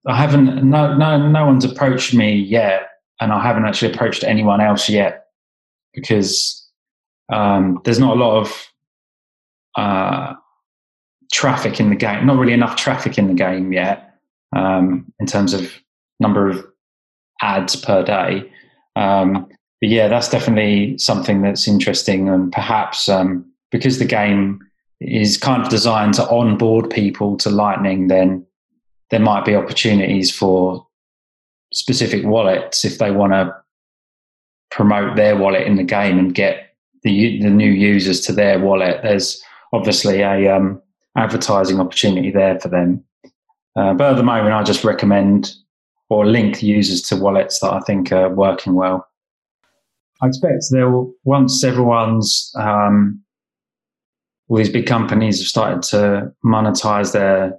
I 0.07 0.17
haven't. 0.17 0.65
No, 0.65 0.95
no, 0.97 1.29
no 1.29 1.47
one's 1.47 1.65
approached 1.65 2.15
me 2.15 2.35
yet, 2.35 2.89
and 3.21 3.33
I 3.33 3.43
haven't 3.43 3.65
actually 3.65 3.93
approached 3.93 4.25
anyone 4.25 4.61
else 4.61 4.89
yet 4.89 5.27
because 5.95 6.69
um, 7.33 7.81
there's 7.85 7.99
not 7.99 8.17
a 8.17 8.21
lot 8.21 8.41
of 8.41 8.73
uh, 9.77 10.35
traffic 11.33 11.81
in 11.81 11.91
the 11.91 11.97
game. 11.97 12.27
Not 12.27 12.39
really 12.39 12.53
enough 12.53 12.77
traffic 12.77 13.19
in 13.19 13.29
the 13.29 13.35
game 13.35 13.73
yet 13.73 14.15
um, 14.55 15.13
in 15.19 15.27
terms 15.27 15.55
of 15.55 15.73
number 16.21 16.49
of 16.49 16.65
ads 17.43 17.77
per 17.77 18.03
day. 18.03 18.51
Um, 18.97 19.49
but 19.81 19.91
yeah, 19.91 20.09
that's 20.09 20.29
definitely 20.29 20.97
something 20.99 21.43
that's 21.43 21.69
interesting, 21.69 22.29
and 22.29 22.51
perhaps 22.51 23.09
um, 23.09 23.45
because 23.71 23.99
the 23.99 24.07
game 24.07 24.61
is 25.01 25.37
kind 25.37 25.63
of 25.63 25.69
designed 25.69 26.15
to 26.15 26.29
onboard 26.31 26.89
people 26.89 27.37
to 27.37 27.51
Lightning, 27.51 28.09
then 28.09 28.47
there 29.11 29.21
might 29.21 29.45
be 29.45 29.55
opportunities 29.55 30.35
for 30.35 30.87
specific 31.73 32.25
wallets 32.25 32.85
if 32.85 32.99
they 32.99 33.11
want 33.11 33.33
to 33.33 33.55
promote 34.71 35.17
their 35.17 35.37
wallet 35.37 35.67
in 35.67 35.77
the 35.77 35.85
game 35.85 36.19
and 36.19 36.35
get 36.35 36.75
the 37.03 37.41
the 37.43 37.51
new 37.51 37.71
users 37.71 38.21
to 38.23 38.33
their 38.33 38.59
wallet. 38.59 39.01
There's 39.03 39.43
obviously 39.73 40.23
a 40.23 40.57
um, 40.57 40.81
advertising 41.17 41.81
opportunity 41.81 42.31
there 42.31 42.59
for 42.61 42.69
them. 42.69 43.05
Uh, 43.77 43.95
but 43.95 44.13
at 44.13 44.17
the 44.17 44.23
moment, 44.23 44.55
I 44.55 44.63
just 44.63 44.85
recommend 44.85 45.53
or 46.09 46.27
link 46.27 46.63
users 46.63 47.03
to 47.03 47.17
wallets 47.17 47.59
that 47.61 47.73
I 47.73 47.81
think 47.81 48.13
are 48.13 48.29
working 48.29 48.75
well. 48.75 49.07
I 50.23 50.29
expect 50.29 50.65
there 50.71 50.91
will 50.91 51.13
once 51.25 51.63
everyone's 51.63 52.53
um, 52.57 53.23
all 54.49 54.57
these 54.57 54.71
big 54.71 54.87
companies 54.87 55.41
have 55.41 55.49
started 55.49 55.83
to 55.91 56.33
monetize 56.45 57.13
their 57.13 57.59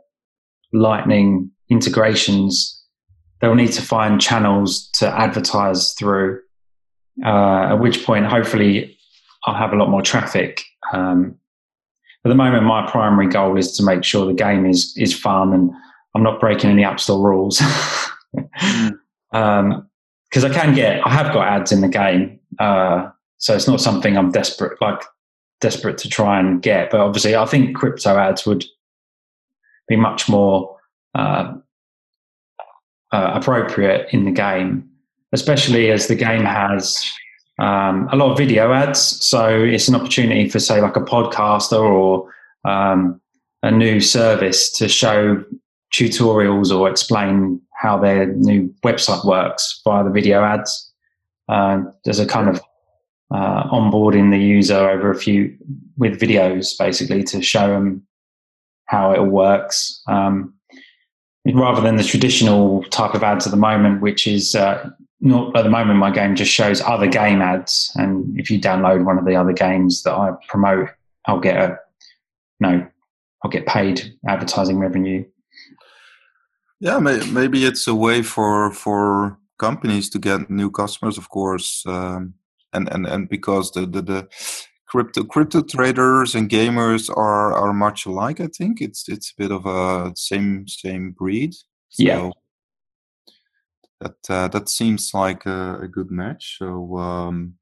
Lightning 0.73 1.49
integrations, 1.69 2.83
they'll 3.39 3.55
need 3.55 3.71
to 3.71 3.81
find 3.81 4.19
channels 4.19 4.89
to 4.95 5.07
advertise 5.07 5.93
through. 5.93 6.41
Uh, 7.25 7.71
at 7.71 7.75
which 7.75 8.05
point, 8.05 8.25
hopefully, 8.25 8.97
I'll 9.45 9.55
have 9.55 9.71
a 9.71 9.77
lot 9.77 9.89
more 9.89 10.01
traffic. 10.01 10.61
Um, 10.93 11.35
at 12.27 12.29
the 12.29 12.35
moment, 12.35 12.65
my 12.65 12.85
primary 12.91 13.27
goal 13.27 13.57
is 13.57 13.77
to 13.77 13.83
make 13.83 14.03
sure 14.03 14.25
the 14.25 14.33
game 14.33 14.65
is 14.65 14.93
is 14.97 15.17
fun 15.17 15.53
and 15.53 15.71
I'm 16.13 16.23
not 16.23 16.41
breaking 16.41 16.69
any 16.69 16.83
App 16.83 16.99
Store 16.99 17.25
rules. 17.25 17.59
mm. 18.35 18.91
um, 19.31 19.89
because 20.29 20.43
I 20.43 20.49
can 20.49 20.75
get, 20.75 20.99
I 21.07 21.09
have 21.11 21.33
got 21.33 21.47
ads 21.47 21.71
in 21.71 21.79
the 21.79 21.87
game, 21.87 22.37
uh, 22.59 23.09
so 23.37 23.55
it's 23.55 23.65
not 23.65 23.79
something 23.79 24.17
I'm 24.17 24.29
desperate 24.29 24.77
like 24.81 25.01
desperate 25.61 25.97
to 25.99 26.09
try 26.09 26.37
and 26.37 26.61
get. 26.61 26.91
But 26.91 26.99
obviously, 26.99 27.33
I 27.33 27.45
think 27.45 27.77
crypto 27.77 28.17
ads 28.17 28.45
would 28.45 28.65
be 29.87 29.95
much 29.95 30.27
more 30.27 30.75
uh, 31.15 31.53
uh, 33.13 33.31
appropriate 33.35 34.09
in 34.11 34.25
the 34.25 34.31
game, 34.31 34.89
especially 35.31 35.91
as 35.91 36.07
the 36.07 36.15
game 36.15 36.43
has 36.43 37.09
um, 37.59 38.07
a 38.11 38.15
lot 38.15 38.31
of 38.31 38.37
video 38.37 38.71
ads. 38.73 38.99
So 39.25 39.63
it's 39.63 39.87
an 39.87 39.95
opportunity 39.95 40.49
for, 40.49 40.59
say, 40.59 40.81
like 40.81 40.95
a 40.95 41.01
podcaster 41.01 41.81
or 41.81 42.31
um, 42.65 43.19
a 43.63 43.71
new 43.71 43.99
service 43.99 44.71
to 44.73 44.87
show 44.87 45.43
tutorials 45.93 46.77
or 46.77 46.89
explain 46.89 47.61
how 47.73 47.97
their 47.97 48.27
new 48.33 48.73
website 48.83 49.25
works 49.25 49.81
via 49.83 50.03
the 50.03 50.09
video 50.09 50.43
ads. 50.43 50.91
Uh, 51.47 51.81
there's 52.03 52.19
a 52.19 52.25
kind 52.25 52.49
of 52.49 52.61
uh, 53.31 53.69
onboarding 53.69 54.31
the 54.31 54.39
user 54.39 54.89
over 54.89 55.11
a 55.11 55.17
few 55.17 55.55
with 55.97 56.19
videos 56.19 56.77
basically 56.77 57.23
to 57.23 57.41
show 57.41 57.69
them 57.69 58.05
how 58.85 59.11
it 59.11 59.25
works. 59.25 60.01
Um, 60.07 60.53
rather 61.53 61.81
than 61.81 61.95
the 61.95 62.03
traditional 62.03 62.83
type 62.85 63.13
of 63.13 63.23
ads 63.23 63.47
at 63.47 63.51
the 63.51 63.57
moment, 63.57 64.01
which 64.01 64.27
is 64.27 64.55
uh, 64.55 64.89
not 65.19 65.56
at 65.56 65.63
the 65.63 65.69
moment. 65.69 65.99
My 65.99 66.12
game 66.12 66.36
just 66.36 66.51
shows 66.51 66.82
other 66.82 67.08
game 67.08 67.41
ads, 67.41 67.91
and 67.95 68.39
if 68.39 68.51
you 68.51 68.60
download 68.60 69.06
one 69.06 69.17
of 69.17 69.25
the 69.25 69.36
other 69.36 69.53
games 69.53 70.03
that 70.03 70.13
I 70.13 70.32
promote, 70.47 70.89
I'll 71.25 71.39
get 71.39 71.58
a 71.58 71.80
no, 72.60 72.88
I'll 73.43 73.51
get 73.51 73.65
paid 73.65 74.15
advertising 74.27 74.80
revenue. 74.80 75.25
Yeah, 76.80 76.99
maybe 76.99 77.65
it's 77.65 77.88
a 77.88 77.95
way 77.95 78.21
for 78.21 78.71
for 78.71 79.38
companies 79.58 80.10
to 80.12 80.19
get 80.19 80.49
new 80.49 80.69
customers, 80.69 81.17
of 81.17 81.30
course, 81.30 81.84
um, 81.88 82.36
and 82.73 82.88
and 82.93 83.08
and 83.08 83.30
because 83.30 83.71
the 83.71 83.82
the, 83.86 84.01
the 84.01 84.27
crypto 84.88 85.23
crypto 85.23 85.62
traders 85.62 86.36
and 86.36 86.49
gamers 86.49 87.10
are 87.10 87.53
are 87.53 87.73
much 87.73 88.06
alike. 88.06 88.39
I 88.39 88.47
think 88.47 88.82
it's 88.82 89.10
it's 89.10 89.32
a 89.32 89.41
bit 89.41 89.51
of 89.51 89.65
a 89.65 90.13
same 90.15 90.67
same 90.67 91.12
breed. 91.12 91.53
So 91.89 92.03
yeah. 92.03 92.30
That 93.99 94.29
uh, 94.29 94.47
that 94.49 94.69
seems 94.69 95.12
like 95.13 95.45
a, 95.45 95.79
a 95.81 95.88
good 95.88 96.12
match. 96.12 96.57
So 96.60 96.97
um, 96.97 97.55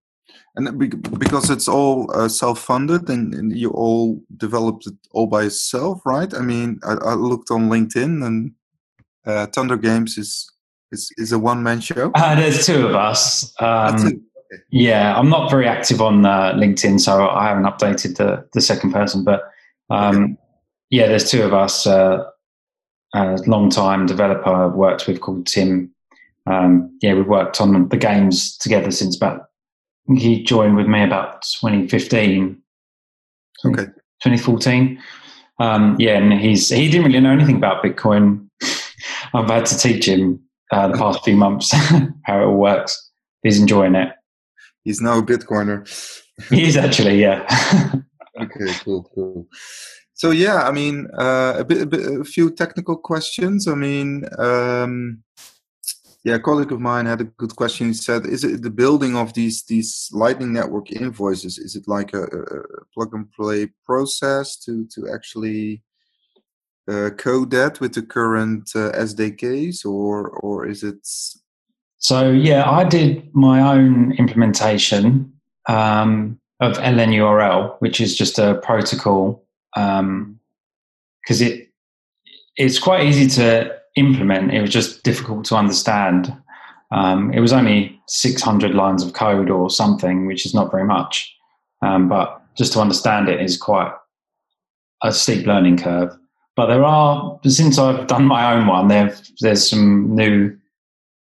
and 0.56 0.80
because 1.20 1.50
it's 1.50 1.68
all 1.68 2.10
uh, 2.14 2.28
self-funded 2.28 3.10
and, 3.10 3.34
and, 3.34 3.58
you 3.58 3.70
all 3.72 4.22
developed 4.38 4.88
it 4.88 4.94
all 5.12 5.28
by 5.28 5.44
yourself, 5.44 6.02
right? 6.06 6.34
I 6.34 6.40
mean, 6.40 6.80
I, 6.84 6.94
I 6.94 7.14
looked 7.14 7.52
on 7.52 7.70
LinkedIn 7.70 8.26
and 8.26 8.52
uh, 9.26 9.48
THNDR 9.48 9.82
Games 9.82 10.18
is 10.18 10.50
is 10.92 11.10
is 11.18 11.32
a 11.32 11.40
one-man 11.40 11.82
show. 11.82 12.12
Uh, 12.16 12.36
there's 12.36 12.66
two 12.66 12.88
of 12.88 12.96
us. 12.96 13.54
Um, 13.60 14.26
yeah, 14.72 15.18
I'm 15.18 15.30
not 15.30 15.50
very 15.50 15.68
active 15.68 16.02
on 16.02 16.26
uh, 16.26 16.54
LinkedIn, 16.54 17.00
so 17.00 17.28
I 17.28 17.48
haven't 17.48 17.64
updated 17.64 18.18
the 18.18 18.48
the 18.54 18.62
second 18.62 18.94
person. 18.94 19.24
But 19.24 19.44
um, 19.90 20.24
okay. 20.24 20.34
yeah, 20.90 21.08
there's 21.08 21.30
two 21.30 21.44
of 21.44 21.54
us. 21.54 21.88
Uh, 21.88 22.24
a 23.14 23.38
long 23.48 23.70
time 23.70 24.06
developer 24.06 24.50
I've 24.50 24.74
worked 24.74 25.08
with 25.08 25.22
called 25.22 25.48
Tim. 25.48 25.95
Um, 26.46 26.98
yeah, 27.02 27.14
we've 27.14 27.28
worked 27.28 27.60
on 27.60 27.90
the 27.90 27.98
games 27.98 28.58
together 28.58 28.92
since 28.92 29.16
about. 29.16 29.48
He 30.16 30.44
joined 30.44 30.76
with 30.76 30.88
me 30.88 31.04
about 31.04 31.42
2015. 31.62 32.62
Okay. 33.66 33.86
2014. 34.22 35.02
Um, 35.60 35.96
yeah, 36.00 36.18
and 36.18 36.34
he's 36.34 36.70
he 36.70 36.90
didn't 36.90 37.08
really 37.08 37.20
know 37.20 37.32
anything 37.32 37.56
about 37.56 37.84
Bitcoin. 37.84 38.48
I've 39.34 39.50
had 39.50 39.66
to 39.68 39.78
teach 39.78 40.08
him 40.08 40.40
uh, 40.72 40.90
the 40.90 40.98
past 40.98 41.24
few 41.24 41.36
months 41.36 41.72
how 42.24 42.40
it 42.40 42.46
all 42.46 42.58
works. 42.58 43.12
He's 43.42 43.60
enjoying 43.60 43.96
it 43.96 44.10
he's 44.86 45.02
now 45.02 45.18
a 45.20 45.24
Bitcoiner. 45.24 45.84
he 46.50 46.64
is 46.64 46.78
actually, 46.78 47.20
yeah. 47.20 47.44
okay, 48.40 48.74
cool, 48.84 49.12
cool. 49.14 49.48
So 50.14 50.32
yeah, 50.32 50.64
I 50.64 50.72
mean, 50.72 51.08
uh, 51.18 51.56
a 51.58 51.66
bit, 51.66 51.82
a 51.82 51.86
bit, 51.86 52.22
a 52.22 52.24
few 52.24 52.50
technical 52.50 52.96
questions. 52.96 53.68
I 53.68 53.76
mean, 53.76 54.24
um, 54.38 55.24
yeah, 56.26 56.36
a 56.36 56.40
colleague 56.40 56.72
of 56.72 56.82
mine 56.82 57.06
had 57.06 57.22
a 57.22 57.26
good 57.26 57.56
question. 57.56 57.88
He 57.88 57.94
said, 57.94 58.26
"Is 58.26 58.44
it 58.44 58.64
the 58.64 58.72
building 58.72 59.16
of 59.16 59.34
these 59.34 59.62
these 59.64 60.10
Lightning 60.12 60.54
Network 60.54 60.92
invoices? 60.92 61.60
Is 61.60 61.76
it 61.76 61.88
like 61.88 62.16
a, 62.16 62.24
a 62.24 62.86
plug 62.96 63.14
and 63.14 63.32
play 63.32 63.68
process 63.86 64.58
to 64.66 64.88
to 64.88 65.08
actually 65.14 65.84
uh, 66.90 67.12
code 67.12 67.52
that 67.52 67.80
with 67.80 67.94
the 67.94 68.02
current 68.02 68.72
uh, 68.76 68.92
SDKs, 68.94 69.86
or 69.86 70.30
or 70.30 70.66
is 70.66 70.84
it? 70.84 71.08
So 72.00 72.32
yeah, 72.32 72.68
I 72.68 72.86
did 72.86 73.30
my 73.36 73.62
own 73.62 74.14
implementation 74.14 75.32
um, 75.68 76.40
of 76.60 76.74
LNURL, 76.80 77.76
which 77.82 78.02
is 78.02 78.18
just 78.18 78.40
a 78.40 78.56
protocol 78.64 79.46
because 79.76 80.00
um, 80.00 80.40
it 81.30 81.70
it's 82.58 82.80
quite 82.80 83.06
easy 83.06 83.28
to 83.28 83.76
implement. 83.96 84.54
It 84.54 84.62
was 84.62 84.72
just 84.72 85.04
difficult 85.04 85.46
to 85.46 85.56
understand. 85.56 86.36
Um, 86.92 87.34
it 87.34 87.40
was 87.40 87.54
only 87.54 88.00
600 88.08 88.74
lines 88.74 89.04
of 89.04 89.14
code 89.14 89.50
or 89.50 89.70
something, 89.70 90.26
which 90.26 90.46
is 90.46 90.54
not 90.54 90.72
very 90.72 90.86
much, 90.86 91.34
um, 91.82 92.08
but 92.08 92.42
just 92.56 92.74
to 92.74 92.80
understand 92.80 93.28
it 93.28 93.42
is 93.42 93.58
quite 93.58 93.92
a 95.04 95.12
steep 95.12 95.46
learning 95.46 95.78
curve. 95.78 96.16
But 96.56 96.68
there 96.68 96.84
are, 96.84 97.40
since 97.46 97.78
I've 97.78 98.08
done 98.08 98.26
my 98.26 98.54
own 98.54 98.68
one, 98.68 98.88
there 98.88 99.16
there's 99.42 99.70
some 99.70 100.16
new 100.16 100.56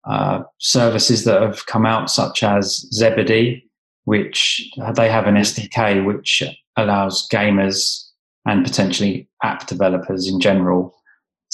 uh, 0.05 0.43
services 0.59 1.25
that 1.25 1.41
have 1.41 1.67
come 1.67 1.87
out, 1.87 2.11
such 2.11 2.43
as 2.43 2.87
Zebedee, 2.93 3.65
which 4.05 4.69
they 4.95 5.09
have 5.09 5.27
an 5.27 5.37
SDK 5.37 6.05
which 6.05 6.43
allows 6.77 7.29
gamers 7.29 8.07
and 8.47 8.65
potentially 8.65 9.29
app 9.43 9.67
developers 9.67 10.27
in 10.27 10.41
general 10.41 10.95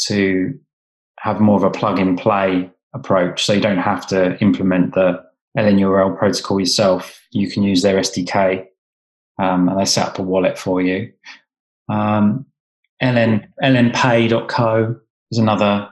to 0.07 0.59
have 1.27 1.41
more 1.41 1.57
of 1.57 1.65
a 1.65 1.71
plug 1.71 1.99
and 1.99 2.19
play 2.19 2.71
approach. 2.95 3.45
So 3.45 3.53
you 3.53 3.61
don't 3.61 3.79
have 3.79 4.07
to 4.09 4.39
implement 4.41 4.95
the 4.95 5.23
LNURL 5.59 6.19
protocol 6.19 6.61
yourself. 6.61 7.21
You 7.33 7.51
can 7.51 7.62
use 7.62 7.83
their 7.83 7.97
SDK 7.99 8.67
um, 9.39 9.69
and 9.69 9.79
they 9.79 9.85
set 9.85 10.07
up 10.07 10.19
a 10.19 10.23
wallet 10.23 10.57
for 10.57 10.81
you. 10.81 11.12
Um, 11.89 12.47
LN, 13.03 13.47
LNPay.co 13.62 14.97
is 15.31 15.39
another 15.39 15.91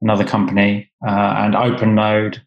another 0.00 0.24
company, 0.24 0.90
uh, 1.06 1.34
and 1.38 1.54
OpenNode. 1.54 2.38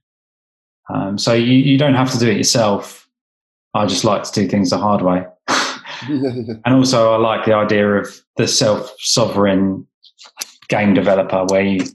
Um, 0.89 1.17
so 1.17 1.33
you, 1.33 1.53
you 1.53 1.77
don't 1.77 1.95
have 1.95 2.09
to 2.11 2.17
do 2.17 2.29
it 2.29 2.37
yourself. 2.37 3.09
I 3.73 3.85
just 3.85 4.05
like 4.05 4.23
to 4.23 4.31
do 4.31 4.47
things 4.47 4.69
the 4.69 4.77
hard 4.77 5.01
way. 5.01 5.25
and 6.07 6.73
also, 6.73 7.11
I 7.11 7.17
like 7.17 7.45
the 7.45 7.53
idea 7.53 7.87
of 7.95 8.07
the 8.37 8.47
self 8.47 8.93
sovereign 8.99 9.85
game 10.69 10.93
developer 10.93 11.45
where 11.49 11.61
you 11.61 11.85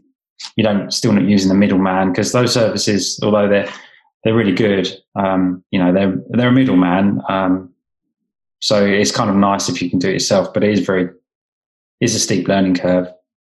you 0.57 0.65
don't 0.65 0.93
still 0.93 1.13
not 1.13 1.25
using 1.25 1.49
the 1.49 1.55
middleman 1.55 2.13
because 2.13 2.33
those 2.33 2.53
services, 2.53 3.19
although 3.23 3.49
they're 3.49 3.73
they're 4.25 4.35
really 4.35 4.55
good, 4.55 4.89
um, 5.15 5.65
you 5.71 5.79
know, 5.79 5.93
they're 5.93 6.19
they're 6.31 6.49
a 6.49 6.53
middleman. 6.53 7.21
Um, 7.29 7.73
so 8.61 8.85
it's 8.85 9.13
kind 9.13 9.31
of 9.31 9.37
nice 9.37 9.69
if 9.69 9.81
you 9.81 9.91
can 9.91 9.99
do 9.99 10.09
it 10.09 10.15
yourself, 10.15 10.53
but 10.53 10.65
it 10.65 10.71
is 10.71 10.81
very 10.81 11.11
is 12.01 12.15
a 12.15 12.19
steep 12.19 12.49
learning 12.49 12.75
curve. 12.75 13.09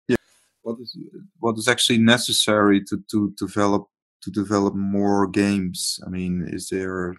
Yeah, 0.08 0.16
what 0.62 0.76
is 0.80 0.96
what 1.38 1.56
is 1.58 1.68
actually 1.68 1.98
necessary 1.98 2.82
to 2.84 3.02
to 3.10 3.32
develop 3.38 3.86
to 4.22 4.30
develop 4.30 4.74
more 4.74 5.26
games? 5.26 6.00
I 6.06 6.10
mean, 6.10 6.46
is 6.48 6.68
there 6.68 7.14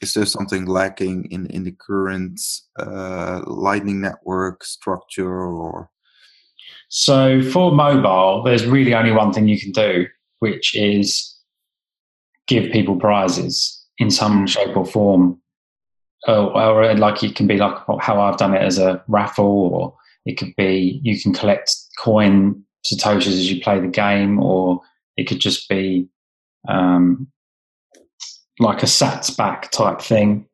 is 0.00 0.14
there 0.14 0.26
something 0.26 0.66
lacking 0.66 1.30
in 1.30 1.46
in 1.46 1.64
the 1.64 1.72
current 1.72 2.40
uh, 2.78 3.42
Lightning 3.46 4.00
Network 4.00 4.64
structure 4.64 5.30
or? 5.30 5.90
So 6.88 7.42
for 7.42 7.72
mobile, 7.72 8.42
there's 8.42 8.66
really 8.66 8.94
only 8.94 9.12
one 9.12 9.32
thing 9.32 9.48
you 9.48 9.58
can 9.58 9.72
do, 9.72 10.06
which 10.40 10.76
is 10.76 11.34
give 12.46 12.72
people 12.72 12.96
prizes 12.96 13.84
in 13.98 14.10
some 14.10 14.46
shape 14.46 14.76
or 14.76 14.84
form. 14.84 15.40
Or, 16.26 16.56
or 16.56 16.94
like 16.94 17.22
it 17.22 17.36
can 17.36 17.46
be 17.46 17.58
like 17.58 17.76
how 18.00 18.20
I've 18.20 18.38
done 18.38 18.54
it 18.54 18.62
as 18.62 18.78
a 18.78 19.02
raffle, 19.08 19.44
or 19.44 19.96
it 20.24 20.38
could 20.38 20.54
be 20.56 21.00
you 21.02 21.20
can 21.20 21.34
collect 21.34 21.74
coin 21.98 22.62
satoshis 22.86 23.26
as 23.26 23.50
you 23.50 23.60
play 23.60 23.78
the 23.78 23.88
game, 23.88 24.42
or 24.42 24.80
it 25.16 25.24
could 25.24 25.40
just 25.40 25.68
be 25.68 26.08
um, 26.68 27.26
like 28.58 28.82
a 28.82 28.86
sats 28.86 29.36
back 29.36 29.70
type 29.70 30.00
thing. 30.00 30.46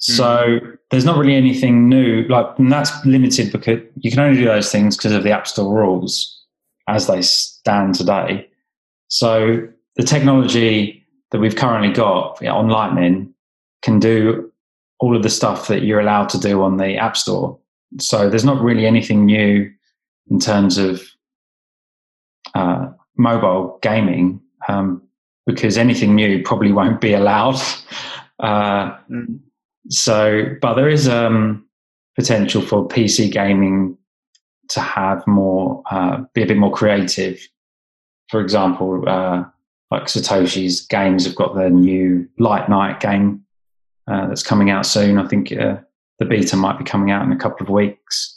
So 0.00 0.24
mm. 0.24 0.78
there's 0.90 1.04
not 1.04 1.18
really 1.18 1.34
anything 1.34 1.88
new. 1.88 2.24
Like 2.24 2.58
and 2.58 2.72
that's 2.72 3.04
limited 3.04 3.52
because 3.52 3.80
you 3.96 4.10
can 4.10 4.20
only 4.20 4.40
do 4.40 4.46
those 4.46 4.72
things 4.72 4.96
because 4.96 5.12
of 5.12 5.22
the 5.22 5.30
App 5.30 5.46
Store 5.46 5.72
rules 5.72 6.44
as 6.88 7.06
they 7.06 7.22
stand 7.22 7.94
today. 7.94 8.48
So 9.08 9.68
the 9.96 10.02
technology 10.02 11.06
that 11.30 11.38
we've 11.38 11.56
currently 11.56 11.92
got 11.92 12.44
on 12.44 12.68
Lightning 12.68 13.32
can 13.82 13.98
do 13.98 14.50
all 14.98 15.16
of 15.16 15.22
the 15.22 15.30
stuff 15.30 15.68
that 15.68 15.82
you're 15.82 16.00
allowed 16.00 16.28
to 16.30 16.38
do 16.38 16.62
on 16.62 16.78
the 16.78 16.96
App 16.96 17.16
Store. 17.16 17.58
So 17.98 18.28
there's 18.28 18.44
not 18.44 18.62
really 18.62 18.86
anything 18.86 19.26
new 19.26 19.70
in 20.30 20.38
terms 20.38 20.78
of 20.78 21.02
uh, 22.54 22.88
mobile 23.16 23.78
gaming 23.82 24.40
um, 24.68 25.02
because 25.46 25.76
anything 25.76 26.14
new 26.14 26.42
probably 26.42 26.72
won't 26.80 27.00
be 27.00 27.12
allowed. 27.12 27.60
Uh, 28.38 28.96
mm. 29.10 29.38
So, 29.88 30.44
but 30.60 30.74
there 30.74 30.88
is 30.88 31.08
um, 31.08 31.66
potential 32.16 32.62
for 32.62 32.86
PC 32.86 33.30
gaming 33.30 33.96
to 34.70 34.80
have 34.80 35.26
more, 35.26 35.82
uh, 35.90 36.22
be 36.34 36.42
a 36.42 36.46
bit 36.46 36.56
more 36.56 36.72
creative. 36.72 37.40
For 38.28 38.40
example, 38.40 39.02
uh, 39.08 39.44
like 39.90 40.04
Satoshi's 40.04 40.86
games 40.86 41.26
have 41.26 41.34
got 41.34 41.54
their 41.54 41.70
new 41.70 42.28
Lightnite 42.38 43.00
game 43.00 43.44
uh, 44.06 44.28
that's 44.28 44.42
coming 44.42 44.70
out 44.70 44.86
soon. 44.86 45.18
I 45.18 45.26
think 45.26 45.52
uh, 45.52 45.78
the 46.18 46.24
beta 46.26 46.56
might 46.56 46.78
be 46.78 46.84
coming 46.84 47.10
out 47.10 47.24
in 47.24 47.32
a 47.32 47.38
couple 47.38 47.66
of 47.66 47.70
weeks. 47.70 48.36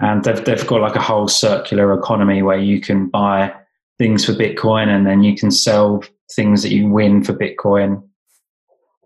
And 0.00 0.22
they've, 0.22 0.44
they've 0.44 0.66
got 0.66 0.80
like 0.80 0.96
a 0.96 1.00
whole 1.00 1.28
circular 1.28 1.98
economy 1.98 2.42
where 2.42 2.58
you 2.58 2.80
can 2.80 3.08
buy 3.08 3.52
things 3.96 4.24
for 4.24 4.32
Bitcoin 4.32 4.88
and 4.88 5.06
then 5.06 5.22
you 5.22 5.36
can 5.36 5.50
sell 5.50 6.04
things 6.32 6.62
that 6.62 6.70
you 6.70 6.88
win 6.88 7.24
for 7.24 7.32
Bitcoin. 7.32 8.02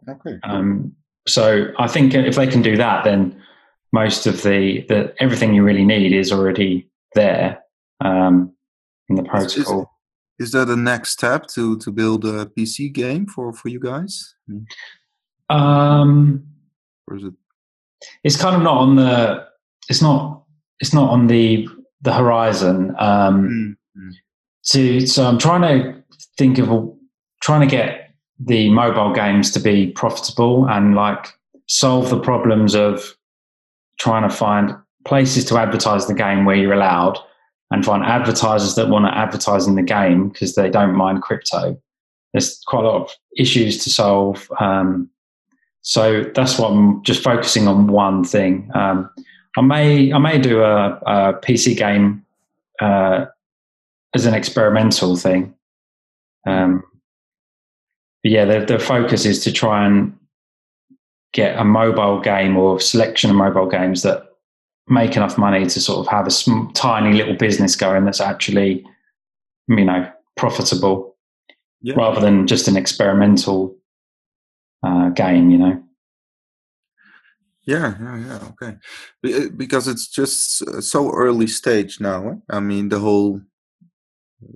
Okay. 0.08 0.38
Um, 0.42 0.94
so 1.26 1.72
I 1.78 1.87
think 1.87 2.14
if 2.14 2.37
they 2.37 2.46
can 2.46 2.62
do 2.62 2.76
that, 2.76 3.04
then 3.04 3.40
most 3.92 4.26
of 4.26 4.42
the, 4.42 4.85
the 4.88 5.14
everything 5.20 5.54
you 5.54 5.62
really 5.62 5.85
need 5.85 6.12
is 6.12 6.32
already 6.32 6.88
there 7.14 7.62
um, 8.00 8.52
in 9.08 9.16
the 9.16 9.22
protocol. 9.22 9.90
Is 10.38 10.52
that 10.52 10.68
a 10.68 10.76
next 10.76 11.11
step 11.11 11.46
to 11.48 11.78
to 11.78 11.92
build 11.92 12.24
a 12.24 12.46
PC 12.46 12.92
game 12.92 13.26
for 13.26 13.52
for 13.52 13.68
you 13.68 13.78
guys? 13.78 14.35
Um, 15.50 16.44
or 17.06 17.16
is 17.16 17.24
it? 17.24 17.35
It's 18.24 18.37
kind 18.37 18.56
of 18.56 18.62
not 18.62 18.78
on 18.78 18.96
the. 18.96 19.46
It's 19.88 20.02
not. 20.02 20.44
It's 20.80 20.92
not 20.92 21.11
on 21.11 21.28
the 21.28 21.68
the 22.00 22.12
horizon. 22.12 22.94
Um, 22.98 23.76
mm-hmm. 23.96 24.11
To 24.72 25.06
so 25.06 25.26
I'm 25.26 25.38
trying 25.38 25.62
to 25.62 26.02
think 26.38 26.58
of 26.58 26.70
a, 26.70 26.88
trying 27.40 27.61
to 27.61 27.66
get 27.66 28.01
the 28.44 28.70
mobile 28.70 29.12
games 29.12 29.50
to 29.52 29.61
be 29.61 29.92
profitable 29.92 30.66
and 30.68 30.94
like 30.94 31.26
solve 31.68 32.11
the 32.11 32.20
problems 32.20 32.74
of 32.74 33.16
trying 33.98 34.28
to 34.28 34.35
find 34.35 34.74
places 35.05 35.44
to 35.46 35.59
advertise 35.59 36.07
the 36.07 36.14
game 36.14 36.44
where 36.44 36.57
you're 36.57 36.72
allowed 36.72 37.18
and 37.70 37.85
find 37.85 38.05
advertisers 38.05 38.74
that 38.74 38.88
want 38.88 39.07
to 39.07 39.16
advertise 39.16 39.66
in 39.66 39.74
the 39.76 39.83
game 39.83 40.28
because 40.28 40.55
they 40.55 40.68
don't 40.68 40.94
mind 40.94 41.22
crypto. 41.22 41.81
There's 42.33 42.61
quite 42.66 42.85
a 42.85 42.88
lot 42.88 43.02
of 43.02 43.11
issues 43.37 43.83
to 43.85 43.90
solve. 43.90 44.50
Um, 44.61 45.11
so 45.83 46.24
that's 46.35 46.59
what 46.59 46.70
I'm 46.70 47.02
just 47.02 47.22
focusing 47.22 47.66
on 47.68 47.88
one 47.88 48.24
thing. 48.24 48.70
Um, 48.74 49.11
I 49.57 49.61
may 49.61 50.12
I 50.12 50.18
may 50.18 50.38
do 50.38 50.62
a, 50.62 50.98
a 51.07 51.35
PC 51.42 51.76
game 51.76 52.24
uh, 52.81 53.26
as 54.14 54.26
an 54.26 54.35
experimental 54.35 55.16
thing. 55.16 55.55
Um, 56.46 56.83
yeah, 58.22 58.44
the, 58.44 58.64
the 58.64 58.78
focus 58.78 59.24
is 59.26 59.42
to 59.44 59.52
try 59.52 59.87
and 59.87 60.16
get 61.32 61.58
a 61.58 61.64
mobile 61.64 62.20
game 62.20 62.56
or 62.56 62.78
selection 62.78 63.30
of 63.30 63.37
mobile 63.37 63.68
games 63.68 64.02
that 64.02 64.24
make 64.88 65.16
enough 65.16 65.38
money 65.38 65.64
to 65.66 65.80
sort 65.80 65.98
of 65.98 66.06
have 66.11 66.26
a 66.26 66.30
sm- 66.30 66.68
tiny 66.74 67.16
little 67.16 67.37
business 67.37 67.74
going 67.74 68.04
that's 68.04 68.20
actually, 68.20 68.85
you 69.68 69.85
know, 69.85 70.08
profitable, 70.37 71.16
yeah. 71.80 71.94
rather 71.94 72.20
than 72.20 72.46
just 72.46 72.68
an 72.68 72.76
experimental 72.76 73.76
uh, 74.85 75.08
game. 75.11 75.50
You 75.50 75.58
know. 75.58 75.82
Yeah, 77.64 77.94
yeah, 78.00 78.18
yeah. 78.18 78.48
Okay, 78.50 78.76
uh, 79.47 79.49
because 79.57 79.88
it's 79.88 80.09
just 80.09 80.82
so 80.82 81.12
early 81.12 81.47
stage 81.47 82.01
now. 82.01 82.42
I 82.51 82.61
mean, 82.61 82.88
the 82.88 82.99
whole 82.99 83.40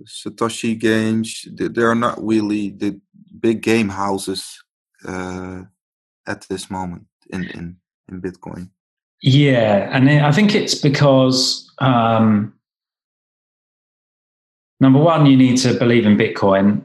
Satoshi 0.04 0.78
games, 0.78 1.46
they 1.52 1.82
are 1.82 1.94
not 1.94 2.22
really 2.24 2.70
the 2.70 3.00
big 3.40 3.62
game 3.62 3.88
houses 3.88 4.62
uh, 5.06 5.62
at 6.26 6.42
this 6.48 6.70
moment 6.70 7.06
in 7.30 7.44
in 7.44 7.76
in 8.08 8.20
Bitcoin. 8.20 8.70
Yeah, 9.22 9.88
and 9.92 10.10
I 10.10 10.30
think 10.32 10.54
it's 10.54 10.74
because 10.74 11.72
um, 11.78 12.54
number 14.80 14.98
one, 14.98 15.26
you 15.26 15.36
need 15.36 15.56
to 15.58 15.74
believe 15.74 16.06
in 16.06 16.16
Bitcoin, 16.16 16.82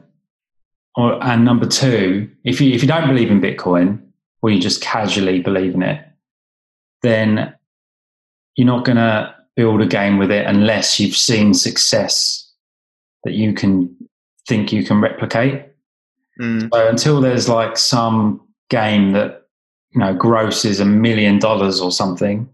or 0.96 1.22
and 1.22 1.44
number 1.44 1.66
two, 1.66 2.30
if 2.44 2.60
you 2.60 2.72
if 2.72 2.82
you 2.82 2.88
don't 2.88 3.08
believe 3.08 3.30
in 3.30 3.40
Bitcoin 3.40 4.00
or 4.40 4.50
you 4.50 4.60
just 4.60 4.80
casually 4.82 5.40
believe 5.40 5.74
in 5.74 5.82
it, 5.82 6.04
then 7.02 7.54
you're 8.56 8.66
not 8.66 8.84
gonna 8.84 9.34
build 9.56 9.82
a 9.82 9.86
game 9.86 10.18
with 10.18 10.30
it 10.30 10.46
unless 10.46 10.98
you've 10.98 11.16
seen 11.16 11.54
success 11.54 12.50
that 13.24 13.34
you 13.34 13.52
can 13.52 13.94
think 14.48 14.72
you 14.72 14.84
can 14.84 15.00
replicate. 15.00 15.66
Mm. 16.40 16.70
So 16.72 16.88
until 16.88 17.20
there's 17.20 17.48
like 17.48 17.76
some 17.76 18.40
game 18.70 19.12
that 19.12 19.42
you 19.90 20.00
know 20.00 20.14
grosses 20.14 20.80
a 20.80 20.84
million 20.84 21.38
dollars 21.38 21.80
or 21.80 21.92
something 21.92 22.48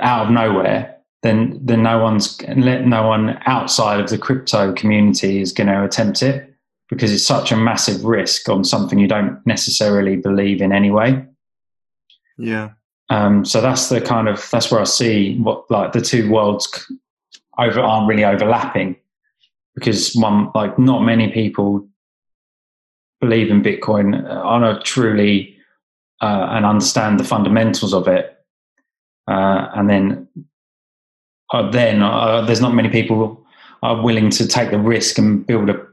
out 0.00 0.26
of 0.26 0.32
nowhere, 0.32 0.96
then 1.22 1.58
then 1.62 1.82
no 1.82 2.02
one's 2.02 2.40
let 2.56 2.86
no 2.86 3.06
one 3.06 3.38
outside 3.46 4.00
of 4.00 4.08
the 4.08 4.18
crypto 4.18 4.72
community 4.72 5.40
is 5.40 5.52
going 5.52 5.66
to 5.66 5.84
attempt 5.84 6.22
it 6.22 6.54
because 6.88 7.12
it's 7.12 7.26
such 7.26 7.52
a 7.52 7.56
massive 7.56 8.04
risk 8.04 8.48
on 8.48 8.64
something 8.64 8.98
you 8.98 9.08
don't 9.08 9.44
necessarily 9.46 10.16
believe 10.16 10.62
in 10.62 10.72
anyway. 10.72 11.24
Yeah. 12.38 12.70
Um, 13.10 13.44
so 13.44 13.60
that's 13.60 13.88
the 13.88 14.00
kind 14.00 14.28
of 14.28 14.48
that's 14.50 14.70
where 14.70 14.80
I 14.80 14.84
see 14.84 15.38
what 15.38 15.70
like 15.70 15.92
the 15.92 16.00
two 16.00 16.30
worlds 16.30 16.68
over 17.58 17.80
aren't 17.80 18.08
really 18.08 18.24
overlapping 18.24 18.96
because 19.74 20.14
one 20.14 20.50
like 20.54 20.78
not 20.78 21.02
many 21.02 21.30
people 21.32 21.87
believe 23.20 23.50
in 23.50 23.62
Bitcoin 23.62 24.28
on 24.28 24.64
a 24.64 24.80
truly 24.82 25.56
uh, 26.20 26.48
and 26.50 26.64
understand 26.66 27.18
the 27.18 27.24
fundamentals 27.24 27.94
of 27.94 28.08
it, 28.08 28.38
uh, 29.28 29.68
and 29.74 29.88
then 29.88 30.28
uh, 31.52 31.70
then 31.70 32.02
uh, 32.02 32.42
there's 32.42 32.60
not 32.60 32.74
many 32.74 32.88
people 32.88 33.44
are 33.82 34.02
willing 34.02 34.30
to 34.30 34.46
take 34.46 34.70
the 34.70 34.78
risk 34.78 35.18
and 35.18 35.46
build 35.46 35.70
a 35.70 35.86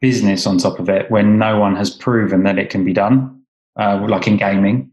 business 0.00 0.46
on 0.46 0.58
top 0.58 0.78
of 0.78 0.88
it 0.88 1.10
when 1.10 1.38
no 1.38 1.58
one 1.58 1.76
has 1.76 1.90
proven 1.90 2.42
that 2.44 2.58
it 2.58 2.70
can 2.70 2.84
be 2.84 2.92
done, 2.92 3.42
uh, 3.78 4.04
like 4.08 4.26
in 4.26 4.36
gaming. 4.36 4.90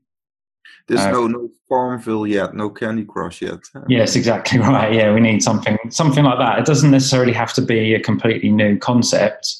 There's 0.88 1.01
uh, 1.01 1.11
no 1.11 1.28
no 1.28 1.49
Farmville 1.67 2.28
yet, 2.28 2.53
no 2.53 2.69
Candy 2.69 3.03
Crush 3.03 3.41
yet. 3.41 3.59
Yes, 3.89 4.15
exactly 4.15 4.59
right. 4.59 4.93
Yeah, 4.93 5.13
we 5.13 5.19
need 5.19 5.43
something 5.43 5.78
something 5.89 6.23
like 6.23 6.39
that. 6.39 6.59
It 6.59 6.65
doesn't 6.65 6.91
necessarily 6.91 7.34
have 7.34 7.53
to 7.53 7.61
be 7.61 7.93
a 7.93 7.99
completely 7.99 8.49
new 8.49 8.78
concept, 8.78 9.53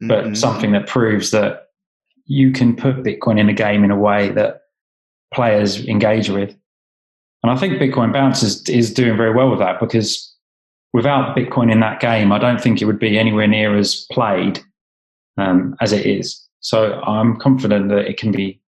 but 0.00 0.24
mm-hmm. 0.24 0.34
something 0.34 0.72
that 0.72 0.86
proves 0.86 1.30
that 1.30 1.68
you 2.26 2.52
can 2.52 2.76
put 2.76 3.02
Bitcoin 3.02 3.38
in 3.38 3.48
a 3.48 3.54
game 3.54 3.84
in 3.84 3.90
a 3.90 3.98
way 3.98 4.30
that 4.30 4.62
players 5.34 5.84
engage 5.86 6.28
with. 6.28 6.54
And 7.42 7.50
I 7.50 7.56
think 7.56 7.80
Bitcoin 7.80 8.12
Bounce 8.12 8.42
is, 8.42 8.68
is 8.68 8.92
doing 8.92 9.16
very 9.16 9.32
well 9.32 9.50
with 9.50 9.58
that 9.60 9.80
because 9.80 10.34
without 10.92 11.36
Bitcoin 11.36 11.72
in 11.72 11.80
that 11.80 12.00
game, 12.00 12.32
I 12.32 12.38
don't 12.38 12.60
think 12.60 12.80
it 12.80 12.84
would 12.84 12.98
be 12.98 13.18
anywhere 13.18 13.46
near 13.46 13.76
as 13.76 14.06
played 14.12 14.60
um, 15.38 15.76
as 15.80 15.92
it 15.92 16.06
is. 16.06 16.46
So 16.60 17.00
I'm 17.00 17.36
confident 17.36 17.88
that 17.88 18.06
it 18.06 18.18
can 18.18 18.32
be 18.32 18.60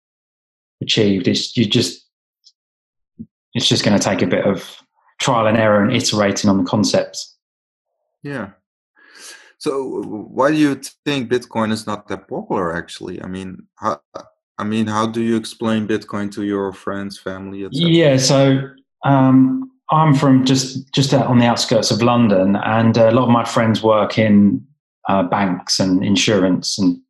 achieved. 0.81 1.29
It's 1.29 1.57
you 1.57 1.67
just 1.67 2.07
it's 3.55 3.69
just 3.69 3.85
going 3.85 3.99
to 3.99 4.03
take 4.03 4.23
a 4.23 4.27
bit 4.27 4.47
of 4.47 4.83
trial 5.21 5.47
and 5.47 5.59
error 5.59 5.83
and 5.83 5.95
iterating 5.95 6.49
on 6.49 6.59
the 6.59 6.65
concepts. 6.65 7.37
Yeah. 8.23 8.51
So 9.63 10.03
why 10.03 10.51
do 10.51 10.57
you 10.57 10.75
think 11.05 11.31
Bitcoin 11.31 11.71
is 11.71 11.87
not 11.87 12.09
that 12.09 12.27
popular? 12.27 12.77
Actually, 12.77 13.23
I 13.23 13.29
mean, 13.29 13.63
how, 13.77 14.01
I 14.59 14.65
mean, 14.65 14.89
how 14.89 15.07
do 15.07 15.23
you 15.23 15.37
explain 15.37 15.87
Bitcoin 15.87 16.33
to 16.33 16.43
your 16.43 16.73
friends, 16.73 17.17
family? 17.17 17.69
Yeah. 17.71 18.17
So 18.17 18.71
um, 19.05 19.71
I'm 19.93 20.15
from 20.15 20.45
just 20.45 20.93
just 20.93 21.15
out 21.15 21.29
on 21.29 21.39
the 21.39 21.47
outskirts 21.47 21.93
of 21.93 22.03
London, 22.03 22.57
and 22.57 22.97
a 22.97 23.13
lot 23.13 23.27
of 23.27 23.31
my 23.31 23.45
friends 23.45 23.85
work 23.85 24.19
in 24.19 24.67
uh, 25.09 25.23
banks 25.23 25.79
and 25.79 26.03
insurance 26.03 26.77
and 26.77 27.01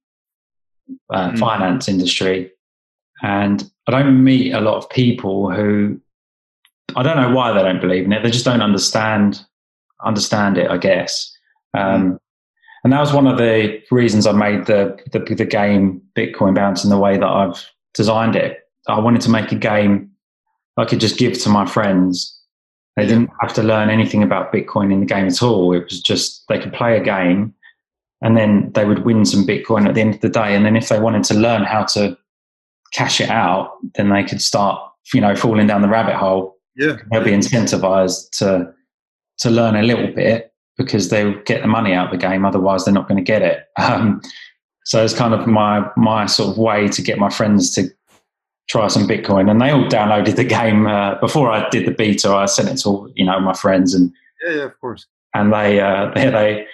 uh, 1.09 1.30
mm. 1.30 1.38
finance 1.38 1.88
industry. 1.88 2.53
And 3.22 3.64
I 3.86 3.92
don't 3.92 4.22
meet 4.22 4.53
a 4.53 4.61
lot 4.61 4.76
of 4.76 4.90
people 4.90 5.50
who 5.50 5.98
I 6.96 7.03
don't 7.03 7.16
know 7.16 7.34
why 7.34 7.55
they 7.55 7.62
don't 7.62 7.80
believe 7.80 8.05
in 8.05 8.12
it. 8.12 8.22
They 8.22 8.30
just 8.30 8.44
don't 8.44 8.61
understand 8.61 9.40
understand 10.05 10.59
it, 10.59 10.70
I 10.70 10.76
guess. 10.76 11.34
Um, 11.72 12.18
and 12.84 12.92
that 12.92 13.00
was 13.00 13.12
one 13.12 13.26
of 13.26 13.38
the 13.38 13.80
reasons 13.90 14.26
I 14.26 14.32
made 14.32 14.66
the, 14.66 14.98
the, 15.12 15.20
the 15.34 15.44
game 15.44 16.02
Bitcoin 16.16 16.54
Bounce 16.54 16.82
in 16.84 16.90
the 16.90 16.98
way 16.98 17.16
that 17.16 17.26
I've 17.26 17.64
designed 17.94 18.36
it. 18.36 18.58
I 18.88 18.98
wanted 18.98 19.20
to 19.22 19.30
make 19.30 19.52
a 19.52 19.56
game 19.56 20.10
I 20.76 20.84
could 20.84 21.00
just 21.00 21.18
give 21.18 21.38
to 21.40 21.48
my 21.48 21.66
friends. 21.66 22.38
They 22.96 23.06
didn't 23.06 23.30
have 23.40 23.52
to 23.54 23.62
learn 23.62 23.90
anything 23.90 24.22
about 24.22 24.52
Bitcoin 24.52 24.92
in 24.92 25.00
the 25.00 25.06
game 25.06 25.26
at 25.26 25.42
all. 25.42 25.72
It 25.72 25.84
was 25.84 26.00
just 26.00 26.44
they 26.48 26.58
could 26.58 26.72
play 26.72 26.96
a 26.96 27.02
game 27.02 27.54
and 28.20 28.36
then 28.36 28.72
they 28.74 28.84
would 28.84 29.04
win 29.04 29.24
some 29.24 29.46
Bitcoin 29.46 29.86
at 29.86 29.94
the 29.94 30.00
end 30.00 30.14
of 30.14 30.20
the 30.20 30.28
day. 30.28 30.54
And 30.54 30.64
then 30.64 30.76
if 30.76 30.88
they 30.88 30.98
wanted 30.98 31.24
to 31.24 31.34
learn 31.34 31.64
how 31.64 31.84
to 31.84 32.16
cash 32.92 33.20
it 33.20 33.30
out, 33.30 33.72
then 33.94 34.10
they 34.10 34.24
could 34.24 34.40
start, 34.40 34.80
you 35.14 35.20
know, 35.20 35.34
falling 35.34 35.66
down 35.66 35.82
the 35.82 35.88
rabbit 35.88 36.16
hole. 36.16 36.56
Yeah. 36.76 36.96
They'll 37.10 37.24
be 37.24 37.30
incentivized 37.30 38.30
to 38.38 38.72
to 39.38 39.50
learn 39.50 39.76
a 39.76 39.82
little 39.82 40.08
bit 40.08 40.51
because 40.76 41.08
they'll 41.10 41.40
get 41.42 41.62
the 41.62 41.68
money 41.68 41.92
out 41.92 42.06
of 42.06 42.12
the 42.12 42.26
game. 42.26 42.44
Otherwise, 42.44 42.84
they're 42.84 42.94
not 42.94 43.08
going 43.08 43.18
to 43.18 43.24
get 43.24 43.42
it. 43.42 43.64
Um, 43.78 44.20
so 44.84 45.04
it's 45.04 45.14
kind 45.14 45.32
of 45.32 45.46
my 45.46 45.88
my 45.96 46.26
sort 46.26 46.50
of 46.50 46.58
way 46.58 46.88
to 46.88 47.02
get 47.02 47.18
my 47.18 47.30
friends 47.30 47.70
to 47.74 47.88
try 48.68 48.88
some 48.88 49.06
Bitcoin, 49.06 49.50
and 49.50 49.60
they 49.60 49.70
all 49.70 49.84
downloaded 49.84 50.36
the 50.36 50.44
game 50.60 50.86
uh, 50.86 51.14
before 51.20 51.50
I 51.50 51.68
did 51.70 51.86
the 51.86 51.92
beta. 51.92 52.30
I 52.30 52.46
sent 52.46 52.68
it 52.68 52.78
to 52.78 52.88
all, 52.88 53.12
you 53.14 53.24
know 53.24 53.38
my 53.40 53.52
friends, 53.52 53.94
and 53.94 54.12
yeah, 54.44 54.54
yeah, 54.54 54.62
of 54.64 54.80
course. 54.80 55.06
And 55.34 55.52
they 55.52 55.80
uh, 55.80 56.10
they 56.14 56.30
they 56.30 56.66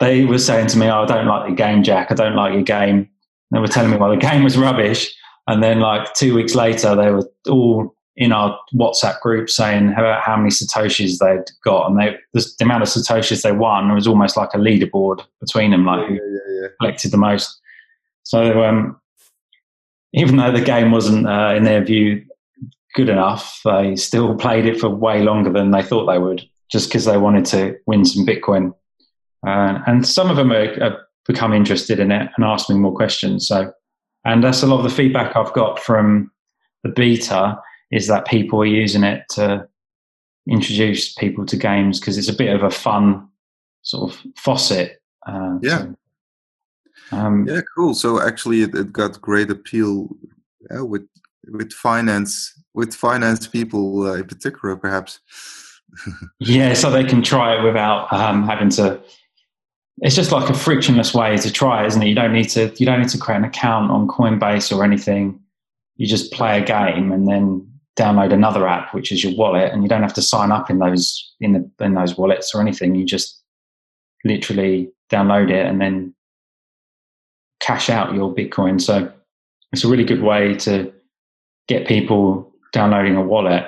they 0.00 0.24
were 0.24 0.38
saying 0.38 0.68
to 0.68 0.78
me, 0.78 0.86
oh, 0.86 1.02
"I 1.02 1.06
don't 1.06 1.26
like 1.26 1.48
the 1.48 1.54
game, 1.54 1.82
Jack. 1.82 2.10
I 2.10 2.14
don't 2.14 2.36
like 2.36 2.52
your 2.52 2.62
game." 2.62 2.98
And 2.98 3.08
They 3.52 3.60
were 3.60 3.68
telling 3.68 3.90
me, 3.90 3.96
"Well, 3.96 4.10
the 4.10 4.16
game 4.16 4.44
was 4.44 4.56
rubbish." 4.56 5.14
And 5.46 5.62
then, 5.62 5.80
like 5.80 6.12
two 6.14 6.34
weeks 6.34 6.54
later, 6.54 6.94
they 6.94 7.10
were 7.10 7.28
all 7.48 7.94
in 8.18 8.32
our 8.32 8.58
WhatsApp 8.74 9.20
group 9.20 9.48
saying 9.48 9.92
about 9.92 10.22
how 10.22 10.36
many 10.36 10.50
satoshis 10.50 11.18
they'd 11.18 11.50
got, 11.64 11.88
and 11.88 11.98
they 11.98 12.16
the, 12.34 12.44
the 12.58 12.64
amount 12.64 12.82
of 12.82 12.88
satoshis 12.88 13.42
they 13.42 13.52
won 13.52 13.94
was 13.94 14.06
almost 14.06 14.36
like 14.36 14.50
a 14.54 14.58
leaderboard 14.58 15.24
between 15.40 15.70
them, 15.70 15.86
like 15.86 16.02
yeah, 16.02 16.16
who 16.16 16.62
yeah, 16.62 16.68
collected 16.80 17.10
the 17.12 17.16
most. 17.16 17.60
So, 18.24 18.64
um, 18.64 19.00
even 20.12 20.36
though 20.36 20.52
the 20.52 20.60
game 20.60 20.90
wasn't, 20.90 21.26
uh, 21.26 21.54
in 21.56 21.64
their 21.64 21.82
view, 21.82 22.24
good 22.94 23.08
enough, 23.08 23.60
they 23.64 23.96
still 23.96 24.34
played 24.36 24.66
it 24.66 24.80
for 24.80 24.88
way 24.88 25.22
longer 25.22 25.52
than 25.52 25.70
they 25.70 25.82
thought 25.82 26.06
they 26.06 26.18
would, 26.18 26.42
just 26.70 26.88
because 26.88 27.04
they 27.04 27.16
wanted 27.16 27.44
to 27.46 27.78
win 27.86 28.04
some 28.04 28.26
Bitcoin. 28.26 28.74
Uh, 29.46 29.78
and 29.86 30.06
some 30.06 30.28
of 30.28 30.36
them 30.36 30.50
have 30.50 30.96
become 31.26 31.52
interested 31.52 32.00
in 32.00 32.10
it 32.10 32.28
and 32.36 32.44
asked 32.44 32.68
me 32.68 32.76
more 32.76 32.94
questions. 32.94 33.46
So 33.46 33.72
and 34.24 34.42
that's 34.42 34.62
a 34.62 34.66
lot 34.66 34.78
of 34.78 34.84
the 34.84 34.94
feedback 34.94 35.36
I've 35.36 35.52
got 35.52 35.78
from 35.78 36.30
the 36.82 36.90
beta 36.90 37.58
is 37.90 38.06
that 38.08 38.26
people 38.26 38.60
are 38.60 38.66
using 38.66 39.04
it 39.04 39.24
to 39.30 39.66
introduce 40.48 41.12
people 41.14 41.44
to 41.46 41.56
games 41.56 42.00
because 42.00 42.18
it's 42.18 42.28
a 42.28 42.34
bit 42.34 42.54
of 42.54 42.62
a 42.62 42.70
fun 42.70 43.28
sort 43.82 44.12
of 44.12 44.20
faucet. 44.36 45.00
Uh, 45.26 45.58
yeah. 45.62 45.86
So, 47.10 47.16
um, 47.16 47.46
yeah, 47.48 47.60
cool. 47.74 47.94
So 47.94 48.20
actually, 48.20 48.62
it, 48.62 48.74
it 48.74 48.92
got 48.92 49.20
great 49.20 49.50
appeal 49.50 50.08
yeah, 50.70 50.80
with 50.80 51.06
with 51.48 51.72
finance 51.72 52.52
with 52.74 52.94
finance 52.94 53.46
people 53.46 54.06
uh, 54.06 54.14
in 54.14 54.26
particular, 54.26 54.76
perhaps. 54.76 55.20
yeah, 56.38 56.74
so 56.74 56.90
they 56.90 57.04
can 57.04 57.22
try 57.22 57.58
it 57.58 57.64
without 57.64 58.12
um, 58.12 58.46
having 58.46 58.68
to 58.70 59.00
it's 60.00 60.14
just 60.14 60.32
like 60.32 60.48
a 60.48 60.54
frictionless 60.54 61.12
way 61.12 61.36
to 61.36 61.52
try, 61.52 61.84
isn't 61.84 62.02
it? 62.02 62.08
You 62.08 62.14
don't 62.14 62.32
need 62.32 62.48
to 62.50 62.72
you 62.76 62.86
don't 62.86 63.00
need 63.00 63.08
to 63.10 63.18
create 63.18 63.38
an 63.38 63.44
account 63.44 63.90
on 63.90 64.06
Coinbase 64.06 64.76
or 64.76 64.84
anything. 64.84 65.40
You 65.96 66.06
just 66.06 66.32
play 66.32 66.60
a 66.60 66.64
game 66.64 67.10
and 67.10 67.26
then 67.26 67.66
download 67.98 68.32
another 68.32 68.66
app, 68.66 68.94
which 68.94 69.10
is 69.10 69.24
your 69.24 69.34
wallet, 69.34 69.72
and 69.72 69.82
you 69.82 69.88
don't 69.88 70.02
have 70.02 70.14
to 70.14 70.22
sign 70.22 70.52
up 70.52 70.70
in 70.70 70.78
those 70.78 71.34
in 71.40 71.52
the 71.52 71.84
in 71.84 71.94
those 71.94 72.16
wallets 72.16 72.54
or 72.54 72.60
anything. 72.60 72.94
You 72.94 73.04
just 73.04 73.42
literally 74.24 74.90
download 75.10 75.50
it 75.50 75.66
and 75.66 75.80
then 75.80 76.14
cash 77.60 77.90
out 77.90 78.14
your 78.14 78.34
Bitcoin. 78.34 78.80
So 78.80 79.12
it's 79.72 79.84
a 79.84 79.88
really 79.88 80.04
good 80.04 80.22
way 80.22 80.54
to 80.56 80.92
get 81.66 81.86
people 81.86 82.52
downloading 82.72 83.16
a 83.16 83.22
wallet. 83.22 83.64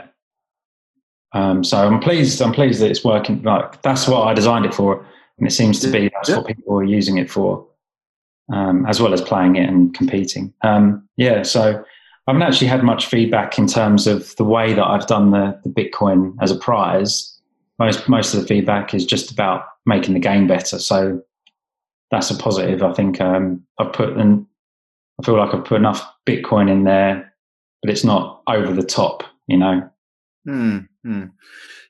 Um, 1.33 1.63
so 1.63 1.77
I'm 1.87 2.01
pleased. 2.01 2.41
I'm 2.43 2.53
pleased 2.53 2.81
that 2.81 2.91
it's 2.91 3.05
working. 3.05 3.43
Like 3.43 3.83
that's 3.83 4.09
what 4.09 4.27
I 4.27 4.35
designed 4.35 4.65
it 4.67 4.75
for 4.75 5.05
and 5.41 5.49
it 5.49 5.53
seems 5.53 5.81
to 5.81 5.89
be 5.89 6.11
that's 6.15 6.29
yeah. 6.29 6.37
what 6.37 6.47
people 6.47 6.79
are 6.79 6.85
using 6.85 7.19
it 7.19 7.31
for, 7.31 7.67
um, 8.53 8.87
as 8.87 9.01
well 9.01 9.15
as 9.15 9.23
playing 9.23 9.57
it 9.57 9.69
and 9.69 9.95
competing. 9.95 10.53
Um, 10.63 11.09
yeah, 11.17 11.43
so 11.43 11.83
I 12.31 12.33
haven't 12.33 12.47
actually 12.47 12.69
had 12.69 12.85
much 12.85 13.07
feedback 13.07 13.59
in 13.59 13.67
terms 13.67 14.07
of 14.07 14.37
the 14.37 14.45
way 14.45 14.73
that 14.73 14.85
I've 14.85 15.09
done 15.09 15.33
the, 15.33 15.61
the 15.65 15.69
Bitcoin 15.69 16.37
as 16.41 16.53
a 16.53 16.57
prize. 16.57 17.37
Most 17.81 18.09
most 18.09 18.35
of 18.35 18.41
the 18.41 18.47
feedback 18.47 18.95
is 18.95 19.05
just 19.05 19.33
about 19.33 19.65
making 19.85 20.15
the 20.15 20.21
game 20.21 20.47
better. 20.47 20.79
So 20.79 21.21
that's 22.13 22.31
a 22.31 22.37
positive. 22.37 22.85
I 22.85 22.93
think 22.93 23.21
um, 23.21 23.65
I've 23.81 23.93
put 23.93 24.17
and 24.17 24.47
I 25.21 25.27
feel 25.27 25.37
like 25.39 25.53
I've 25.53 25.65
put 25.65 25.79
enough 25.79 26.09
Bitcoin 26.25 26.71
in 26.71 26.85
there, 26.85 27.35
but 27.83 27.91
it's 27.91 28.05
not 28.05 28.45
over 28.47 28.73
the 28.73 28.85
top. 28.85 29.25
You 29.49 29.57
know. 29.57 29.91
Hmm. 30.47 30.79
hmm. 31.03 31.25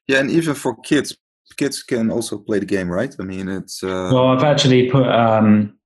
Yeah, 0.09 0.21
and 0.21 0.31
even 0.31 0.55
for 0.55 0.75
kids, 0.77 1.19
kids 1.59 1.83
can 1.83 2.11
also 2.11 2.39
play 2.39 2.61
the 2.61 2.65
game, 2.65 2.89
right? 2.89 3.15
I 3.21 3.25
mean, 3.25 3.47
it's. 3.51 3.83
Uh... 3.83 4.09
Well, 4.11 4.29
I've 4.29 4.43
actually 4.43 4.91
put 4.91 5.07
um, 5.07 5.77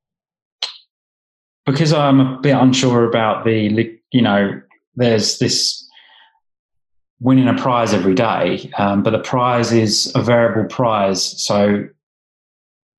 because 1.66 1.92
I'm 1.92 2.20
a 2.20 2.38
bit 2.40 2.55
unsure 2.55 3.09
about 3.09 3.44
the, 3.44 3.68
you 4.14 4.22
know, 4.22 4.62
there's 4.94 5.38
this 5.38 5.84
winning 7.18 7.48
a 7.48 7.54
prize 7.54 7.92
every 7.92 8.14
day, 8.14 8.70
um, 8.78 9.02
but 9.02 9.10
the 9.10 9.18
prize 9.18 9.72
is 9.72 10.12
a 10.14 10.22
variable 10.22 10.68
prize. 10.72 11.42
So 11.42 11.88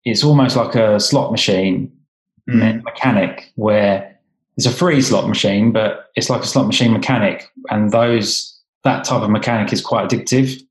it's 0.03 0.25
almost 0.25 0.57
like 0.57 0.75
a 0.75 0.99
slot 0.99 1.31
machine 1.31 1.89
mm. 2.49 2.83
mechanic 2.83 3.49
where 3.55 4.19
it's 4.57 4.65
a 4.65 4.71
free 4.71 5.01
slot 5.01 5.29
machine, 5.29 5.71
but 5.71 6.07
it's 6.15 6.29
like 6.29 6.43
a 6.43 6.47
slot 6.47 6.67
machine 6.67 6.91
mechanic, 6.91 7.49
and 7.69 7.91
those 7.91 8.51
that 8.83 9.05
type 9.05 9.21
of 9.21 9.29
mechanic 9.29 9.71
is 9.71 9.81
quite 9.81 10.09
addictive. 10.09 10.61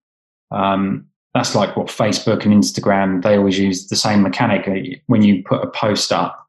Um, 0.50 1.06
that's 1.32 1.54
like 1.54 1.74
what 1.74 1.86
Facebook 1.86 2.44
and 2.44 2.52
Instagram 2.52 3.22
they 3.22 3.38
always 3.38 3.58
use 3.58 3.88
the 3.88 3.96
same 3.96 4.22
mechanic. 4.22 5.02
When 5.06 5.22
you 5.22 5.42
put 5.42 5.64
a 5.64 5.70
post 5.70 6.12
up, 6.12 6.43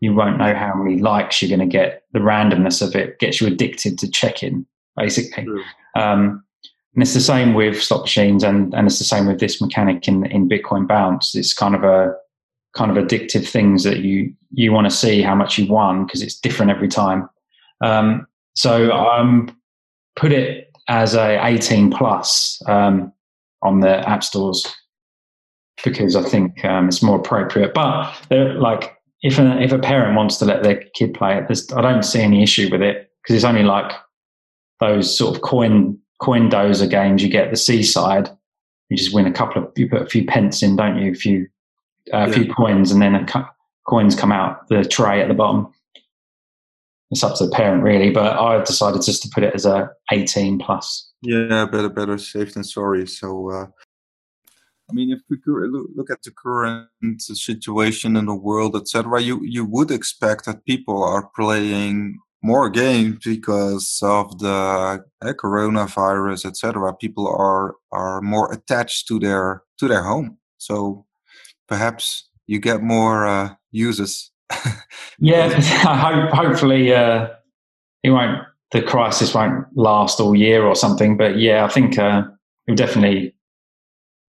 you 0.00 0.14
won't 0.14 0.38
know 0.38 0.54
how 0.54 0.74
many 0.74 0.98
likes 0.98 1.40
you're 1.40 1.56
going 1.56 1.68
to 1.68 1.72
get. 1.72 2.02
The 2.12 2.18
randomness 2.18 2.86
of 2.86 2.94
it 2.94 3.18
gets 3.18 3.40
you 3.40 3.46
addicted 3.46 3.98
to 4.00 4.10
checking, 4.10 4.66
basically. 4.96 5.46
Um, 5.94 6.42
and 6.94 7.02
it's 7.02 7.14
the 7.14 7.20
same 7.20 7.54
with 7.54 7.82
slot 7.82 8.02
machines, 8.02 8.42
and, 8.42 8.74
and 8.74 8.86
it's 8.86 8.98
the 8.98 9.04
same 9.04 9.26
with 9.26 9.40
this 9.40 9.60
mechanic 9.60 10.08
in 10.08 10.26
in 10.26 10.48
Bitcoin 10.48 10.86
Bounce. 10.86 11.34
It's 11.34 11.52
kind 11.52 11.74
of 11.74 11.84
a 11.84 12.14
kind 12.74 12.96
of 12.96 13.02
addictive 13.02 13.48
things 13.48 13.84
that 13.84 13.98
you 13.98 14.32
you 14.52 14.72
want 14.72 14.86
to 14.86 14.90
see 14.90 15.22
how 15.22 15.34
much 15.34 15.58
you 15.58 15.66
won 15.66 16.06
because 16.06 16.22
it's 16.22 16.38
different 16.38 16.70
every 16.70 16.88
time. 16.88 17.28
Um, 17.82 18.26
so 18.54 18.92
I'm 18.92 19.40
um, 19.50 19.60
put 20.16 20.32
it 20.32 20.70
as 20.88 21.14
a 21.14 21.44
18 21.44 21.90
plus 21.90 22.62
um, 22.66 23.12
on 23.62 23.80
the 23.80 24.08
app 24.08 24.24
stores 24.24 24.66
because 25.84 26.16
I 26.16 26.22
think 26.22 26.64
um, 26.64 26.88
it's 26.88 27.02
more 27.02 27.18
appropriate. 27.18 27.74
But 27.74 28.14
like 28.30 28.95
if 29.26 29.40
a, 29.40 29.60
if 29.60 29.72
a 29.72 29.78
parent 29.78 30.16
wants 30.16 30.36
to 30.36 30.44
let 30.44 30.62
their 30.62 30.84
kid 30.94 31.12
play 31.12 31.36
it, 31.36 31.72
I 31.74 31.80
don't 31.80 32.04
see 32.04 32.20
any 32.20 32.44
issue 32.44 32.68
with 32.70 32.80
it 32.80 33.10
because 33.22 33.34
it's 33.34 33.44
only 33.44 33.64
like 33.64 33.92
those 34.78 35.16
sort 35.16 35.34
of 35.34 35.42
coin 35.42 35.98
coin 36.20 36.48
dozer 36.48 36.88
games. 36.88 37.24
You 37.24 37.28
get 37.28 37.50
the 37.50 37.56
seaside, 37.56 38.30
you 38.88 38.96
just 38.96 39.12
win 39.12 39.26
a 39.26 39.32
couple 39.32 39.64
of 39.64 39.72
you 39.76 39.88
put 39.88 40.02
a 40.02 40.06
few 40.06 40.24
pence 40.24 40.62
in, 40.62 40.76
don't 40.76 40.98
you? 40.98 41.10
A 41.10 41.14
few 41.14 41.48
uh, 42.14 42.18
a 42.18 42.28
yeah. 42.28 42.34
few 42.34 42.54
coins, 42.54 42.92
and 42.92 43.02
then 43.02 43.16
a, 43.16 43.50
coins 43.88 44.14
come 44.14 44.30
out 44.30 44.68
the 44.68 44.84
tray 44.84 45.20
at 45.20 45.26
the 45.26 45.34
bottom. 45.34 45.72
It's 47.10 47.24
up 47.24 47.36
to 47.38 47.46
the 47.46 47.52
parent 47.52 47.82
really, 47.82 48.10
but 48.10 48.38
I've 48.38 48.64
decided 48.64 49.02
just 49.02 49.22
to 49.22 49.28
put 49.32 49.42
it 49.42 49.54
as 49.54 49.66
a 49.66 49.90
18 50.12 50.58
plus. 50.58 51.12
Yeah, 51.22 51.64
better 51.64 51.88
better 51.88 52.18
safe 52.18 52.54
than 52.54 52.62
sorry. 52.62 53.08
So 53.08 53.50
uh, 53.50 53.66
I 54.88 54.92
mean, 54.92 55.10
if 55.10 55.20
we 55.28 55.38
look 55.46 56.10
at 56.10 56.22
the 56.22 56.30
current 56.30 57.20
situation 57.20 58.16
in 58.16 58.26
the 58.26 58.34
world, 58.34 58.76
etc., 58.76 59.20
you 59.20 59.40
you 59.42 59.64
would 59.64 59.90
expect 59.90 60.44
that 60.44 60.64
people 60.64 61.02
are 61.02 61.28
playing 61.34 62.18
more 62.42 62.70
games 62.70 63.18
because 63.24 63.98
of 64.02 64.38
the 64.38 65.04
uh, 65.22 65.32
coronavirus, 65.32 66.46
etc. 66.46 66.94
People 66.94 67.26
are 67.26 67.74
are 67.90 68.20
more 68.20 68.52
attached 68.52 69.08
to 69.08 69.18
their 69.18 69.62
to 69.78 69.88
their 69.88 70.02
home, 70.02 70.38
so 70.58 71.04
perhaps 71.66 72.28
you 72.46 72.60
get 72.60 72.82
more 72.82 73.26
uh, 73.26 73.54
users. 73.72 74.30
yeah, 75.18 75.48
hope, 75.60 76.30
hopefully 76.30 76.94
uh, 76.94 77.28
it 78.02 78.10
won't. 78.10 78.42
The 78.72 78.82
crisis 78.82 79.32
won't 79.34 79.64
last 79.74 80.20
all 80.20 80.34
year 80.34 80.64
or 80.64 80.74
something. 80.74 81.16
But 81.16 81.38
yeah, 81.38 81.64
I 81.64 81.68
think 81.68 81.98
uh, 81.98 82.24
it 82.66 82.72
will 82.72 82.76
definitely 82.76 83.35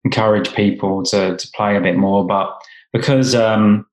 encourage 0.03 0.53
people 0.53 1.03
to 1.03 1.37
to 1.37 1.47
play 1.55 1.75
a 1.75 1.81
bit 1.81 1.95
more. 1.95 2.25
But 2.25 2.49
because 2.91 3.35
um, 3.35 3.85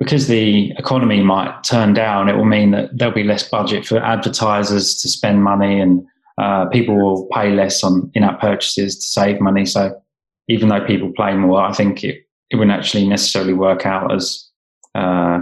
because 0.00 0.26
the 0.26 0.72
economy 0.72 1.22
might 1.22 1.62
turn 1.64 1.94
down, 1.94 2.28
it 2.28 2.36
will 2.36 2.44
mean 2.44 2.72
that 2.72 2.90
there'll 2.96 3.14
be 3.14 3.24
less 3.24 3.48
budget 3.48 3.86
for 3.86 3.98
advertisers 3.98 5.00
to 5.00 5.08
spend 5.08 5.44
money, 5.44 5.80
and 5.80 6.04
uh, 6.38 6.66
people 6.66 6.96
will 6.96 7.28
pay 7.32 7.52
less 7.52 7.82
on 7.84 8.10
in-app 8.14 8.40
purchases 8.40 8.96
to 8.96 9.04
save 9.04 9.40
money. 9.40 9.64
So 9.64 10.00
even 10.48 10.68
though 10.68 10.84
people 10.84 11.12
play 11.16 11.34
more, 11.34 11.62
I 11.62 11.72
think 11.72 12.04
it, 12.04 12.26
it 12.50 12.56
wouldn't 12.56 12.76
actually 12.76 13.06
necessarily 13.08 13.54
work 13.54 13.86
out 13.86 14.12
as 14.12 14.46
uh, 14.94 15.40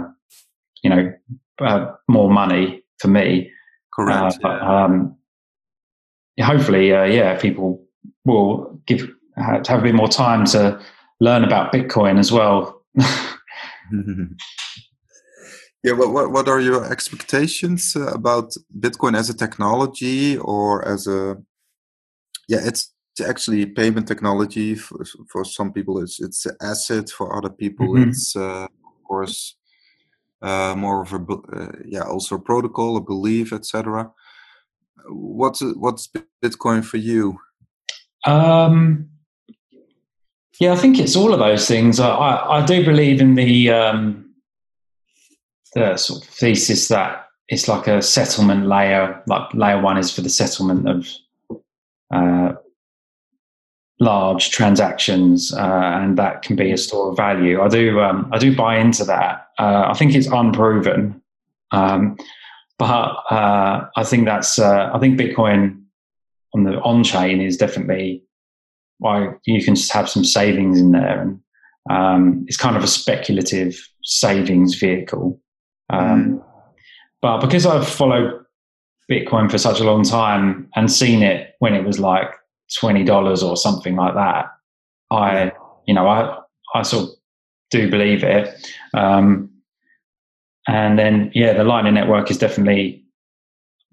you 0.83 0.89
know 0.89 1.13
uh, 1.59 1.91
more 2.07 2.31
money 2.31 2.83
for 2.99 3.07
me. 3.07 3.51
Correct. 3.93 4.35
Uh, 4.35 4.37
but, 4.41 4.61
um, 4.61 5.15
hopefully, 6.39 6.93
uh, 6.93 7.03
yeah, 7.03 7.39
people 7.39 7.83
will 8.25 8.79
give 8.85 9.07
to 9.37 9.71
have 9.71 9.79
a 9.79 9.83
bit 9.83 9.95
more 9.95 10.07
time 10.07 10.45
to 10.45 10.79
learn 11.19 11.43
about 11.43 11.73
Bitcoin 11.73 12.19
as 12.19 12.31
well. 12.31 12.83
yeah, 15.83 15.93
what, 15.93 16.11
what, 16.11 16.31
what 16.31 16.47
are 16.47 16.59
your 16.59 16.91
expectations 16.91 17.95
uh, 17.95 18.07
about 18.07 18.53
Bitcoin 18.79 19.17
as 19.17 19.29
a 19.29 19.33
technology 19.33 20.37
or 20.37 20.87
as 20.87 21.07
a 21.07 21.37
yeah, 22.49 22.59
it's 22.61 22.93
actually 23.21 23.65
payment 23.65 24.07
technology 24.07 24.75
for, 24.75 25.05
for 25.31 25.45
some 25.45 25.71
people 25.71 26.01
it's 26.01 26.19
it's 26.19 26.45
an 26.45 26.55
asset 26.61 27.09
for 27.09 27.35
other 27.37 27.49
people 27.49 27.89
mm-hmm. 27.89 28.09
it's 28.09 28.35
uh, 28.35 28.63
of 28.63 29.03
course 29.07 29.55
uh, 30.41 30.73
more 30.75 31.03
of 31.03 31.13
a 31.13 31.17
uh, 31.55 31.71
yeah 31.85 32.01
also 32.01 32.35
a 32.35 32.39
protocol 32.39 32.97
a 32.97 33.01
belief 33.01 33.53
etc 33.53 34.09
what's 35.09 35.61
what's 35.75 36.09
bitcoin 36.43 36.83
for 36.83 36.97
you 36.97 37.37
um 38.25 39.09
yeah, 40.59 40.73
I 40.73 40.75
think 40.75 40.99
it's 40.99 41.15
all 41.15 41.33
of 41.33 41.39
those 41.39 41.67
things. 41.67 41.99
I, 41.99 42.09
I, 42.09 42.59
I 42.59 42.65
do 42.65 42.85
believe 42.85 43.19
in 43.19 43.35
the 43.35 43.71
um, 43.71 44.33
the 45.73 45.97
sort 45.97 46.23
of 46.23 46.29
thesis 46.29 46.87
that 46.89 47.27
it's 47.47 47.67
like 47.67 47.87
a 47.87 48.01
settlement 48.01 48.67
layer. 48.67 49.21
Like 49.27 49.53
layer 49.53 49.81
one 49.81 49.97
is 49.97 50.13
for 50.13 50.21
the 50.21 50.29
settlement 50.29 50.87
of 50.87 51.07
uh, 52.13 52.53
large 53.99 54.51
transactions, 54.51 55.53
uh, 55.53 55.91
and 55.95 56.17
that 56.17 56.43
can 56.43 56.55
be 56.55 56.71
a 56.71 56.77
store 56.77 57.09
of 57.09 57.17
value. 57.17 57.61
I 57.61 57.67
do 57.67 57.99
um, 58.01 58.29
I 58.31 58.37
do 58.37 58.55
buy 58.55 58.77
into 58.77 59.03
that. 59.05 59.47
Uh, 59.57 59.87
I 59.87 59.93
think 59.93 60.13
it's 60.13 60.27
unproven, 60.27 61.21
um, 61.71 62.17
but 62.77 62.85
uh, 63.31 63.87
I 63.95 64.03
think 64.03 64.25
that's 64.25 64.59
uh, 64.59 64.91
I 64.93 64.99
think 64.99 65.19
Bitcoin 65.19 65.81
on 66.53 66.63
the 66.63 66.79
on 66.81 67.03
chain 67.03 67.41
is 67.41 67.57
definitely 67.57 68.23
why 68.99 69.33
you 69.45 69.63
can 69.63 69.75
just 69.75 69.91
have 69.91 70.09
some 70.09 70.23
savings 70.23 70.79
in 70.79 70.91
there, 70.91 71.21
and 71.21 71.39
um, 71.89 72.45
it's 72.47 72.57
kind 72.57 72.77
of 72.77 72.83
a 72.83 72.87
speculative 72.87 73.75
savings 74.03 74.75
vehicle. 74.75 75.39
Um, 75.89 76.39
mm. 76.39 76.45
But 77.21 77.39
because 77.39 77.65
I've 77.65 77.87
followed 77.87 78.43
Bitcoin 79.09 79.49
for 79.49 79.57
such 79.57 79.79
a 79.79 79.83
long 79.83 80.03
time 80.03 80.69
and 80.75 80.91
seen 80.91 81.23
it 81.23 81.55
when 81.59 81.73
it 81.73 81.85
was 81.85 81.99
like 81.99 82.31
twenty 82.77 83.03
dollars 83.03 83.43
or 83.43 83.57
something 83.57 83.95
like 83.95 84.15
that, 84.15 84.45
I 85.11 85.51
you 85.85 85.93
know 85.93 86.07
I 86.07 86.39
I 86.73 86.81
sort 86.83 87.09
of 87.09 87.09
do 87.71 87.89
believe 87.89 88.23
it. 88.23 88.73
Um, 88.93 89.49
and 90.67 90.97
then 90.97 91.31
yeah, 91.33 91.53
the 91.53 91.63
Lightning 91.63 91.93
Network 91.93 92.31
is 92.31 92.37
definitely 92.37 93.03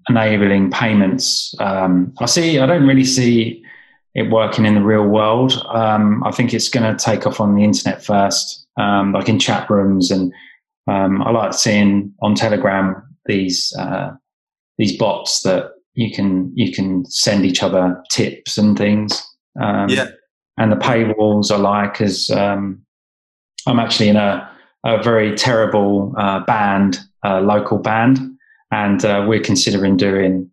enabling 0.09 0.71
payments. 0.71 1.53
Um, 1.59 2.13
I 2.19 2.25
see. 2.25 2.59
I 2.59 2.65
don't 2.65 2.87
really 2.87 3.05
see 3.05 3.63
it 4.13 4.29
working 4.29 4.65
in 4.65 4.75
the 4.75 4.83
real 4.83 5.05
world. 5.05 5.53
Um, 5.69 6.23
I 6.23 6.31
think 6.31 6.53
it's 6.53 6.69
going 6.69 6.95
to 6.95 7.03
take 7.03 7.25
off 7.25 7.39
on 7.39 7.55
the 7.55 7.63
internet 7.63 8.03
first, 8.03 8.67
um, 8.77 9.13
like 9.13 9.29
in 9.29 9.39
chat 9.39 9.69
rooms, 9.69 10.11
and 10.11 10.33
um, 10.87 11.21
I 11.21 11.31
like 11.31 11.53
seeing 11.53 12.13
on 12.21 12.35
Telegram 12.35 13.01
these 13.25 13.73
uh, 13.79 14.11
these 14.77 14.97
bots 14.97 15.43
that 15.43 15.71
you 15.93 16.11
can 16.11 16.51
you 16.55 16.71
can 16.71 17.05
send 17.05 17.45
each 17.45 17.63
other 17.63 18.01
tips 18.11 18.57
and 18.57 18.77
things. 18.77 19.21
Um, 19.59 19.89
yeah, 19.89 20.07
and 20.57 20.71
the 20.71 20.77
paywalls 20.77 21.51
I 21.51 21.57
like 21.57 22.01
as 22.01 22.29
um, 22.31 22.81
I'm 23.67 23.79
actually 23.79 24.09
in 24.09 24.17
a 24.17 24.49
a 24.83 25.01
very 25.01 25.35
terrible 25.35 26.13
uh, 26.17 26.39
band, 26.45 26.99
uh, 27.23 27.39
local 27.39 27.77
band, 27.77 28.19
and 28.71 29.05
uh, 29.05 29.25
we're 29.27 29.41
considering 29.41 29.95
doing 29.95 30.49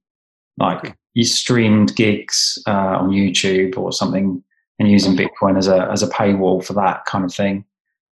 like 0.59 0.98
you 1.19 1.25
streamed 1.25 1.97
gigs 1.97 2.63
uh, 2.69 2.97
on 3.01 3.11
YouTube 3.11 3.77
or 3.77 3.93
something 3.93 4.41
and 4.79 4.89
using 4.89 5.17
Bitcoin 5.17 5.59
as 5.59 5.67
a 5.67 5.91
as 5.91 6.01
a 6.01 6.07
paywall 6.07 6.65
for 6.65 6.75
that 6.75 7.07
kind 7.07 7.25
of 7.25 7.35
thing. 7.35 7.65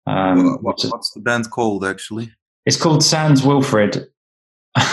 Um, 0.07 0.57
what's, 0.61 0.89
what's 0.89 1.11
the 1.11 1.19
band 1.19 1.51
called 1.51 1.83
actually? 1.83 2.31
It's 2.65 2.77
called 2.77 3.03
Sans 3.03 3.43
Wilfred. 3.43 4.07
okay, 4.77 4.87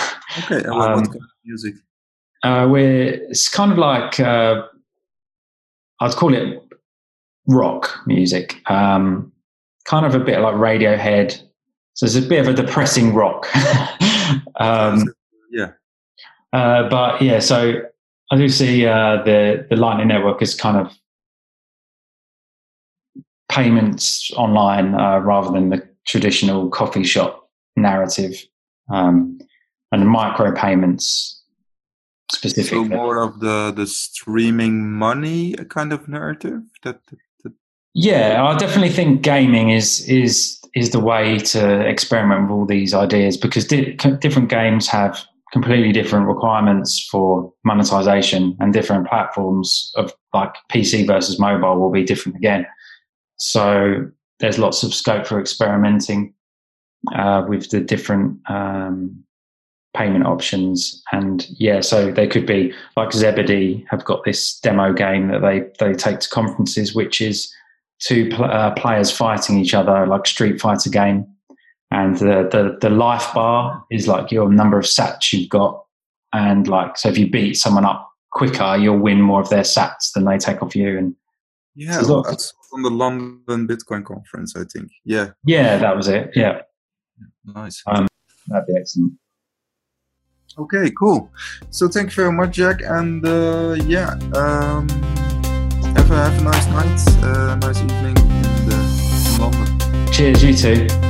and 0.51 0.75
what, 0.75 0.91
um, 0.91 1.05
kind 1.05 1.15
of 1.15 1.23
music? 1.45 1.75
Uh, 2.43 2.67
we're 2.69 3.13
it's 3.29 3.49
kind 3.49 3.71
of 3.71 3.79
like 3.79 4.19
uh, 4.19 4.63
I'd 6.01 6.17
call 6.17 6.35
it 6.35 6.61
rock 7.47 7.97
music. 8.07 8.61
Um, 8.69 9.31
kind 9.85 10.05
of 10.05 10.17
a 10.17 10.25
bit 10.25 10.41
like 10.41 10.57
Radiohead. 10.57 11.41
So 11.95 12.07
it's 12.07 12.17
a 12.17 12.23
bit 12.23 12.41
of 12.41 12.49
a 12.49 12.55
depressing 12.55 13.15
rock. 13.15 13.47
um, 14.57 15.05
yeah. 15.53 15.71
Uh, 16.53 16.89
but 16.89 17.23
yeah, 17.23 17.39
so 17.39 17.83
I 18.31 18.37
do 18.37 18.49
see 18.49 18.87
uh, 18.87 19.23
the 19.25 19.67
the 19.69 19.77
Lightning 19.77 20.09
Network 20.09 20.41
as 20.41 20.55
kind 20.55 20.77
of 20.77 20.97
payments 23.51 24.31
online 24.37 24.95
uh, 24.95 25.19
rather 25.19 25.51
than 25.51 25.71
the 25.71 25.89
traditional 26.07 26.71
coffee 26.71 27.05
shop 27.05 27.51
narrative, 27.77 28.35
um, 28.89 29.41
and 29.91 30.09
micro 30.09 30.53
payments 30.53 31.43
specifically. 32.31 32.89
So 32.89 32.97
more 32.97 33.23
of 33.23 33.41
the 33.41 33.73
the 33.75 33.87
streaming 33.87 34.93
money 34.93 35.55
kind 35.69 35.93
of 35.93 36.09
narrative. 36.09 36.63
That, 36.85 37.05
that, 37.07 37.19
that. 37.43 37.53
Yeah, 37.95 38.45
I 38.45 38.57
definitely 38.57 38.91
think 38.91 39.23
gaming 39.23 39.71
is 39.71 40.09
is 40.09 40.61
is 40.75 40.91
the 40.91 41.01
way 41.01 41.39
to 41.39 41.81
experiment 41.81 42.43
with 42.43 42.51
all 42.53 42.67
these 42.67 42.95
ideas 42.95 43.37
because 43.37 43.67
di- 43.67 43.97
different 44.21 44.49
games 44.49 44.87
have 44.87 45.25
completely 45.53 45.93
different 45.93 46.27
requirements 46.27 47.07
for 47.11 47.53
monetization 47.65 48.57
and 48.61 48.73
different 48.73 49.09
platforms 49.09 49.93
of 49.97 50.13
like 50.33 50.55
PC 50.71 51.07
versus 51.07 51.39
mobile 51.39 51.79
will 51.79 51.91
be 51.91 52.05
different 52.05 52.37
again. 52.37 52.67
So 53.37 54.07
there's 54.39 54.59
lots 54.59 54.83
of 54.83 54.95
scope 54.95 55.27
for 55.27 55.41
experimenting 55.41 56.35
uh, 57.15 57.45
with 57.49 57.71
the 57.71 57.81
different 57.81 58.39
um, 58.49 59.25
payment 59.97 60.27
options. 60.27 61.03
And 61.13 61.47
yeah, 61.59 61.81
so 61.81 62.13
they 62.13 62.27
could 62.27 62.47
be 62.47 62.73
like 62.97 63.13
Zebedee 63.13 63.85
have 63.91 64.05
got 64.05 64.25
this 64.25 64.59
demo 64.61 64.93
game 64.93 65.29
that 65.29 65.43
they 65.43 65.65
they 65.85 65.95
take 65.95 66.21
to 66.21 66.29
conferences, 66.29 66.95
which 66.95 67.21
is 67.21 67.53
two 67.99 68.29
pl- 68.31 68.45
uh, 68.45 68.73
players 68.73 69.11
fighting 69.11 69.59
each 69.59 69.75
other 69.75 70.07
like 70.07 70.27
Street 70.27 70.61
Fighter 70.61 70.91
game. 70.91 71.27
And 71.93 72.17
the, 72.19 72.49
the 72.51 72.79
the 72.81 72.91
life 72.91 73.35
bar 73.35 73.85
is 73.91 74.07
like 74.07 74.31
your 74.31 74.49
number 74.49 74.79
of 74.79 74.85
sats 74.85 75.33
you've 75.33 75.49
got, 75.49 75.85
and 76.33 76.69
like 76.69 76.97
so 76.97 77.09
if 77.09 77.19
you 77.19 77.29
beat 77.29 77.55
someone 77.55 77.85
up 77.85 78.09
quicker, 78.31 78.77
you'll 78.77 78.99
win 78.99 79.21
more 79.21 79.41
of 79.41 79.51
their 79.51 79.63
sats 79.63 80.13
than 80.15 80.25
they 80.25 80.39
take 80.39 80.63
off 80.63 80.77
you. 80.77 80.97
And 80.97 81.17
yeah, 81.75 82.01
so 82.03 82.23
that's 82.23 82.53
from 82.71 82.83
the 82.83 82.91
London 82.91 83.67
Bitcoin 83.67 84.05
conference, 84.05 84.55
I 84.57 84.65
think. 84.65 84.91
Yeah. 85.05 85.31
Yeah, 85.45 85.79
that 85.79 85.97
was 85.97 86.09
it. 86.09 86.31
Yeah. 86.35 86.63
Nice. 87.45 87.83
Um, 87.87 88.07
that'd 88.47 88.67
be 88.67 88.75
excellent. 88.79 89.15
Okay, 90.59 90.91
cool. 90.99 91.31
So 91.71 91.89
thank 91.89 92.11
you 92.11 92.17
very 92.17 92.33
much, 92.33 92.53
Jack. 92.53 92.83
And 92.83 93.25
uh, 93.27 93.77
yeah, 93.85 94.11
um, 94.35 94.89
have 94.89 96.11
a 96.11 96.17
have 96.17 96.39
a 96.39 96.43
nice 96.43 96.67
night, 96.67 97.25
uh, 97.25 97.55
nice 97.57 97.81
evening 97.81 98.17
in, 98.17 98.69
the, 98.69 99.35
in 99.35 99.41
London. 99.41 100.13
Cheers, 100.13 100.43
you 100.43 100.55
too. 100.55 101.10